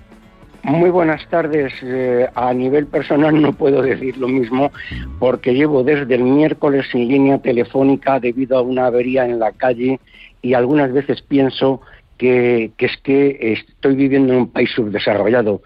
Muy 0.64 0.90
buenas 0.90 1.26
tardes. 1.30 1.74
Eh, 1.82 2.28
a 2.36 2.54
nivel 2.54 2.88
personal 2.88 3.42
no 3.42 3.54
puedo 3.54 3.82
decir 3.82 4.18
lo 4.18 4.28
mismo 4.28 4.72
porque 5.18 5.54
llevo 5.54 5.84
desde 5.84 6.16
el 6.16 6.24
miércoles 6.24 6.86
sin 6.92 7.08
línea 7.08 7.38
telefónica 7.38 8.20
debido 8.20 8.58
a 8.58 8.62
una 8.62 8.88
avería 8.88 9.26
en 9.26 9.40
la 9.40 9.52
calle 9.52 10.00
y 10.42 10.54
algunas 10.54 10.92
veces 10.92 11.22
pienso 11.22 11.82
que, 12.18 12.72
es 12.78 12.98
que 12.98 13.54
estoy 13.54 13.96
viviendo 13.96 14.34
en 14.34 14.40
un 14.40 14.52
país 14.52 14.70
subdesarrollado. 14.76 15.62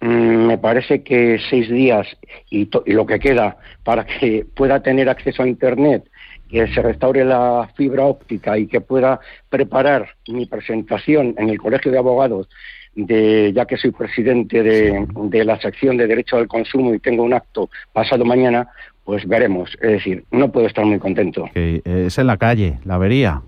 Mm, 0.00 0.46
me 0.46 0.58
parece 0.58 1.02
que 1.02 1.38
seis 1.50 1.68
días 1.68 2.06
y, 2.48 2.68
y 2.86 2.92
lo 2.92 3.06
que 3.06 3.18
queda 3.18 3.56
para 3.82 4.04
que 4.04 4.46
pueda 4.54 4.80
tener 4.80 5.08
acceso 5.08 5.42
a 5.42 5.48
Internet 5.48 6.04
que 6.48 6.66
se 6.68 6.82
restaure 6.82 7.24
la 7.24 7.68
fibra 7.76 8.04
óptica 8.04 8.58
y 8.58 8.66
que 8.66 8.80
pueda 8.80 9.20
preparar 9.48 10.08
mi 10.28 10.46
presentación 10.46 11.34
en 11.38 11.50
el 11.50 11.58
Colegio 11.58 11.90
de 11.90 11.98
Abogados, 11.98 12.48
de, 12.94 13.52
ya 13.54 13.66
que 13.66 13.76
soy 13.76 13.90
presidente 13.90 14.62
de, 14.62 15.44
la 15.44 15.60
sección 15.60 15.96
de 15.96 16.06
Derecho 16.06 16.36
al 16.36 16.48
Consumo 16.48 16.94
y 16.94 16.98
tengo 16.98 17.24
un 17.24 17.34
acto 17.34 17.68
pasado 17.92 18.24
mañana, 18.24 18.68
pues 19.04 19.26
veremos. 19.26 19.70
Es 19.80 19.90
decir, 19.90 20.24
no 20.30 20.50
puedo 20.50 20.66
estar 20.66 20.84
muy 20.84 20.98
contento. 20.98 21.48
es 21.54 22.18
en 22.18 22.26
la 22.26 22.36
calle, 22.36 22.78
la 22.84 22.98
vería. 22.98 23.42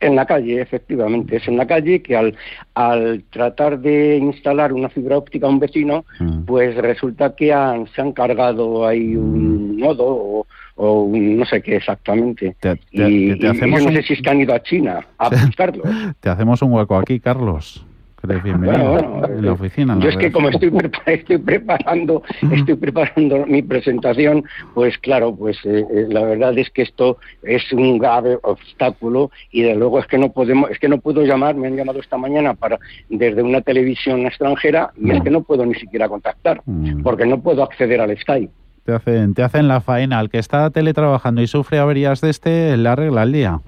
En 0.00 0.16
la 0.16 0.26
calle, 0.26 0.60
efectivamente, 0.60 1.36
es 1.36 1.48
en 1.48 1.56
la 1.56 1.66
calle 1.66 2.02
que 2.02 2.16
al, 2.16 2.36
al 2.74 3.24
tratar 3.30 3.78
de 3.78 4.16
instalar 4.16 4.72
una 4.72 4.88
fibra 4.88 5.18
óptica 5.18 5.46
a 5.46 5.50
un 5.50 5.58
vecino, 5.58 6.04
mm. 6.20 6.44
pues 6.44 6.76
resulta 6.76 7.34
que 7.34 7.52
han, 7.52 7.86
se 7.88 8.00
han 8.00 8.12
cargado 8.12 8.86
ahí 8.86 9.16
un 9.16 9.76
nodo 9.76 10.06
o, 10.06 10.46
o 10.76 11.08
no 11.12 11.44
sé 11.44 11.62
qué 11.62 11.76
exactamente. 11.76 12.56
y, 12.92 13.34
no 13.34 13.90
sé 13.90 14.02
si 14.02 14.12
es 14.14 14.22
que 14.22 14.30
han 14.30 14.40
ido 14.40 14.54
a 14.54 14.62
China 14.62 15.06
a 15.18 15.28
buscarlo. 15.46 15.84
te 16.20 16.28
hacemos 16.28 16.62
un 16.62 16.72
hueco 16.72 16.96
aquí, 16.96 17.18
Carlos. 17.20 17.84
Bienvenido 18.22 19.24
en 19.26 19.46
la 19.46 19.52
oficina. 19.52 19.96
yo 20.00 20.08
es 20.08 20.16
que 20.16 20.32
como 20.32 20.48
estoy, 20.48 20.72
estoy 21.06 21.38
preparando, 21.38 22.22
estoy 22.50 22.74
preparando 22.74 23.46
mi 23.46 23.62
presentación, 23.62 24.44
pues 24.74 24.98
claro, 24.98 25.34
pues 25.36 25.56
eh, 25.64 25.84
eh, 25.88 26.06
la 26.08 26.22
verdad 26.22 26.58
es 26.58 26.68
que 26.70 26.82
esto 26.82 27.18
es 27.42 27.72
un 27.72 27.98
grave 27.98 28.36
obstáculo 28.42 29.30
y 29.52 29.62
de 29.62 29.76
luego 29.76 30.00
es 30.00 30.06
que 30.06 30.18
no 30.18 30.32
podemos, 30.32 30.68
es 30.70 30.80
que 30.80 30.88
no 30.88 30.98
puedo 30.98 31.22
llamar, 31.22 31.54
me 31.54 31.68
han 31.68 31.76
llamado 31.76 32.00
esta 32.00 32.18
mañana 32.18 32.54
para 32.54 32.78
desde 33.08 33.42
una 33.42 33.60
televisión 33.60 34.26
extranjera 34.26 34.90
y 34.96 35.12
es 35.12 35.22
que 35.22 35.30
no 35.30 35.42
puedo 35.42 35.64
ni 35.64 35.74
siquiera 35.74 36.08
contactar 36.08 36.62
porque 37.04 37.24
no 37.24 37.40
puedo 37.40 37.62
acceder 37.62 38.00
al 38.00 38.16
Skype. 38.18 38.52
Te 38.84 38.94
hacen, 38.94 39.34
te 39.34 39.42
hacen 39.42 39.68
la 39.68 39.80
faena. 39.80 40.18
Al 40.18 40.30
que 40.30 40.38
está 40.38 40.70
teletrabajando 40.70 41.42
y 41.42 41.46
sufre 41.46 41.78
averías 41.78 42.20
de 42.20 42.30
este, 42.30 42.76
le 42.76 42.88
arregla 42.88 43.22
el 43.22 43.32
día. 43.32 43.60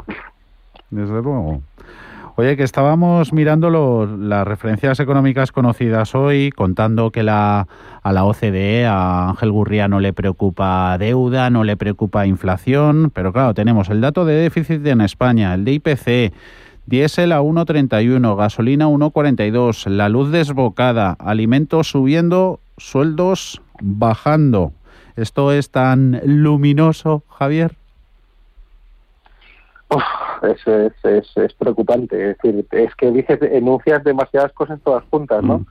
Desde 0.90 1.12
luego. 1.12 1.60
Oye, 2.40 2.56
que 2.56 2.62
estábamos 2.62 3.34
mirando 3.34 3.68
las 4.06 4.48
referencias 4.48 4.98
económicas 4.98 5.52
conocidas 5.52 6.14
hoy, 6.14 6.50
contando 6.52 7.10
que 7.10 7.22
la, 7.22 7.68
a 8.02 8.12
la 8.14 8.24
OCDE, 8.24 8.86
a 8.86 9.28
Ángel 9.28 9.52
Gurría, 9.52 9.88
no 9.88 10.00
le 10.00 10.14
preocupa 10.14 10.96
deuda, 10.96 11.50
no 11.50 11.64
le 11.64 11.76
preocupa 11.76 12.26
inflación, 12.26 13.10
pero 13.12 13.34
claro, 13.34 13.52
tenemos 13.52 13.90
el 13.90 14.00
dato 14.00 14.24
de 14.24 14.36
déficit 14.36 14.86
en 14.86 15.02
España, 15.02 15.52
el 15.52 15.66
de 15.66 15.72
IPC, 15.72 16.32
diésel 16.86 17.32
a 17.32 17.42
1,31, 17.42 18.34
gasolina 18.34 18.88
1,42, 18.88 19.90
la 19.90 20.08
luz 20.08 20.32
desbocada, 20.32 21.18
alimentos 21.18 21.90
subiendo, 21.90 22.60
sueldos 22.78 23.60
bajando. 23.82 24.72
¿Esto 25.14 25.52
es 25.52 25.70
tan 25.70 26.22
luminoso, 26.24 27.22
Javier? 27.28 27.79
Es, 30.42 30.94
es, 31.04 31.36
es, 31.36 31.54
preocupante. 31.54 32.30
Es 32.30 32.38
decir, 32.38 32.66
es 32.70 32.94
que 32.94 33.10
dices, 33.10 33.40
enuncias 33.42 34.02
demasiadas 34.04 34.52
cosas 34.52 34.80
todas 34.82 35.04
juntas, 35.10 35.42
¿no? 35.42 35.64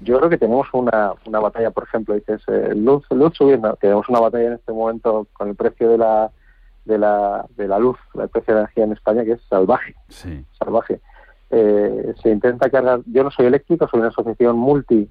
Yo 0.00 0.18
creo 0.18 0.30
que 0.30 0.38
tenemos 0.38 0.68
una, 0.72 1.12
una 1.26 1.40
batalla, 1.40 1.70
por 1.70 1.84
ejemplo, 1.84 2.14
dices, 2.14 2.40
eh, 2.46 2.72
luz, 2.76 3.04
luz 3.10 3.32
subiendo, 3.36 3.76
tenemos 3.80 4.08
una 4.08 4.20
batalla 4.20 4.46
en 4.46 4.52
este 4.52 4.72
momento 4.72 5.26
con 5.32 5.48
el 5.48 5.56
precio 5.56 5.90
de 5.90 5.98
la, 5.98 6.30
de 6.84 6.98
la, 6.98 7.46
de 7.56 7.66
la 7.66 7.78
luz, 7.78 7.98
el 8.14 8.28
precio 8.28 8.54
de 8.54 8.60
la 8.60 8.64
energía 8.64 8.84
en 8.84 8.92
España, 8.92 9.24
que 9.24 9.32
es 9.32 9.40
salvaje. 9.48 9.94
Salvaje. 10.56 11.00
Eh, 11.50 12.14
se 12.22 12.30
intenta 12.30 12.70
cargar, 12.70 13.00
yo 13.06 13.24
no 13.24 13.30
soy 13.30 13.46
eléctrico, 13.46 13.88
soy 13.88 14.00
una 14.00 14.10
asociación 14.10 14.56
multi 14.56 15.08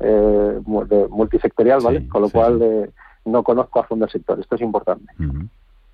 eh, 0.00 0.60
multisectorial, 0.64 1.80
¿vale? 1.82 2.08
con 2.08 2.22
lo 2.22 2.30
cual 2.30 2.60
eh, 2.62 2.90
no 3.26 3.42
conozco 3.42 3.80
a 3.80 3.84
fondo 3.84 4.06
el 4.06 4.10
sector, 4.10 4.40
esto 4.40 4.54
es 4.54 4.62
importante. 4.62 5.12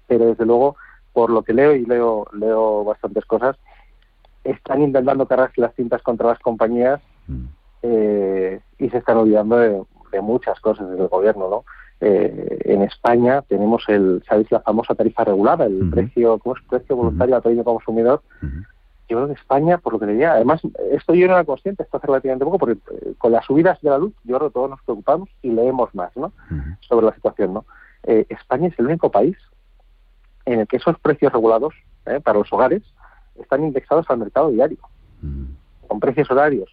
Pero 0.07 0.26
desde 0.26 0.47
luego, 0.47 0.76
por 1.17 1.31
lo 1.31 1.41
que 1.41 1.55
leo 1.55 1.75
y 1.75 1.87
leo, 1.87 2.27
leo 2.35 2.85
bastantes 2.85 3.25
cosas, 3.25 3.57
están 4.45 4.83
intentando 4.83 5.27
cargarse 5.27 5.62
las 5.62 5.75
cintas 5.75 6.03
contra 6.03 6.27
las 6.27 6.39
compañías 6.41 7.01
eh, 7.81 8.61
y 8.77 8.91
se 8.91 8.99
están 8.99 9.17
olvidando 9.17 9.57
de, 9.57 10.21
muchas 10.21 10.61
cosas 10.61 10.91
desde 10.91 11.05
el 11.05 11.09
gobierno, 11.09 11.49
¿no? 11.49 11.64
Eh, 12.03 12.59
en 12.67 12.83
España 12.83 13.41
tenemos 13.49 13.85
el, 13.89 14.23
¿sabéis? 14.29 14.51
La 14.51 14.61
famosa 14.61 14.95
tarifa 14.95 15.25
regulada, 15.25 15.64
el 15.64 15.89
precio, 15.89 16.39
¿cómo 16.39 16.55
es? 16.55 16.62
Precio 16.69 16.97
voluntario 16.97 17.37
al 17.37 17.64
consumidor. 17.64 18.21
Yo 19.09 19.17
creo 19.17 19.27
que 19.27 19.33
España, 19.41 19.79
por 19.79 19.95
lo 19.95 19.99
que 19.99 20.07
leía, 20.07 20.33
además, 20.33 20.61
esto 20.91 21.14
yo 21.14 21.29
no 21.29 21.33
era 21.33 21.45
consciente, 21.45 21.83
esto 21.83 21.97
hace 21.97 22.09
relativamente 22.09 22.45
poco, 22.45 22.59
porque 22.59 22.79
eh, 22.93 23.14
con 23.17 23.33
las 23.33 23.47
subidas 23.47 23.81
de 23.81 23.89
la 23.89 23.97
luz, 23.97 24.12
yo 24.25 24.37
creo 24.37 24.51
que 24.51 24.55
todos 24.55 24.69
nos 24.69 24.83
preocupamos 24.83 25.31
y 25.41 25.51
leemos 25.51 25.95
más, 25.95 26.14
¿no? 26.14 26.31
Sobre 26.81 27.07
la 27.07 27.14
situación, 27.14 27.55
¿no? 27.55 27.64
España 28.05 28.69
es 28.69 28.79
el 28.79 28.87
único 28.87 29.11
país 29.11 29.37
en 30.47 30.61
el 30.61 30.66
que 30.66 30.76
esos 30.78 30.99
precios 30.99 31.32
regulados 31.32 31.74
para 32.24 32.38
los 32.38 32.53
hogares 32.53 32.82
están 33.38 33.64
indexados 33.64 34.07
al 34.09 34.18
mercado 34.18 34.51
diario 34.51 34.78
con 35.86 36.01
precios 36.01 36.30
horarios, 36.30 36.70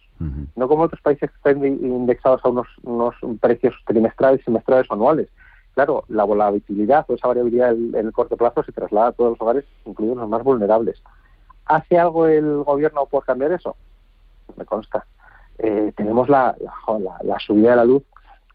no 0.56 0.68
como 0.68 0.84
otros 0.84 1.00
países 1.00 1.30
que 1.30 1.36
están 1.36 1.64
indexados 1.64 2.44
a 2.44 2.48
unos, 2.48 2.66
unos 2.82 3.14
precios 3.40 3.74
trimestrales, 3.86 4.42
semestrales 4.44 4.90
o 4.90 4.94
anuales. 4.94 5.28
Claro, 5.74 6.04
la 6.08 6.24
volatilidad 6.24 7.04
o 7.08 7.14
esa 7.14 7.28
variabilidad 7.28 7.72
en 7.72 7.94
el 7.94 8.12
corto 8.12 8.36
plazo 8.36 8.62
se 8.62 8.72
traslada 8.72 9.08
a 9.08 9.12
todos 9.12 9.30
los 9.30 9.40
hogares, 9.40 9.64
incluidos 9.84 10.18
los 10.18 10.28
más 10.28 10.42
vulnerables. 10.44 11.02
¿Hace 11.66 11.98
algo 11.98 12.26
el 12.26 12.62
gobierno 12.62 13.06
por 13.06 13.24
cambiar 13.24 13.52
eso? 13.52 13.76
Me 14.56 14.64
consta. 14.64 15.04
Eh, 15.58 15.92
tenemos 15.96 16.28
la, 16.28 16.56
la, 17.22 17.38
subida 17.40 17.70
de 17.70 17.76
la 17.76 17.84
luz 17.84 18.02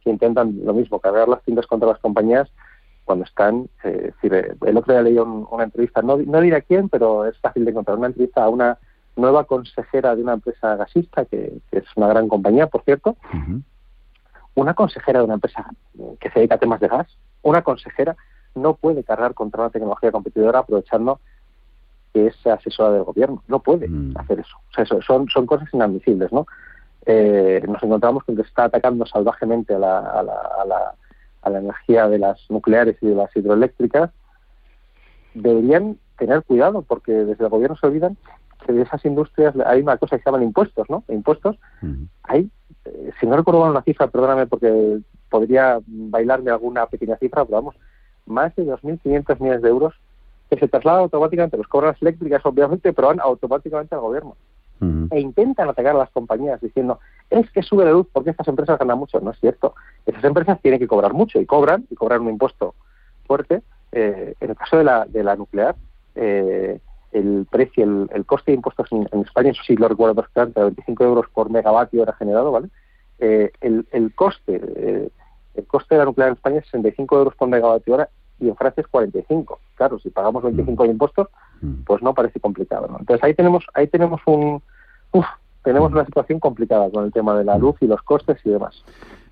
que 0.03 0.09
intentan 0.09 0.59
lo 0.63 0.73
mismo, 0.73 0.99
cargar 0.99 1.27
las 1.27 1.43
cintas 1.43 1.67
contra 1.67 1.89
las 1.89 1.99
compañías 1.99 2.49
cuando 3.09 3.25
están, 3.25 3.67
eh, 3.83 4.13
el 4.21 4.77
otro 4.77 4.93
día 4.93 5.01
leí 5.01 5.17
una 5.17 5.63
entrevista, 5.63 6.03
no, 6.03 6.17
no 6.17 6.41
diré 6.41 6.57
a 6.57 6.61
quién, 6.61 6.89
pero 6.89 7.25
es 7.25 7.35
fácil 7.39 7.65
de 7.65 7.71
encontrar, 7.71 7.97
una 7.97 8.05
entrevista 8.05 8.43
a 8.43 8.49
una 8.49 8.77
nueva 9.15 9.45
consejera 9.45 10.15
de 10.15 10.21
una 10.21 10.33
empresa 10.33 10.75
gasista, 10.75 11.25
que, 11.25 11.59
es 11.71 11.83
una 11.95 12.09
gran 12.09 12.27
compañía, 12.27 12.67
por 12.67 12.83
cierto, 12.83 13.17
una 14.53 14.75
consejera 14.75 15.21
de 15.21 15.25
una 15.25 15.33
empresa 15.33 15.65
que 16.19 16.29
se 16.29 16.37
dedica 16.37 16.53
a 16.53 16.59
temas 16.59 16.79
de 16.81 16.87
gas, 16.87 17.07
una 17.41 17.63
consejera 17.63 18.15
no 18.53 18.75
puede 18.75 19.03
cargar 19.03 19.33
contra 19.33 19.63
una 19.63 19.71
tecnología 19.71 20.11
competidora 20.11 20.59
aprovechando 20.59 21.19
que 22.13 22.27
es 22.27 22.45
asesora 22.45 22.91
del 22.91 23.05
gobierno. 23.05 23.41
No 23.47 23.57
puede 23.57 23.87
mm. 23.87 24.17
hacer 24.17 24.41
eso. 24.41 24.55
O 24.69 24.73
sea, 24.75 24.83
eso, 24.83 25.01
son, 25.01 25.27
son 25.29 25.47
cosas 25.47 25.67
inadmisibles, 25.73 26.31
¿no? 26.31 26.45
Eh, 27.07 27.59
nos 27.67 27.81
encontramos 27.81 28.23
con 28.23 28.35
que 28.35 28.43
está 28.43 28.65
atacando 28.65 29.03
salvajemente 29.07 29.73
a 29.73 29.79
la, 29.79 29.97
a, 29.97 30.21
la, 30.21 30.33
a, 30.61 30.65
la, 30.65 30.95
a 31.41 31.49
la 31.49 31.59
energía 31.59 32.07
de 32.07 32.19
las 32.19 32.39
nucleares 32.49 32.97
y 33.01 33.07
de 33.07 33.15
las 33.15 33.35
hidroeléctricas. 33.35 34.11
Deberían 35.33 35.97
tener 36.17 36.43
cuidado 36.43 36.81
porque 36.81 37.11
desde 37.11 37.43
el 37.43 37.49
gobierno 37.49 37.77
se 37.77 37.87
olvidan 37.87 38.17
que 38.65 38.73
de 38.73 38.81
esas 38.81 39.03
industrias 39.05 39.55
hay 39.65 39.81
una 39.81 39.97
cosa 39.97 40.17
que 40.17 40.23
se 40.23 40.29
llaman 40.29 40.43
impuestos, 40.43 40.89
¿no? 40.89 41.03
Impuestos. 41.07 41.57
Hay, 42.23 42.49
eh, 42.85 43.11
si 43.19 43.25
no 43.25 43.37
recuerdo 43.37 43.61
mal 43.61 43.71
una 43.71 43.83
cifra, 43.83 44.07
perdóname 44.07 44.47
porque 44.47 44.99
podría 45.29 45.79
bailarme 45.85 46.51
alguna 46.51 46.85
pequeña 46.87 47.17
cifra, 47.17 47.45
pero 47.45 47.57
vamos, 47.57 47.75
más 48.25 48.55
de 48.55 48.65
2.500 48.65 49.39
millones 49.39 49.61
de 49.61 49.69
euros 49.69 49.93
que 50.49 50.57
se 50.57 50.67
trasladan 50.67 51.01
automáticamente, 51.01 51.57
los 51.57 51.67
cobran 51.67 51.91
las 51.91 52.01
eléctricas 52.01 52.45
obviamente, 52.45 52.91
pero 52.91 53.09
van 53.09 53.19
automáticamente 53.19 53.95
al 53.95 54.01
gobierno. 54.01 54.35
E 55.11 55.19
intentan 55.19 55.67
atacar 55.67 55.95
a 55.95 55.99
las 55.99 56.09
compañías 56.11 56.61
diciendo, 56.61 56.99
es 57.29 57.49
que 57.51 57.61
sube 57.61 57.83
la 57.83 57.91
luz 57.91 58.07
porque 58.13 58.29
estas 58.29 58.47
empresas 58.47 58.79
ganan 58.79 58.97
mucho. 58.97 59.19
No 59.19 59.31
es 59.31 59.39
cierto. 59.39 59.75
Esas 60.05 60.23
empresas 60.23 60.61
tienen 60.61 60.79
que 60.79 60.87
cobrar 60.87 61.13
mucho 61.13 61.39
y 61.39 61.45
cobran, 61.45 61.85
y 61.89 61.95
cobran 61.95 62.21
un 62.21 62.29
impuesto 62.29 62.75
fuerte. 63.25 63.61
Eh, 63.91 64.35
en 64.39 64.49
el 64.49 64.55
caso 64.55 64.77
de 64.77 64.83
la, 64.83 65.05
de 65.05 65.23
la 65.23 65.35
nuclear, 65.35 65.75
eh, 66.15 66.79
el 67.11 67.47
precio, 67.49 68.07
el, 68.11 68.25
coste 68.25 68.51
de 68.51 68.55
impuestos 68.55 68.87
en, 68.91 69.07
España, 69.21 69.51
eso 69.51 69.63
sí 69.65 69.75
lo 69.75 69.87
recuerdo 69.87 70.15
perfectamente, 70.15 70.61
25 70.61 71.03
euros 71.03 71.25
por 71.33 71.49
megavatio 71.49 72.03
hora 72.03 72.13
generado, 72.13 72.51
¿vale? 72.51 72.69
Eh, 73.17 73.51
el, 73.61 73.87
el, 73.91 74.13
coste 74.13 74.61
eh, 74.75 75.09
el 75.55 75.67
coste 75.67 75.95
de 75.95 75.99
la 75.99 76.05
nuclear 76.05 76.29
en 76.29 76.35
España 76.35 76.59
es 76.59 76.65
65 76.65 77.17
euros 77.17 77.35
por 77.35 77.49
megavatio 77.49 77.95
hora 77.95 78.09
y 78.39 78.47
en 78.47 78.55
Francia 78.55 78.81
es 78.81 78.87
45. 78.87 79.59
Claro, 79.75 79.99
si 79.99 80.09
pagamos 80.09 80.43
25 80.43 80.83
de 80.83 80.89
impuestos, 80.89 81.27
pues 81.85 82.01
no 82.01 82.13
parece 82.13 82.39
complicado, 82.39 82.87
¿no? 82.87 82.99
Entonces 82.99 83.23
ahí 83.23 83.33
tenemos 83.33 83.65
ahí 83.73 83.87
tenemos 83.87 84.21
un 84.25 84.61
uf, 85.11 85.25
tenemos 85.63 85.91
una 85.91 86.05
situación 86.05 86.39
complicada 86.39 86.89
con 86.89 87.05
el 87.05 87.11
tema 87.11 87.37
de 87.37 87.43
la 87.43 87.57
luz 87.57 87.75
y 87.81 87.87
los 87.87 88.01
costes 88.01 88.37
y 88.45 88.49
demás. 88.49 88.83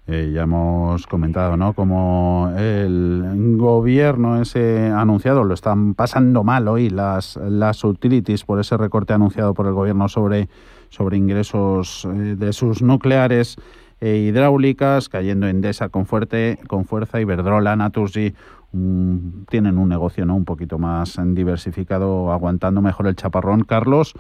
Eh, 0.10 0.32
ya 0.34 0.44
hemos 0.44 1.06
comentado, 1.06 1.58
¿no? 1.58 1.74
Como 1.74 2.50
el 2.58 3.58
gobierno 3.58 4.42
ese 4.42 4.90
anunciado 4.90 5.44
lo 5.44 5.54
están 5.54 5.96
pasando 5.96 6.46
mal 6.46 6.70
hoy 6.70 6.90
las 6.90 7.36
las 7.36 7.84
utilities 7.84 8.46
por 8.46 8.60
ese 8.60 8.78
recorte 8.78 9.14
anunciado 9.14 9.54
por 9.54 9.68
el 9.68 9.74
gobierno 9.74 10.08
sobre 10.08 10.48
sobre 10.90 11.18
ingresos 11.18 12.06
eh, 12.06 12.36
de 12.38 12.54
sus 12.54 12.82
nucleares 12.82 13.58
e 14.00 14.16
hidráulicas, 14.18 15.10
cayendo 15.10 15.48
Endesa 15.48 15.90
con 15.90 16.06
fuerte 16.06 16.60
con 16.68 16.86
fuerza, 16.86 17.20
Iberdrola, 17.20 17.76
Naturgy 17.76 18.34
tienen 18.72 19.78
un 19.78 19.90
negocio, 19.90 20.26
¿no? 20.26 20.36
Un 20.36 20.46
poquito 20.46 20.78
más 20.78 21.20
diversificado, 21.34 22.32
aguantando 22.32 22.82
mejor 22.82 23.08
el 23.08 23.16
chaparrón. 23.16 23.64
Carlos, 23.64 24.14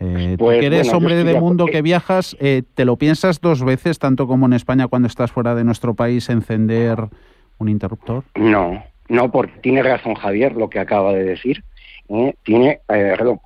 eh, 0.00 0.36
tú 0.38 0.44
pues, 0.44 0.60
que 0.60 0.66
eres 0.66 0.92
hombre 0.92 1.24
de 1.24 1.40
mundo 1.40 1.66
que 1.66 1.82
viajas, 1.82 2.36
eh, 2.40 2.62
¿te 2.74 2.84
lo 2.84 2.96
piensas 2.96 3.40
dos 3.40 3.64
veces, 3.64 3.98
tanto 3.98 4.26
como 4.26 4.46
en 4.46 4.52
España 4.52 4.88
cuando 4.88 5.08
estás 5.08 5.32
fuera 5.32 5.54
de 5.54 5.64
nuestro 5.64 5.94
país, 5.94 6.28
encender 6.28 6.98
un 7.58 7.68
interruptor? 7.68 8.24
No, 8.34 8.82
no, 9.08 9.30
porque 9.30 9.58
tiene 9.60 9.82
razón 9.82 10.14
Javier 10.14 10.54
lo 10.54 10.68
que 10.68 10.78
acaba 10.78 11.12
de 11.12 11.24
decir. 11.24 11.64
¿eh? 12.10 12.34
tiene 12.42 12.80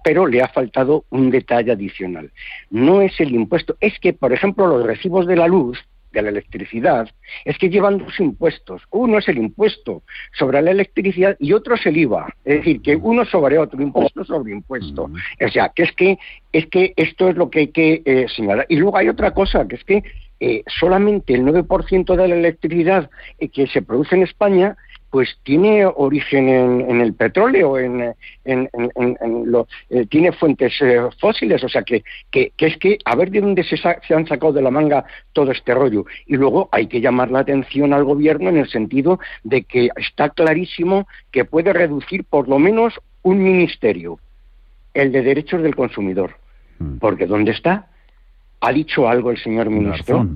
pero 0.03 0.27
le 0.27 0.43
ha 0.43 0.49
faltado 0.49 1.05
un 1.11 1.31
detalle 1.31 1.73
adicional. 1.73 2.33
No 2.71 3.03
es 3.03 3.21
el 3.21 3.33
impuesto, 3.33 3.77
es 3.81 3.99
que, 4.01 4.13
por 4.13 4.33
ejemplo, 4.33 4.67
los 4.67 4.85
recibos 4.85 5.27
de 5.27 5.37
la 5.37 5.47
luz 5.47 5.79
de 6.19 6.23
la 6.23 6.31
electricidad 6.31 7.09
es 7.45 7.59
que 7.59 7.71
llevan 7.71 7.99
dos 7.99 8.19
impuestos. 8.21 8.83
Uno 8.91 9.19
es 9.19 9.29
el 9.29 9.39
impuesto 9.39 10.03
sobre 10.37 10.63
la 10.63 10.71
electricidad 10.71 11.37
y 11.39 11.53
otro 11.53 11.75
es 11.75 11.87
el 11.87 11.97
IVA. 11.97 12.35
Es 12.45 12.59
decir, 12.59 12.83
que 12.83 12.97
uno 12.97 13.25
sobre 13.25 13.59
otro, 13.59 13.81
impuesto 13.83 14.25
sobre 14.25 14.53
impuesto. 14.53 15.05
O 15.05 15.49
sea, 15.49 15.71
que 15.75 15.83
es 15.85 15.93
que, 15.93 16.19
es 16.53 16.67
que 16.67 16.93
esto 16.97 17.29
es 17.29 17.37
lo 17.37 17.51
que 17.51 17.61
hay 17.61 17.69
que 17.69 18.03
eh, 18.05 18.27
señalar. 18.35 18.67
Y 18.69 18.77
luego 18.77 18.97
hay 18.97 19.09
otra 19.09 19.33
cosa, 19.33 19.67
que 19.67 19.77
es 19.77 19.85
que 19.85 20.03
eh, 20.41 20.63
solamente 20.67 21.35
el 21.35 21.43
9% 21.43 22.15
de 22.15 22.29
la 22.29 22.35
electricidad 22.35 23.11
eh, 23.39 23.49
que 23.49 23.67
se 23.67 23.83
produce 23.83 24.15
en 24.15 24.23
España 24.23 24.77
pues 25.11 25.39
tiene 25.43 25.87
origen 25.87 26.49
en, 26.49 27.01
el 27.01 27.15
petróleo, 27.15 27.79
en, 27.79 28.15
lo, 29.47 29.67
eh, 29.89 30.07
tiene 30.07 30.33
fuentes 30.33 30.75
eh, 30.81 31.01
fósiles, 31.19 31.65
o 31.65 31.69
sea 31.69 31.83
que, 31.83 32.05
que, 32.31 32.53
es 32.59 32.77
que 32.77 32.99
a 33.05 33.17
ver 33.17 33.31
de 33.31 33.41
dónde 33.41 33.65
se, 33.65 33.77
se, 33.77 34.15
han 34.15 34.27
sacado 34.27 34.53
de 34.53 34.63
la 34.63 34.71
manga 34.71 35.05
todo 35.33 35.51
este 35.51 35.75
rollo. 35.75 36.05
Y 36.27 36.37
luego 36.37 36.69
hay 36.73 36.89
que 36.89 37.01
llamar 37.01 37.31
la 37.31 37.41
atención 37.41 37.93
al 37.93 38.05
gobierno 38.05 38.51
en 38.51 38.59
el 38.59 38.69
sentido 38.69 39.19
de 39.45 39.63
que 39.63 39.89
está 39.97 40.29
clarísimo 40.31 41.07
que 41.31 41.45
puede 41.45 41.73
reducir 41.73 42.25
por 42.25 42.49
lo 42.49 42.59
menos 42.59 42.95
un 43.23 43.43
ministerio, 43.43 44.19
el 44.93 45.13
de 45.13 45.23
derechos 45.23 45.63
del 45.63 45.75
consumidor. 45.75 46.37
Mm. 46.79 46.99
Porque 46.99 47.27
¿dónde 47.27 47.53
está? 47.53 47.89
¿Ha 48.61 48.73
dicho 48.73 49.09
algo 49.09 49.31
el 49.31 49.39
señor 49.39 49.71
ministro? 49.71 50.27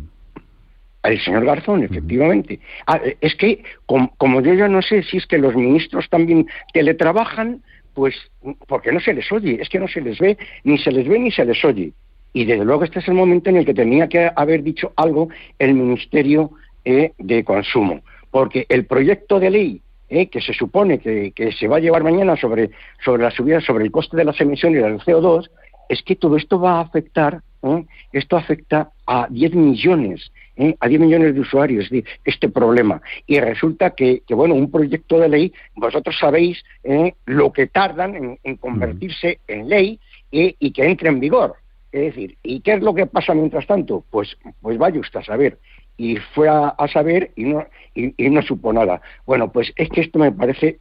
El 1.03 1.21
señor 1.21 1.45
Garzón, 1.45 1.83
efectivamente. 1.83 2.61
Ah, 2.87 3.01
es 3.21 3.35
que, 3.35 3.65
como, 3.87 4.41
yo 4.41 4.55
ya 4.55 4.69
no 4.69 4.83
sé 4.83 5.03
si 5.03 5.17
es 5.17 5.27
que 5.27 5.39
los 5.39 5.55
ministros 5.57 6.09
también 6.09 6.47
teletrabajan, 6.73 7.63
pues 7.93 8.15
porque 8.69 8.93
no 8.93 9.01
se 9.01 9.13
les 9.13 9.31
oye, 9.33 9.59
es 9.61 9.69
que 9.69 9.81
no 9.81 9.89
se 9.89 10.01
les 10.01 10.19
ve, 10.19 10.39
ni 10.65 10.79
se 10.79 10.93
les 10.93 11.07
ve 11.09 11.19
ni 11.19 11.31
se 11.31 11.45
les 11.45 11.63
oye. 11.65 11.93
Y 12.33 12.45
desde 12.45 12.65
luego 12.65 12.85
este 12.85 13.01
es 13.01 13.09
el 13.09 13.15
momento 13.15 13.51
en 13.51 13.57
el 13.57 13.67
que 13.67 13.75
tenía 13.75 14.09
que 14.09 14.31
haber 14.35 14.63
dicho 14.63 14.93
algo 14.97 15.29
el 15.59 15.75
Ministerio 15.75 16.53
eh, 16.85 17.13
de 17.19 17.45
Consumo, 17.45 18.01
porque 18.31 18.65
el 18.69 18.87
proyecto 18.87 19.39
de 19.41 19.51
ley 19.51 19.83
eh, 20.09 20.29
que 20.29 20.41
se 20.41 20.55
supone 20.55 20.99
que, 20.99 21.33
se 21.59 21.69
va 21.69 21.77
a 21.77 21.81
llevar 21.81 22.05
mañana 22.05 22.37
sobre, 22.37 22.71
sobre 23.05 23.25
la 23.25 23.31
subida, 23.31 23.61
sobre 23.61 23.85
el 23.85 23.91
coste 23.91 24.17
de 24.17 24.25
las 24.25 24.41
emisiones 24.41 24.83
del 24.83 24.99
CO2, 25.01 25.51
es 25.89 26.03
que 26.03 26.17
todo 26.17 26.37
esto 26.37 26.61
va 26.61 26.79
a 26.79 26.81
afectar, 26.81 27.43
eh, 27.63 27.85
esto 28.13 28.37
afecta 28.37 28.91
a 29.07 29.27
10 29.29 29.55
millones 29.55 30.33
¿eh? 30.57 30.77
a 30.79 30.89
10 30.89 31.01
millones 31.01 31.35
de 31.35 31.41
usuarios 31.41 31.91
este 32.25 32.49
problema. 32.49 33.01
Y 33.27 33.41
resulta 33.41 33.91
que, 33.91 34.23
bueno, 34.31 34.55
un 34.55 34.71
proyecto 34.71 35.19
de 35.19 35.29
ley, 35.29 35.53
vosotros 35.75 36.17
sabéis 36.19 36.63
¿eh? 36.85 37.15
lo 37.27 37.53
que 37.53 37.67
tardan 37.67 38.39
en, 38.43 38.57
convertirse 38.57 39.41
en 39.49 39.69
ley 39.69 39.99
y 40.31 40.71
que 40.73 40.85
entre 40.85 41.09
en 41.09 41.21
vigor. 41.21 41.57
Es 41.93 42.01
decir, 42.01 42.39
¿y 42.43 42.61
qué 42.61 42.73
es 42.73 42.83
lo 42.83 42.95
que 42.95 43.05
pasa 43.05 43.35
mientras 43.35 43.67
tanto? 43.67 44.03
Pues, 44.11 44.39
pues 44.63 44.79
vaya 44.79 44.99
usted 44.99 45.21
a 45.21 45.25
saber 45.25 45.59
y 46.03 46.17
fue 46.35 46.49
a, 46.49 46.75
saber 46.93 47.31
y 47.37 47.45
no, 47.45 47.65
y, 47.95 48.29
no 48.29 48.43
supo 48.43 48.73
nada. 48.73 49.01
Bueno, 49.25 49.53
pues 49.53 49.73
es 49.77 49.89
que 49.89 50.01
esto 50.01 50.19
me 50.19 50.33
parece 50.33 50.81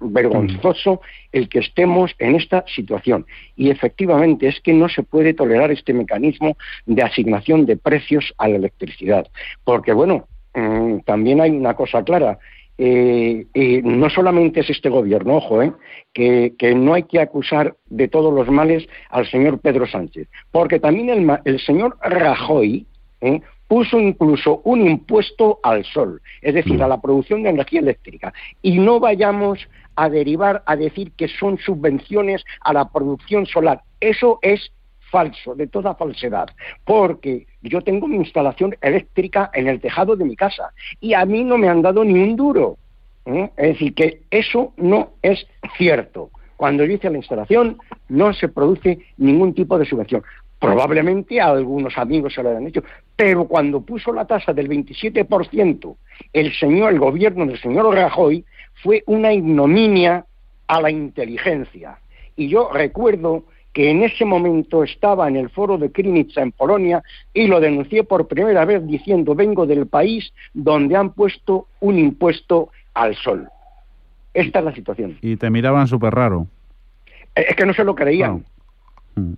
vergonzoso 0.00 1.00
el 1.32 1.48
que 1.48 1.60
estemos 1.60 2.14
en 2.18 2.34
esta 2.34 2.62
situación. 2.66 3.24
Y 3.56 3.70
efectivamente 3.70 4.46
es 4.46 4.60
que 4.60 4.74
no 4.74 4.90
se 4.90 5.02
puede 5.02 5.32
tolerar 5.32 5.70
este 5.70 5.94
mecanismo 5.94 6.58
de 6.84 7.02
asignación 7.02 7.64
de 7.64 7.78
precios 7.78 8.34
a 8.36 8.48
la 8.48 8.56
electricidad. 8.56 9.26
Porque, 9.64 9.94
bueno, 9.94 10.28
mm, 10.52 10.98
también 11.06 11.40
hay 11.40 11.52
una 11.52 11.72
cosa 11.72 12.04
clara. 12.04 12.38
Eh, 12.76 13.46
eh, 13.54 13.80
no 13.82 14.10
solamente 14.10 14.60
es 14.60 14.68
este 14.68 14.90
gobierno, 14.90 15.36
ojo, 15.36 15.62
eh, 15.62 15.72
que, 16.12 16.74
no 16.74 16.92
hay 16.92 17.04
que 17.04 17.20
acusar 17.20 17.74
de 17.86 18.08
todos 18.08 18.34
los 18.34 18.50
males 18.50 18.86
al 19.08 19.26
señor 19.30 19.60
Pedro 19.60 19.86
Sánchez, 19.86 20.28
porque 20.52 20.78
también 20.78 21.08
el, 21.08 21.38
el 21.46 21.58
señor 21.60 21.96
Rajoy 22.02 22.86
eh, 23.20 23.40
puso 23.68 23.98
incluso 23.98 24.60
un 24.64 24.86
impuesto 24.86 25.60
al 25.62 25.84
sol, 25.84 26.20
es 26.40 26.54
decir, 26.54 26.82
a 26.82 26.88
la 26.88 27.00
producción 27.00 27.42
de 27.42 27.50
energía 27.50 27.80
eléctrica. 27.80 28.32
Y 28.62 28.78
no 28.78 29.00
vayamos 29.00 29.68
a 29.96 30.08
derivar 30.08 30.62
a 30.66 30.76
decir 30.76 31.12
que 31.12 31.28
son 31.28 31.58
subvenciones 31.58 32.44
a 32.60 32.72
la 32.72 32.88
producción 32.90 33.46
solar. 33.46 33.82
Eso 34.00 34.38
es 34.42 34.72
falso, 35.10 35.54
de 35.54 35.66
toda 35.66 35.94
falsedad, 35.94 36.48
porque 36.84 37.46
yo 37.62 37.80
tengo 37.80 38.08
mi 38.08 38.16
instalación 38.16 38.76
eléctrica 38.80 39.50
en 39.54 39.68
el 39.68 39.80
tejado 39.80 40.16
de 40.16 40.24
mi 40.24 40.36
casa 40.36 40.72
y 41.00 41.14
a 41.14 41.24
mí 41.24 41.44
no 41.44 41.58
me 41.58 41.68
han 41.68 41.82
dado 41.82 42.04
ni 42.04 42.20
un 42.20 42.36
duro. 42.36 42.76
¿eh? 43.24 43.50
Es 43.56 43.68
decir, 43.68 43.94
que 43.94 44.22
eso 44.30 44.72
no 44.76 45.10
es 45.22 45.46
cierto. 45.76 46.30
Cuando 46.56 46.84
yo 46.84 46.94
hice 46.94 47.10
la 47.10 47.18
instalación 47.18 47.78
no 48.08 48.32
se 48.32 48.48
produce 48.48 48.98
ningún 49.16 49.54
tipo 49.54 49.78
de 49.78 49.84
subvención. 49.84 50.22
Probablemente 50.58 51.40
a 51.40 51.48
algunos 51.48 51.96
amigos 51.98 52.34
se 52.34 52.42
lo 52.42 52.50
hayan 52.50 52.66
hecho, 52.66 52.82
pero 53.16 53.46
cuando 53.46 53.80
puso 53.80 54.12
la 54.12 54.26
tasa 54.26 54.52
del 54.52 54.68
27%, 54.68 55.96
el 56.32 56.52
señor, 56.52 56.92
el 56.92 56.98
gobierno 56.98 57.46
del 57.46 57.58
señor 57.58 57.94
Rajoy 57.94 58.44
fue 58.82 59.02
una 59.06 59.32
ignominia 59.32 60.26
a 60.68 60.80
la 60.80 60.90
inteligencia. 60.90 61.98
Y 62.36 62.48
yo 62.48 62.70
recuerdo 62.72 63.44
que 63.72 63.90
en 63.90 64.02
ese 64.02 64.24
momento 64.24 64.84
estaba 64.84 65.28
en 65.28 65.36
el 65.36 65.50
foro 65.50 65.78
de 65.78 65.90
Krynica 65.90 66.42
en 66.42 66.52
Polonia 66.52 67.02
y 67.32 67.46
lo 67.46 67.60
denuncié 67.60 68.04
por 68.04 68.26
primera 68.26 68.64
vez 68.64 68.86
diciendo 68.86 69.34
vengo 69.34 69.66
del 69.66 69.86
país 69.86 70.32
donde 70.54 70.96
han 70.96 71.12
puesto 71.12 71.66
un 71.80 71.98
impuesto 71.98 72.70
al 72.94 73.14
sol. 73.16 73.48
Esta 74.32 74.58
es 74.58 74.64
la 74.64 74.74
situación. 74.74 75.18
Y 75.22 75.36
te 75.36 75.50
miraban 75.50 75.88
súper 75.88 76.14
raro. 76.14 76.46
Es 77.34 77.54
que 77.54 77.66
no 77.66 77.74
se 77.74 77.84
lo 77.84 77.94
creían. 77.94 78.44
Mm. 79.14 79.34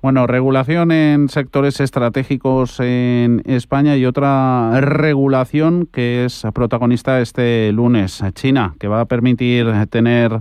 Bueno, 0.00 0.28
regulación 0.28 0.92
en 0.92 1.28
sectores 1.28 1.80
estratégicos 1.80 2.78
en 2.78 3.42
España 3.46 3.96
y 3.96 4.06
otra 4.06 4.80
regulación 4.80 5.88
que 5.90 6.24
es 6.24 6.46
protagonista 6.54 7.20
este 7.20 7.72
lunes, 7.72 8.22
China, 8.34 8.76
que 8.78 8.86
va 8.86 9.00
a 9.00 9.06
permitir 9.06 9.66
tener 9.90 10.40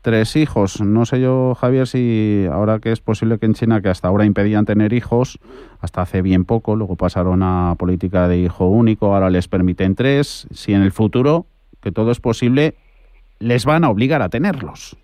tres 0.00 0.34
hijos. 0.36 0.80
No 0.80 1.04
sé 1.04 1.20
yo, 1.20 1.54
Javier, 1.60 1.86
si 1.86 2.46
ahora 2.50 2.78
que 2.78 2.90
es 2.90 3.00
posible 3.00 3.38
que 3.38 3.44
en 3.44 3.52
China, 3.52 3.82
que 3.82 3.90
hasta 3.90 4.08
ahora 4.08 4.24
impedían 4.24 4.64
tener 4.64 4.94
hijos, 4.94 5.38
hasta 5.80 6.00
hace 6.00 6.22
bien 6.22 6.46
poco, 6.46 6.74
luego 6.74 6.96
pasaron 6.96 7.42
a 7.42 7.74
política 7.78 8.28
de 8.28 8.38
hijo 8.38 8.66
único, 8.66 9.14
ahora 9.14 9.28
les 9.28 9.46
permiten 9.46 9.94
tres, 9.94 10.48
si 10.52 10.72
en 10.72 10.80
el 10.80 10.92
futuro, 10.92 11.44
que 11.82 11.92
todo 11.92 12.12
es 12.12 12.20
posible, 12.20 12.76
les 13.40 13.66
van 13.66 13.84
a 13.84 13.90
obligar 13.90 14.22
a 14.22 14.30
tenerlos 14.30 14.96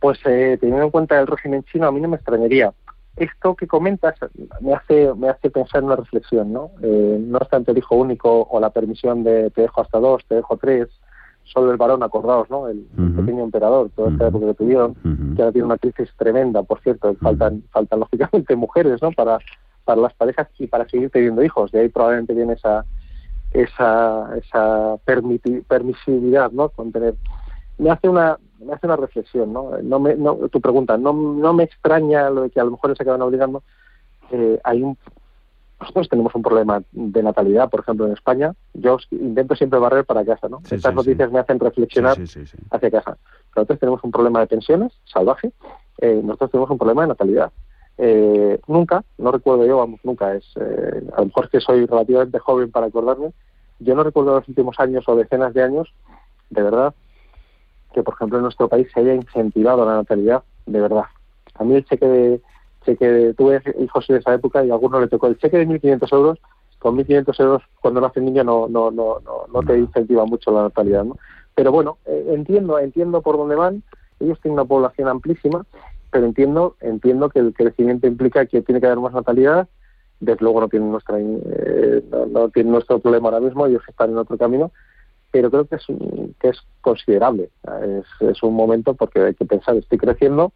pues 0.00 0.18
eh, 0.24 0.56
teniendo 0.60 0.84
en 0.84 0.90
cuenta 0.90 1.20
el 1.20 1.26
régimen 1.26 1.64
chino, 1.64 1.86
a 1.86 1.92
mí 1.92 2.00
no 2.00 2.08
me 2.08 2.16
extrañaría. 2.16 2.72
Esto 3.16 3.54
que 3.54 3.66
comentas 3.66 4.14
me 4.60 4.72
hace 4.72 5.12
me 5.14 5.28
hace 5.28 5.50
pensar 5.50 5.80
en 5.80 5.86
una 5.86 5.96
reflexión, 5.96 6.52
¿no? 6.52 6.70
Eh, 6.82 7.18
no 7.20 7.38
obstante 7.38 7.72
el 7.72 7.78
hijo 7.78 7.96
único 7.96 8.46
o 8.50 8.58
la 8.58 8.70
permisión 8.70 9.22
de 9.22 9.50
te 9.50 9.62
dejo 9.62 9.82
hasta 9.82 9.98
dos, 9.98 10.24
te 10.26 10.36
dejo 10.36 10.56
tres, 10.56 10.88
solo 11.44 11.70
el 11.70 11.76
varón, 11.76 12.02
acordados, 12.02 12.48
¿no? 12.48 12.68
El, 12.68 12.86
pequeño 13.16 13.44
emperador, 13.44 13.90
toda 13.94 14.10
esta 14.10 14.28
época 14.28 14.46
que 14.46 14.54
tuvieron, 14.54 14.94
que 15.36 15.42
ahora 15.42 15.52
tiene 15.52 15.66
una 15.66 15.76
crisis 15.76 16.08
tremenda, 16.16 16.62
por 16.62 16.80
cierto, 16.80 17.14
faltan, 17.20 17.62
faltan 17.70 18.00
lógicamente 18.00 18.56
mujeres, 18.56 19.02
¿no? 19.02 19.12
Para, 19.12 19.38
para 19.84 20.00
las 20.00 20.14
parejas 20.14 20.48
y 20.58 20.66
para 20.66 20.88
seguir 20.88 21.10
teniendo 21.10 21.42
hijos. 21.42 21.70
De 21.70 21.80
ahí 21.80 21.88
probablemente 21.88 22.34
viene 22.34 22.54
esa 22.54 22.84
esa 23.52 24.34
esa 24.38 24.96
permisividad, 25.04 26.50
¿no? 26.52 26.70
Con 26.70 26.92
tener 26.92 27.14
me 27.78 27.90
hace 27.90 28.08
una 28.08 28.38
me 28.64 28.74
hace 28.74 28.86
una 28.86 28.96
reflexión, 28.96 29.52
¿no? 29.52 29.78
no, 29.82 30.00
me, 30.00 30.14
no 30.14 30.36
tu 30.48 30.60
pregunta, 30.60 30.96
no, 30.96 31.12
no 31.12 31.52
me 31.52 31.64
extraña 31.64 32.30
lo 32.30 32.42
de 32.42 32.50
que 32.50 32.60
a 32.60 32.64
lo 32.64 32.72
mejor 32.72 32.96
se 32.96 33.02
acaban 33.02 33.22
obligando. 33.22 33.62
Eh, 34.30 34.58
hay 34.64 34.82
un, 34.82 34.96
nosotros 35.82 36.08
tenemos 36.08 36.34
un 36.34 36.42
problema 36.42 36.82
de 36.92 37.22
natalidad, 37.22 37.68
por 37.68 37.80
ejemplo, 37.80 38.06
en 38.06 38.12
España. 38.12 38.54
Yo 38.72 38.98
intento 39.10 39.56
siempre 39.56 39.80
barrer 39.80 40.04
para 40.04 40.24
casa, 40.24 40.48
¿no? 40.48 40.62
Estas 40.70 40.94
noticias 40.94 41.30
me 41.32 41.40
hacen 41.40 41.58
reflexionar 41.58 42.16
hacia 42.70 42.90
casa. 42.90 43.18
Nosotros 43.56 43.80
tenemos 43.80 44.04
un 44.04 44.12
problema 44.12 44.40
de 44.40 44.46
pensiones 44.46 44.92
salvaje. 45.04 45.52
Eh, 45.98 46.20
nosotros 46.22 46.52
tenemos 46.52 46.70
un 46.70 46.78
problema 46.78 47.02
de 47.02 47.08
natalidad. 47.08 47.50
Eh, 47.98 48.60
nunca, 48.68 49.04
no 49.18 49.32
recuerdo 49.32 49.66
yo, 49.66 49.78
vamos, 49.78 50.00
nunca 50.04 50.34
es, 50.34 50.44
eh, 50.56 51.02
a 51.14 51.20
lo 51.20 51.26
mejor 51.26 51.50
que 51.50 51.60
soy 51.60 51.84
relativamente 51.84 52.38
joven 52.38 52.70
para 52.70 52.86
acordarme, 52.86 53.32
yo 53.80 53.94
no 53.94 54.02
recuerdo 54.02 54.38
los 54.38 54.48
últimos 54.48 54.78
años 54.78 55.04
o 55.08 55.16
decenas 55.16 55.52
de 55.52 55.62
años, 55.62 55.92
de 56.50 56.62
verdad, 56.62 56.94
que, 57.92 58.02
por 58.02 58.14
ejemplo, 58.14 58.38
en 58.38 58.44
nuestro 58.44 58.68
país 58.68 58.88
se 58.92 59.00
haya 59.00 59.14
incentivado 59.14 59.84
la 59.84 59.96
natalidad 59.96 60.42
de 60.66 60.80
verdad. 60.80 61.04
A 61.54 61.64
mí 61.64 61.74
el 61.74 61.84
cheque 61.84 62.06
de, 62.06 62.40
cheque 62.84 63.06
de, 63.06 63.34
tuve 63.34 63.62
hijos 63.80 64.06
de 64.08 64.18
esa 64.18 64.34
época 64.34 64.64
y 64.64 64.70
a 64.70 64.74
alguno 64.74 65.00
le 65.00 65.08
tocó 65.08 65.26
el 65.26 65.38
cheque 65.38 65.58
de 65.58 65.66
1.500 65.66 66.12
euros, 66.12 66.38
con 66.78 66.96
1.500 66.96 67.40
euros 67.40 67.62
cuando 67.80 68.00
nace 68.00 68.20
un 68.20 68.26
niño 68.26 68.44
no, 68.44 68.68
no, 68.68 68.90
no, 68.90 69.20
no, 69.20 69.46
no 69.52 69.62
te 69.62 69.78
incentiva 69.78 70.24
mucho 70.24 70.50
la 70.50 70.62
natalidad, 70.62 71.04
¿no? 71.04 71.16
Pero 71.54 71.70
bueno, 71.70 71.98
eh, 72.06 72.26
entiendo, 72.30 72.78
entiendo 72.78 73.20
por 73.20 73.36
dónde 73.36 73.54
van, 73.54 73.82
ellos 74.20 74.40
tienen 74.40 74.58
una 74.58 74.64
población 74.64 75.08
amplísima, 75.08 75.64
pero 76.10 76.26
entiendo, 76.26 76.76
entiendo 76.80 77.28
que 77.28 77.40
el 77.40 77.52
crecimiento 77.52 78.06
implica 78.06 78.46
que 78.46 78.62
tiene 78.62 78.80
que 78.80 78.86
haber 78.86 79.00
más 79.00 79.12
natalidad, 79.12 79.68
desde 80.20 80.42
luego 80.42 80.60
no 80.60 80.68
tienen 80.68 80.90
nuestra 80.90 81.18
eh, 81.18 82.04
no, 82.10 82.26
no 82.26 82.48
tienen 82.48 82.72
nuestro 82.72 83.00
problema 83.00 83.28
ahora 83.28 83.40
mismo, 83.40 83.66
ellos 83.66 83.82
están 83.88 84.10
en 84.10 84.18
otro 84.18 84.38
camino, 84.38 84.70
pero 85.32 85.50
creo 85.50 85.64
que 85.64 85.76
es, 85.76 85.86
que 86.38 86.48
es 86.50 86.62
considerable. 86.82 87.48
Es, 88.20 88.42
un 88.42 88.54
momento 88.54 88.94
porque 88.94 89.20
hay 89.20 89.34
que 89.34 89.46
pensar, 89.46 89.76
estoy 89.76 89.98
creciendo 89.98 90.52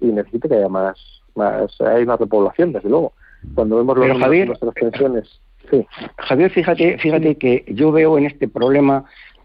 y 0.00 0.06
necesito 0.06 0.48
que 0.48 0.54
haya 0.54 0.68
más, 0.68 0.96
más 1.34 1.78
hay 1.80 2.04
una 2.04 2.16
repoblación, 2.16 2.72
desde 2.72 2.88
luego. 2.88 3.12
Cuando 3.54 3.76
vemos 3.76 3.98
los 3.98 4.18
Javier, 4.18 4.46
nuestras 4.46 4.72
pensiones. 4.74 5.40
Sí. 5.70 5.86
Javier, 6.16 6.50
fíjate, 6.50 6.98
fíjate 6.98 7.34
que 7.36 7.64
yo 7.68 7.90
veo 7.92 8.16
en 8.16 8.26
este 8.26 8.48
problema 8.48 9.04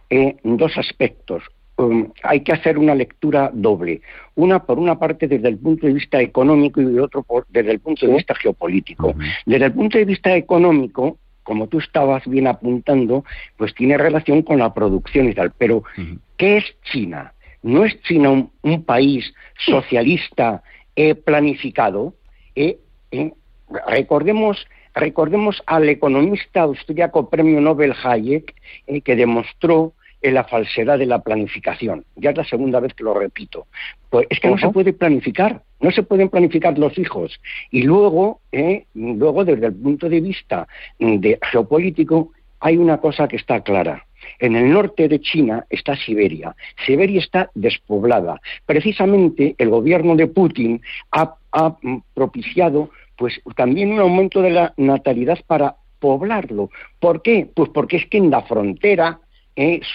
eh, 0.09 0.37
dos 0.43 0.77
aspectos. 0.77 1.43
Um, 1.77 2.11
hay 2.23 2.41
que 2.41 2.53
hacer 2.53 2.77
una 2.77 2.95
lectura 2.95 3.49
doble. 3.53 4.01
Una, 4.35 4.63
por 4.63 4.79
una 4.79 4.97
parte, 4.97 5.27
desde 5.27 5.49
el 5.49 5.57
punto 5.57 5.87
de 5.87 5.93
vista 5.93 6.21
económico 6.21 6.81
y 6.81 6.99
otro 6.99 7.23
por, 7.23 7.45
desde 7.49 7.71
el 7.71 7.79
punto 7.79 8.05
de 8.05 8.13
vista 8.13 8.35
geopolítico. 8.35 9.13
Desde 9.45 9.65
el 9.65 9.73
punto 9.73 9.97
de 9.97 10.05
vista 10.05 10.35
económico, 10.35 11.17
como 11.45 11.67
tú 11.67 11.77
estabas 11.79 12.27
bien 12.27 12.47
apuntando, 12.47 13.23
pues 13.55 13.73
tiene 13.73 13.97
relación 13.97 14.41
con 14.41 14.57
la 14.57 14.73
producción 14.73 15.29
y 15.29 15.33
tal. 15.33 15.53
Pero, 15.57 15.83
¿qué 16.35 16.57
es 16.57 16.65
China? 16.91 17.33
¿No 17.61 17.85
es 17.85 18.01
China 18.01 18.49
un, 18.63 18.83
país 18.83 19.33
socialista 19.57 20.63
eh, 20.95 21.13
planificado? 21.13 22.15
Eh, 22.55 22.79
eh, 23.11 23.31
recordemos, 23.87 24.67
recordemos 24.95 25.61
al 25.67 25.87
economista 25.87 26.63
austriaco 26.63 27.29
premio 27.29 27.61
Nobel 27.61 27.93
Hayek, 28.03 28.53
que 29.03 29.15
demostró 29.15 29.93
la 30.33 30.43
falsedad 30.43 30.97
de 30.97 31.05
la 31.05 31.19
planificación. 31.19 32.05
Ya 32.15 32.31
es 32.31 32.37
la 32.37 32.43
segunda 32.45 32.79
vez 32.79 32.93
que 32.93 33.03
lo 33.03 33.13
repito. 33.13 33.67
Pues 34.09 34.27
es 34.29 34.39
que 34.39 34.49
no 34.49 34.57
se 34.57 34.69
puede 34.69 34.93
planificar, 34.93 35.61
no 35.79 35.91
se 35.91 36.03
pueden 36.03 36.29
planificar 36.29 36.77
los 36.77 36.97
hijos. 36.97 37.39
Y 37.71 37.83
luego, 37.83 38.39
eh, 38.51 38.85
luego 38.93 39.45
desde 39.45 39.67
el 39.67 39.73
punto 39.73 40.09
de 40.09 40.21
vista 40.21 40.67
de 40.99 41.37
geopolítico, 41.51 42.31
hay 42.59 42.77
una 42.77 42.97
cosa 42.97 43.27
que 43.27 43.35
está 43.35 43.61
clara. 43.61 44.05
En 44.39 44.55
el 44.55 44.71
norte 44.71 45.07
de 45.07 45.19
China 45.19 45.65
está 45.69 45.95
Siberia. 45.95 46.55
Siberia 46.85 47.19
está 47.19 47.51
despoblada. 47.53 48.41
Precisamente 48.65 49.55
el 49.57 49.69
gobierno 49.69 50.15
de 50.15 50.27
Putin 50.27 50.81
ha, 51.11 51.35
ha 51.51 51.75
propiciado 52.13 52.89
pues 53.17 53.39
también 53.55 53.91
un 53.91 53.99
aumento 53.99 54.41
de 54.41 54.49
la 54.49 54.73
natalidad 54.77 55.39
para 55.47 55.75
poblarlo. 55.99 56.69
¿Por 56.99 57.21
qué? 57.21 57.49
Pues 57.53 57.69
porque 57.69 57.97
es 57.97 58.05
que 58.07 58.17
en 58.17 58.29
la 58.29 58.41
frontera 58.43 59.19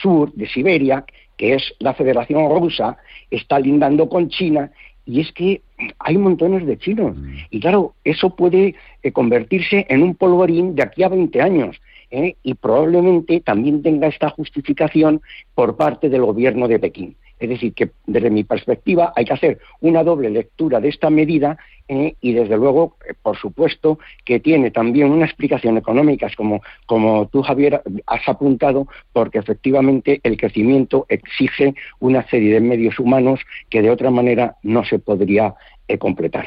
sur 0.02 0.32
de 0.34 0.48
Siberia, 0.48 1.04
que 1.36 1.54
es 1.54 1.74
la 1.78 1.94
Federación 1.94 2.48
Rusa, 2.50 2.98
está 3.30 3.58
lindando 3.58 4.08
con 4.08 4.28
China 4.28 4.70
y 5.06 5.20
es 5.20 5.32
que 5.32 5.62
hay 5.98 6.16
montones 6.18 6.66
de 6.66 6.78
chinos. 6.78 7.16
Y 7.50 7.60
claro, 7.60 7.94
eso 8.04 8.36
puede 8.36 8.74
eh, 9.02 9.12
convertirse 9.12 9.86
en 9.88 10.02
un 10.02 10.14
polvorín 10.14 10.74
de 10.74 10.82
aquí 10.82 11.02
a 11.02 11.08
20 11.08 11.40
años. 11.40 11.80
¿eh? 12.10 12.36
Y 12.42 12.54
probablemente 12.54 13.40
también 13.40 13.82
tenga 13.82 14.06
esta 14.06 14.28
justificación 14.30 15.20
por 15.54 15.76
parte 15.76 16.08
del 16.08 16.22
gobierno 16.22 16.68
de 16.68 16.78
Pekín. 16.78 17.16
Es 17.38 17.48
decir, 17.48 17.72
que 17.72 17.90
desde 18.06 18.30
mi 18.30 18.44
perspectiva 18.44 19.12
hay 19.16 19.24
que 19.24 19.32
hacer 19.32 19.58
una 19.80 20.04
doble 20.04 20.28
lectura 20.28 20.78
de 20.78 20.90
esta 20.90 21.08
medida 21.08 21.58
eh, 21.92 22.14
y 22.20 22.34
desde 22.34 22.56
luego, 22.56 22.94
eh, 23.04 23.14
por 23.20 23.36
supuesto, 23.36 23.98
que 24.24 24.38
tiene 24.38 24.70
también 24.70 25.10
una 25.10 25.26
explicación 25.26 25.76
económica, 25.76 26.28
como, 26.36 26.62
como 26.86 27.26
tú, 27.26 27.42
Javier, 27.42 27.82
has 28.06 28.28
apuntado, 28.28 28.86
porque 29.12 29.38
efectivamente 29.38 30.20
el 30.22 30.36
crecimiento 30.36 31.04
exige 31.08 31.74
una 31.98 32.24
serie 32.28 32.54
de 32.54 32.60
medios 32.60 33.00
humanos 33.00 33.40
que 33.68 33.82
de 33.82 33.90
otra 33.90 34.12
manera 34.12 34.54
no 34.62 34.84
se 34.84 35.00
podría 35.00 35.56
eh, 35.88 35.98
completar. 35.98 36.46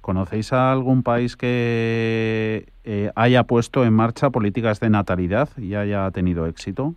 ¿Conocéis 0.00 0.54
a 0.54 0.72
algún 0.72 1.02
país 1.02 1.36
que 1.36 2.64
haya 3.14 3.44
puesto 3.44 3.84
en 3.84 3.92
marcha 3.92 4.30
políticas 4.30 4.80
de 4.80 4.88
natalidad 4.88 5.50
y 5.58 5.74
haya 5.74 6.10
tenido 6.12 6.46
éxito? 6.46 6.94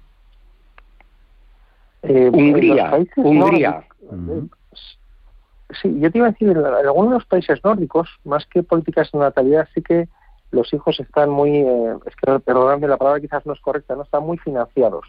Eh, 2.03 2.29
Hungría, 2.31 2.97
Hungría. 3.17 3.83
Sí, 5.81 5.99
yo 5.99 6.11
te 6.11 6.17
iba 6.17 6.27
a 6.27 6.31
decir, 6.31 6.49
en 6.49 6.65
algunos 6.65 7.11
de 7.11 7.15
los 7.15 7.25
países 7.25 7.63
nórdicos, 7.63 8.09
más 8.23 8.45
que 8.47 8.63
políticas 8.63 9.11
de 9.11 9.19
natalidad, 9.19 9.67
sí 9.73 9.81
que 9.81 10.07
los 10.51 10.73
hijos 10.73 10.99
están 10.99 11.29
muy, 11.29 11.57
eh, 11.57 11.95
es 12.05 12.15
que 12.15 12.39
perdóname, 12.39 12.87
la 12.87 12.97
palabra 12.97 13.21
quizás 13.21 13.45
no 13.45 13.53
es 13.53 13.61
correcta, 13.61 13.95
no 13.95 14.03
están 14.03 14.23
muy 14.23 14.37
financiados. 14.37 15.05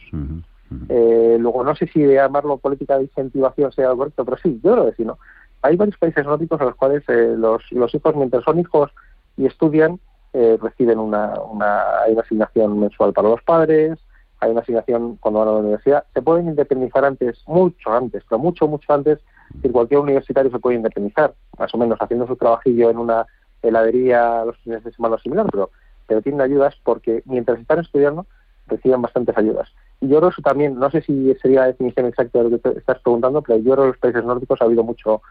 Eh, 0.88 1.36
luego 1.38 1.64
no 1.64 1.74
sé 1.76 1.86
si 1.88 2.06
llamarlo 2.06 2.56
política 2.56 2.96
de 2.96 3.04
incentivación 3.04 3.72
sea 3.72 3.94
correcto, 3.94 4.24
pero 4.24 4.38
sí, 4.38 4.58
yo 4.62 4.74
lo 4.74 4.86
decir, 4.86 5.04
¿no? 5.04 5.18
Hay 5.60 5.76
varios 5.76 5.98
países 5.98 6.24
nórdicos 6.24 6.60
en 6.60 6.66
los 6.68 6.76
cuales 6.76 7.02
eh, 7.08 7.34
los, 7.36 7.62
los 7.72 7.94
hijos, 7.94 8.16
mientras 8.16 8.42
son 8.44 8.58
hijos 8.58 8.90
y 9.36 9.46
estudian, 9.46 9.98
reciben 10.34 10.98
una, 10.98 11.34
una, 11.42 12.00
hay 12.00 12.12
una 12.12 12.22
asignación 12.22 12.80
mensual 12.80 13.12
para 13.12 13.28
los 13.28 13.42
padres, 13.42 13.98
hay 14.40 14.50
una 14.50 14.62
asignación 14.62 15.16
cuando 15.16 15.40
van 15.40 15.48
a 15.48 15.52
la 15.52 15.58
universidad, 15.58 16.04
se 16.14 16.22
pueden 16.22 16.48
independizar 16.48 17.04
antes, 17.04 17.42
mucho 17.46 17.92
antes, 17.92 18.24
pero 18.26 18.38
mucho, 18.38 18.66
mucho 18.66 18.92
antes, 18.94 19.18
que 19.60 19.70
cualquier 19.70 20.00
universitario 20.00 20.50
se 20.50 20.58
puede 20.58 20.76
independizar, 20.76 21.34
más 21.58 21.74
o 21.74 21.78
menos 21.78 21.98
haciendo 22.00 22.26
su 22.26 22.36
trabajillo 22.36 22.90
en 22.90 22.98
una 22.98 23.26
heladería 23.62 24.44
los 24.44 24.56
fines 24.58 24.82
de 24.84 24.92
semana 24.92 25.18
similar, 25.18 25.46
pero, 25.50 25.70
pero 26.06 26.22
tienen 26.22 26.40
ayudas 26.40 26.74
porque 26.82 27.22
mientras 27.26 27.60
están 27.60 27.80
estudiando 27.80 28.26
reciben 28.66 29.02
bastantes 29.02 29.36
ayudas. 29.36 29.72
Y 30.00 30.08
yo 30.08 30.18
creo 30.18 30.30
eso 30.30 30.42
también, 30.42 30.76
no 30.78 30.90
sé 30.90 31.02
si 31.02 31.34
sería 31.40 31.60
la 31.60 31.66
definición 31.68 32.06
exacta 32.06 32.38
de 32.38 32.44
lo 32.44 32.50
que 32.50 32.70
te 32.70 32.78
estás 32.78 32.98
preguntando, 33.00 33.42
pero 33.42 33.58
yo 33.58 33.72
creo 33.72 33.76
que 33.76 33.82
en 33.82 33.88
los 33.88 33.98
países 33.98 34.24
nórdicos 34.24 34.60
ha 34.60 34.64
habido 34.64 34.82
mucho, 34.82 35.22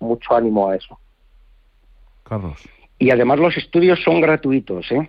mucho 0.00 0.34
ánimo 0.34 0.68
a 0.68 0.76
eso. 0.76 0.98
Carlos. 2.24 2.58
Y 2.98 3.10
además 3.10 3.38
los 3.38 3.56
estudios 3.56 4.02
son 4.02 4.20
gratuitos, 4.20 4.90
¿eh? 4.90 5.08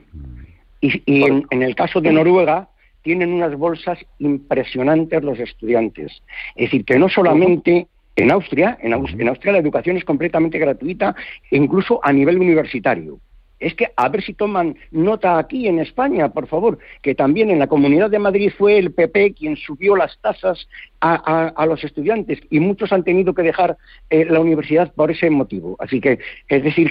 Y, 0.79 1.03
y 1.05 1.23
en, 1.23 1.45
en 1.49 1.63
el 1.63 1.75
caso 1.75 1.99
de 1.99 2.13
Noruega, 2.13 2.69
tienen 3.01 3.33
unas 3.33 3.55
bolsas 3.57 3.99
impresionantes 4.19 5.23
los 5.23 5.39
estudiantes. 5.39 6.21
Es 6.55 6.67
decir, 6.67 6.85
que 6.85 6.99
no 6.99 7.09
solamente 7.09 7.87
en 8.19 8.31
Austria, 8.31 8.77
en, 8.81 8.93
Austria 8.93 9.53
la 9.53 9.59
educación 9.59 9.97
es 9.97 10.03
completamente 10.03 10.59
gratuita, 10.59 11.15
incluso 11.51 11.99
a 12.03 12.11
nivel 12.11 12.37
universitario. 12.37 13.19
Es 13.59 13.73
que 13.75 13.89
a 13.95 14.07
ver 14.07 14.23
si 14.23 14.33
toman 14.33 14.77
nota 14.91 15.37
aquí 15.37 15.67
en 15.67 15.79
España, 15.79 16.29
por 16.29 16.47
favor, 16.47 16.79
que 17.01 17.13
también 17.13 17.49
en 17.49 17.59
la 17.59 17.67
Comunidad 17.67 18.09
de 18.09 18.19
Madrid 18.19 18.53
fue 18.57 18.77
el 18.77 18.93
PP 18.93 19.33
quien 19.33 19.57
subió 19.57 19.97
las 19.97 20.17
tasas 20.21 20.69
a, 21.01 21.65
los 21.65 21.83
estudiantes 21.83 22.39
y 22.49 22.61
muchos 22.61 22.93
han 22.93 23.03
tenido 23.03 23.33
que 23.33 23.43
dejar 23.43 23.77
eh, 24.09 24.25
la 24.29 24.39
universidad 24.39 24.93
por 24.93 25.11
ese 25.11 25.29
motivo. 25.29 25.75
Así 25.79 25.99
que 25.99 26.19
es 26.47 26.63
decir 26.63 26.89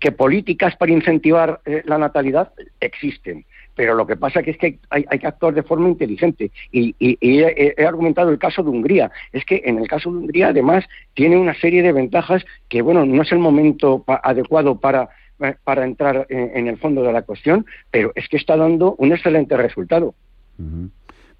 que, 0.00 0.12
políticas 0.12 0.74
para 0.76 0.90
incentivar 0.90 1.60
eh, 1.64 1.82
la 1.84 1.98
natalidad 1.98 2.52
existen 2.80 3.44
pero 3.78 3.94
lo 3.94 4.08
que 4.08 4.16
pasa 4.16 4.42
que 4.42 4.50
es 4.50 4.58
que 4.58 4.80
hay, 4.90 5.04
que 5.04 5.26
actuar 5.28 5.54
de 5.54 5.62
forma 5.62 5.88
inteligente. 5.88 6.50
Y, 6.72 6.96
he, 6.98 7.86
argumentado 7.86 8.30
el 8.30 8.38
caso 8.40 8.64
de 8.64 8.70
Hungría. 8.70 9.12
Es 9.32 9.44
que 9.44 9.62
en 9.64 9.78
el 9.78 9.86
caso 9.86 10.10
de 10.10 10.18
Hungría, 10.18 10.48
además, 10.48 10.84
tiene 11.14 11.36
una 11.36 11.54
serie 11.54 11.80
de 11.80 11.92
ventajas 11.92 12.44
que, 12.68 12.82
bueno, 12.82 13.06
no 13.06 13.22
es 13.22 13.30
el 13.30 13.38
momento 13.38 14.02
adecuado 14.08 14.80
para, 14.80 15.10
eh, 15.38 15.54
para 15.62 15.84
entrar 15.84 16.26
en, 16.28 16.66
el 16.66 16.76
fondo 16.78 17.04
de 17.04 17.12
la 17.12 17.22
cuestión, 17.22 17.66
pero 17.92 18.10
es 18.16 18.28
que 18.28 18.36
está 18.36 18.56
dando 18.56 18.96
un 18.98 19.12
excelente 19.12 19.56
resultado. 19.56 20.12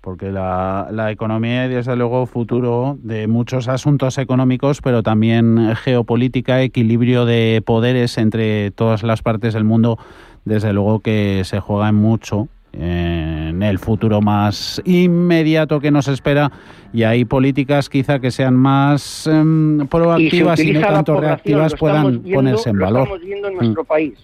Porque 0.09 0.33
la, 0.33 0.89
la, 0.91 1.11
economía 1.11 1.67
es 1.67 1.71
desde 1.71 1.95
luego 1.95 2.25
futuro 2.25 2.97
de 3.03 3.27
muchos 3.27 3.69
asuntos 3.69 4.17
económicos, 4.17 4.81
pero 4.81 5.03
también 5.03 5.75
geopolítica, 5.77 6.63
equilibrio 6.63 7.27
de 7.27 7.63
poderes 7.63 8.17
entre 8.17 8.71
todas 8.71 9.03
las 9.03 9.21
partes 9.21 9.53
del 9.53 9.65
mundo 9.65 9.99
desde 10.47 10.73
luego 10.73 11.01
que 11.01 11.43
se 11.45 11.61
juega 11.61 11.91
en 11.91 11.97
mucho 11.97 12.49
en 12.73 13.63
el 13.63 13.79
futuro 13.79 14.23
más 14.23 14.81
inmediato 14.87 15.79
que 15.79 15.91
nos 15.91 16.09
espera 16.09 16.51
y 16.91 17.03
hay 17.03 17.27
políticas 17.27 17.91
quizá 17.91 18.19
que 18.19 18.31
sean 18.31 18.57
más 18.57 19.27
em, 19.27 19.87
proactivas 19.89 20.59
y, 20.61 20.73
no 20.73 20.81
tanto 20.81 21.21
reactivas 21.21 21.75
puedan 21.75 22.21
ponerse 22.21 22.71
en 22.71 22.79
valor. 22.79 23.03
estamos 23.03 23.21
viendo 23.21 23.49
en 23.49 23.55
nuestro 23.57 23.83
mm. 23.83 23.87
país. 23.87 24.19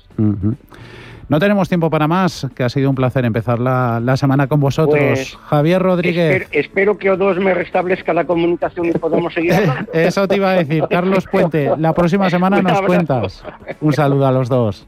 No 1.29 1.39
tenemos 1.39 1.69
tiempo 1.69 1.91
para 1.91 2.07
más, 2.07 2.47
que 2.55 2.65
ha 2.65 2.69
sido 2.69 2.91
un 2.91 2.97
placer 2.97 3.25
empezar 3.25 3.59
la, 3.59 4.17
semana 4.17 4.47
con 4.47 4.61
vosotros. 4.61 4.99
Pues, 4.99 5.37
Javier 5.49 5.83
Rodríguez. 5.83 6.49
Espero, 6.51 6.99
que 6.99 7.11
O2 7.13 7.37
me 7.41 7.55
restablezca 7.55 8.13
la 8.13 8.25
comunicación 8.25 8.87
y 8.87 8.93
podamos 8.93 9.33
seguir. 9.33 9.55
Eso 9.93 10.29
te 10.29 10.37
iba 10.37 10.51
a 10.51 10.55
decir. 10.55 10.85
Carlos 10.89 11.25
Puente, 11.31 11.71
la 11.79 11.93
próxima 11.93 12.31
semana 12.31 12.61
nos 12.61 12.83
cuentas. 12.83 13.45
Un 13.81 13.93
saludo 13.93 14.27
a 14.27 14.33
los 14.33 14.49
dos. 14.49 14.87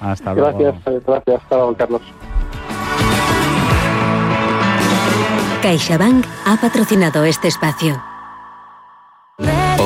Hasta 0.00 0.34
luego. 0.34 0.58
Gracias, 0.58 1.04
gracias. 1.06 1.42
Hasta 1.42 1.56
luego, 1.56 1.74
Carlos. 1.74 2.02
CaixaBank 5.62 6.26
ha 6.44 6.56
patrocinado 6.60 7.24
este 7.24 7.48
espacio. 7.48 8.13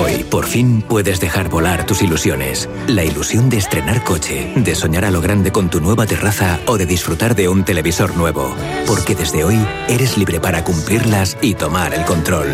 Hoy, 0.01 0.23
por 0.23 0.47
fin, 0.47 0.81
puedes 0.83 1.19
dejar 1.19 1.49
volar 1.49 1.85
tus 1.85 2.03
ilusiones. 2.03 2.69
La 2.87 3.03
ilusión 3.03 3.49
de 3.51 3.57
estrenar 3.57 4.05
coche, 4.05 4.53
de 4.55 4.77
soñar 4.77 5.05
a 5.05 5.11
lo 5.11 5.21
grande 5.21 5.51
con 5.51 5.71
tu 5.71 5.81
nueva 5.81 6.07
terraza 6.07 6.61
o 6.67 6.79
de 6.79 6.87
disfrutar 6.87 7.35
de 7.35 7.49
un 7.49 7.65
televisor 7.65 8.17
nuevo. 8.17 8.55
Porque 8.87 9.17
desde 9.17 9.43
hoy 9.43 9.59
eres 9.89 10.17
libre 10.17 10.39
para 10.39 10.63
cumplirlas 10.63 11.37
y 11.43 11.55
tomar 11.55 11.95
el 11.95 12.05
control. 12.05 12.47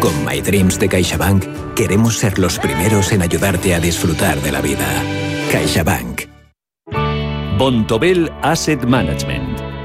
Con 0.00 0.24
My 0.24 0.40
Dreams 0.40 0.78
de 0.78 0.88
CaixaBank, 0.88 1.74
queremos 1.74 2.16
ser 2.16 2.38
los 2.38 2.58
primeros 2.58 3.12
en 3.12 3.20
ayudarte 3.20 3.74
a 3.74 3.78
disfrutar 3.78 4.40
de 4.40 4.52
la 4.52 4.62
vida. 4.62 4.88
CaixaBank. 5.52 6.22
Bontobel 7.58 8.32
Asset 8.40 8.82
Management. 8.84 9.55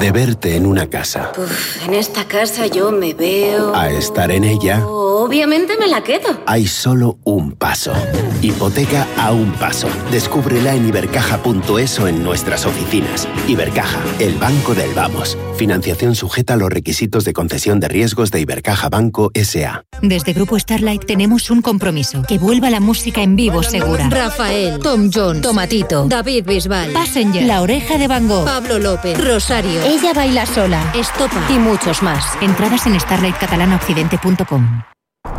de 0.00 0.12
verte 0.12 0.56
en 0.56 0.64
una 0.64 0.88
casa. 0.88 1.30
en 1.86 1.92
esta 1.92 2.24
casa 2.24 2.66
yo 2.66 2.90
me 2.90 3.12
veo... 3.12 3.74
A 3.74 3.90
estar 3.90 4.30
en 4.30 4.44
ella. 4.44 4.84
Obviamente 4.86 5.76
me 5.78 5.86
la 5.86 6.02
quedo. 6.02 6.40
Hay 6.46 6.66
solo 6.66 7.18
un 7.24 7.52
paso. 7.52 7.92
Hipoteca 8.40 9.06
a 9.18 9.32
un 9.32 9.52
paso. 9.52 9.88
Descúbrela 10.10 10.74
en 10.74 10.88
ibercaja.es 10.88 12.00
o 12.00 12.08
en 12.08 12.24
nuestras 12.24 12.64
oficinas. 12.64 13.28
Ibercaja, 13.46 14.00
el 14.18 14.34
banco 14.36 14.74
del 14.74 14.94
vamos. 14.94 15.36
Financiación 15.56 16.14
sujeta 16.14 16.54
a 16.54 16.56
los 16.56 16.70
requisitos 16.70 17.26
de 17.26 17.34
concesión 17.34 17.80
de 17.80 17.88
riesgos 17.88 18.30
de 18.30 18.40
Ibercaja 18.40 18.88
Banco 18.88 19.30
SA. 19.34 19.84
Desde 20.00 20.32
Grupo 20.32 20.58
Starlight 20.58 21.04
tenemos 21.04 21.50
un 21.50 21.60
compromiso. 21.60 22.22
Que 22.26 22.38
vuelva 22.38 22.70
la 22.70 22.80
música 22.80 23.22
en 23.22 23.36
vivo 23.36 23.62
segura. 23.62 24.08
Rafael, 24.08 24.78
Tom 24.78 25.10
Jones, 25.12 25.42
Tomatito, 25.42 26.06
David 26.08 26.46
Bisbal, 26.46 26.92
Passenger, 26.92 27.42
La 27.42 27.60
Oreja 27.60 27.98
de 27.98 28.08
Van 28.08 28.26
Gogh, 28.26 28.46
Pablo 28.46 28.78
López, 28.78 29.22
Rosario, 29.22 29.82
Ella 29.90 30.12
Baila 30.14 30.46
Sola, 30.46 30.80
Estopa 30.94 31.44
y 31.50 31.58
muchos 31.58 32.00
más. 32.00 32.24
Entradas 32.40 32.86
en 32.86 33.00
starlightcatalanaoccidente.com. 33.00 34.82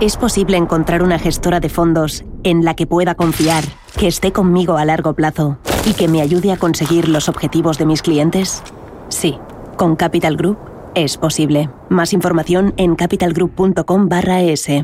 Es 0.02 0.18
posible 0.18 0.58
encontrar 0.58 1.04
una 1.04 1.18
gestora 1.18 1.62
de 1.62 1.70
fondos 1.70 2.26
en 2.44 2.66
la 2.66 2.74
que 2.76 2.86
pueda 2.86 3.16
confiar, 3.16 3.64
que 3.98 4.08
esté 4.08 4.34
conmigo 4.34 4.76
a 4.76 4.84
largo 4.84 5.14
plazo 5.14 5.58
y 5.86 5.94
que 5.94 6.10
me 6.10 6.22
ayude 6.22 6.52
a 6.52 6.58
conseguir 6.58 7.08
los 7.08 7.30
objetivos 7.30 7.78
de 7.78 7.86
mis 7.86 8.02
clientes. 8.02 8.62
Sí, 9.08 9.40
con 9.78 9.96
Capital 9.96 10.36
Group 10.36 10.58
es 10.96 11.16
posible. 11.16 11.70
Más 11.88 12.12
información 12.12 12.74
en 12.76 12.98
capitalgroup.com/es. 12.98 14.84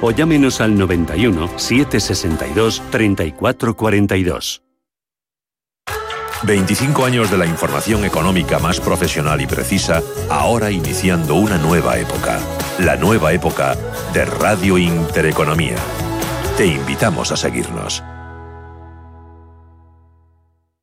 o 0.00 0.10
llámenos 0.10 0.60
al 0.60 0.76
91 0.76 1.58
762 1.58 2.82
3442. 2.90 4.62
25 6.42 7.04
años 7.04 7.30
de 7.30 7.38
la 7.38 7.46
información 7.46 8.04
económica 8.04 8.58
más 8.58 8.78
profesional 8.78 9.40
y 9.40 9.46
precisa, 9.46 10.02
ahora 10.28 10.70
iniciando 10.70 11.34
una 11.34 11.56
nueva 11.58 11.98
época. 11.98 12.38
La 12.78 12.96
nueva 12.96 13.32
época 13.32 13.76
de 14.12 14.24
Radio 14.26 14.76
Intereconomía. 14.76 15.76
Te 16.56 16.66
invitamos 16.66 17.32
a 17.32 17.36
seguirnos. 17.36 18.04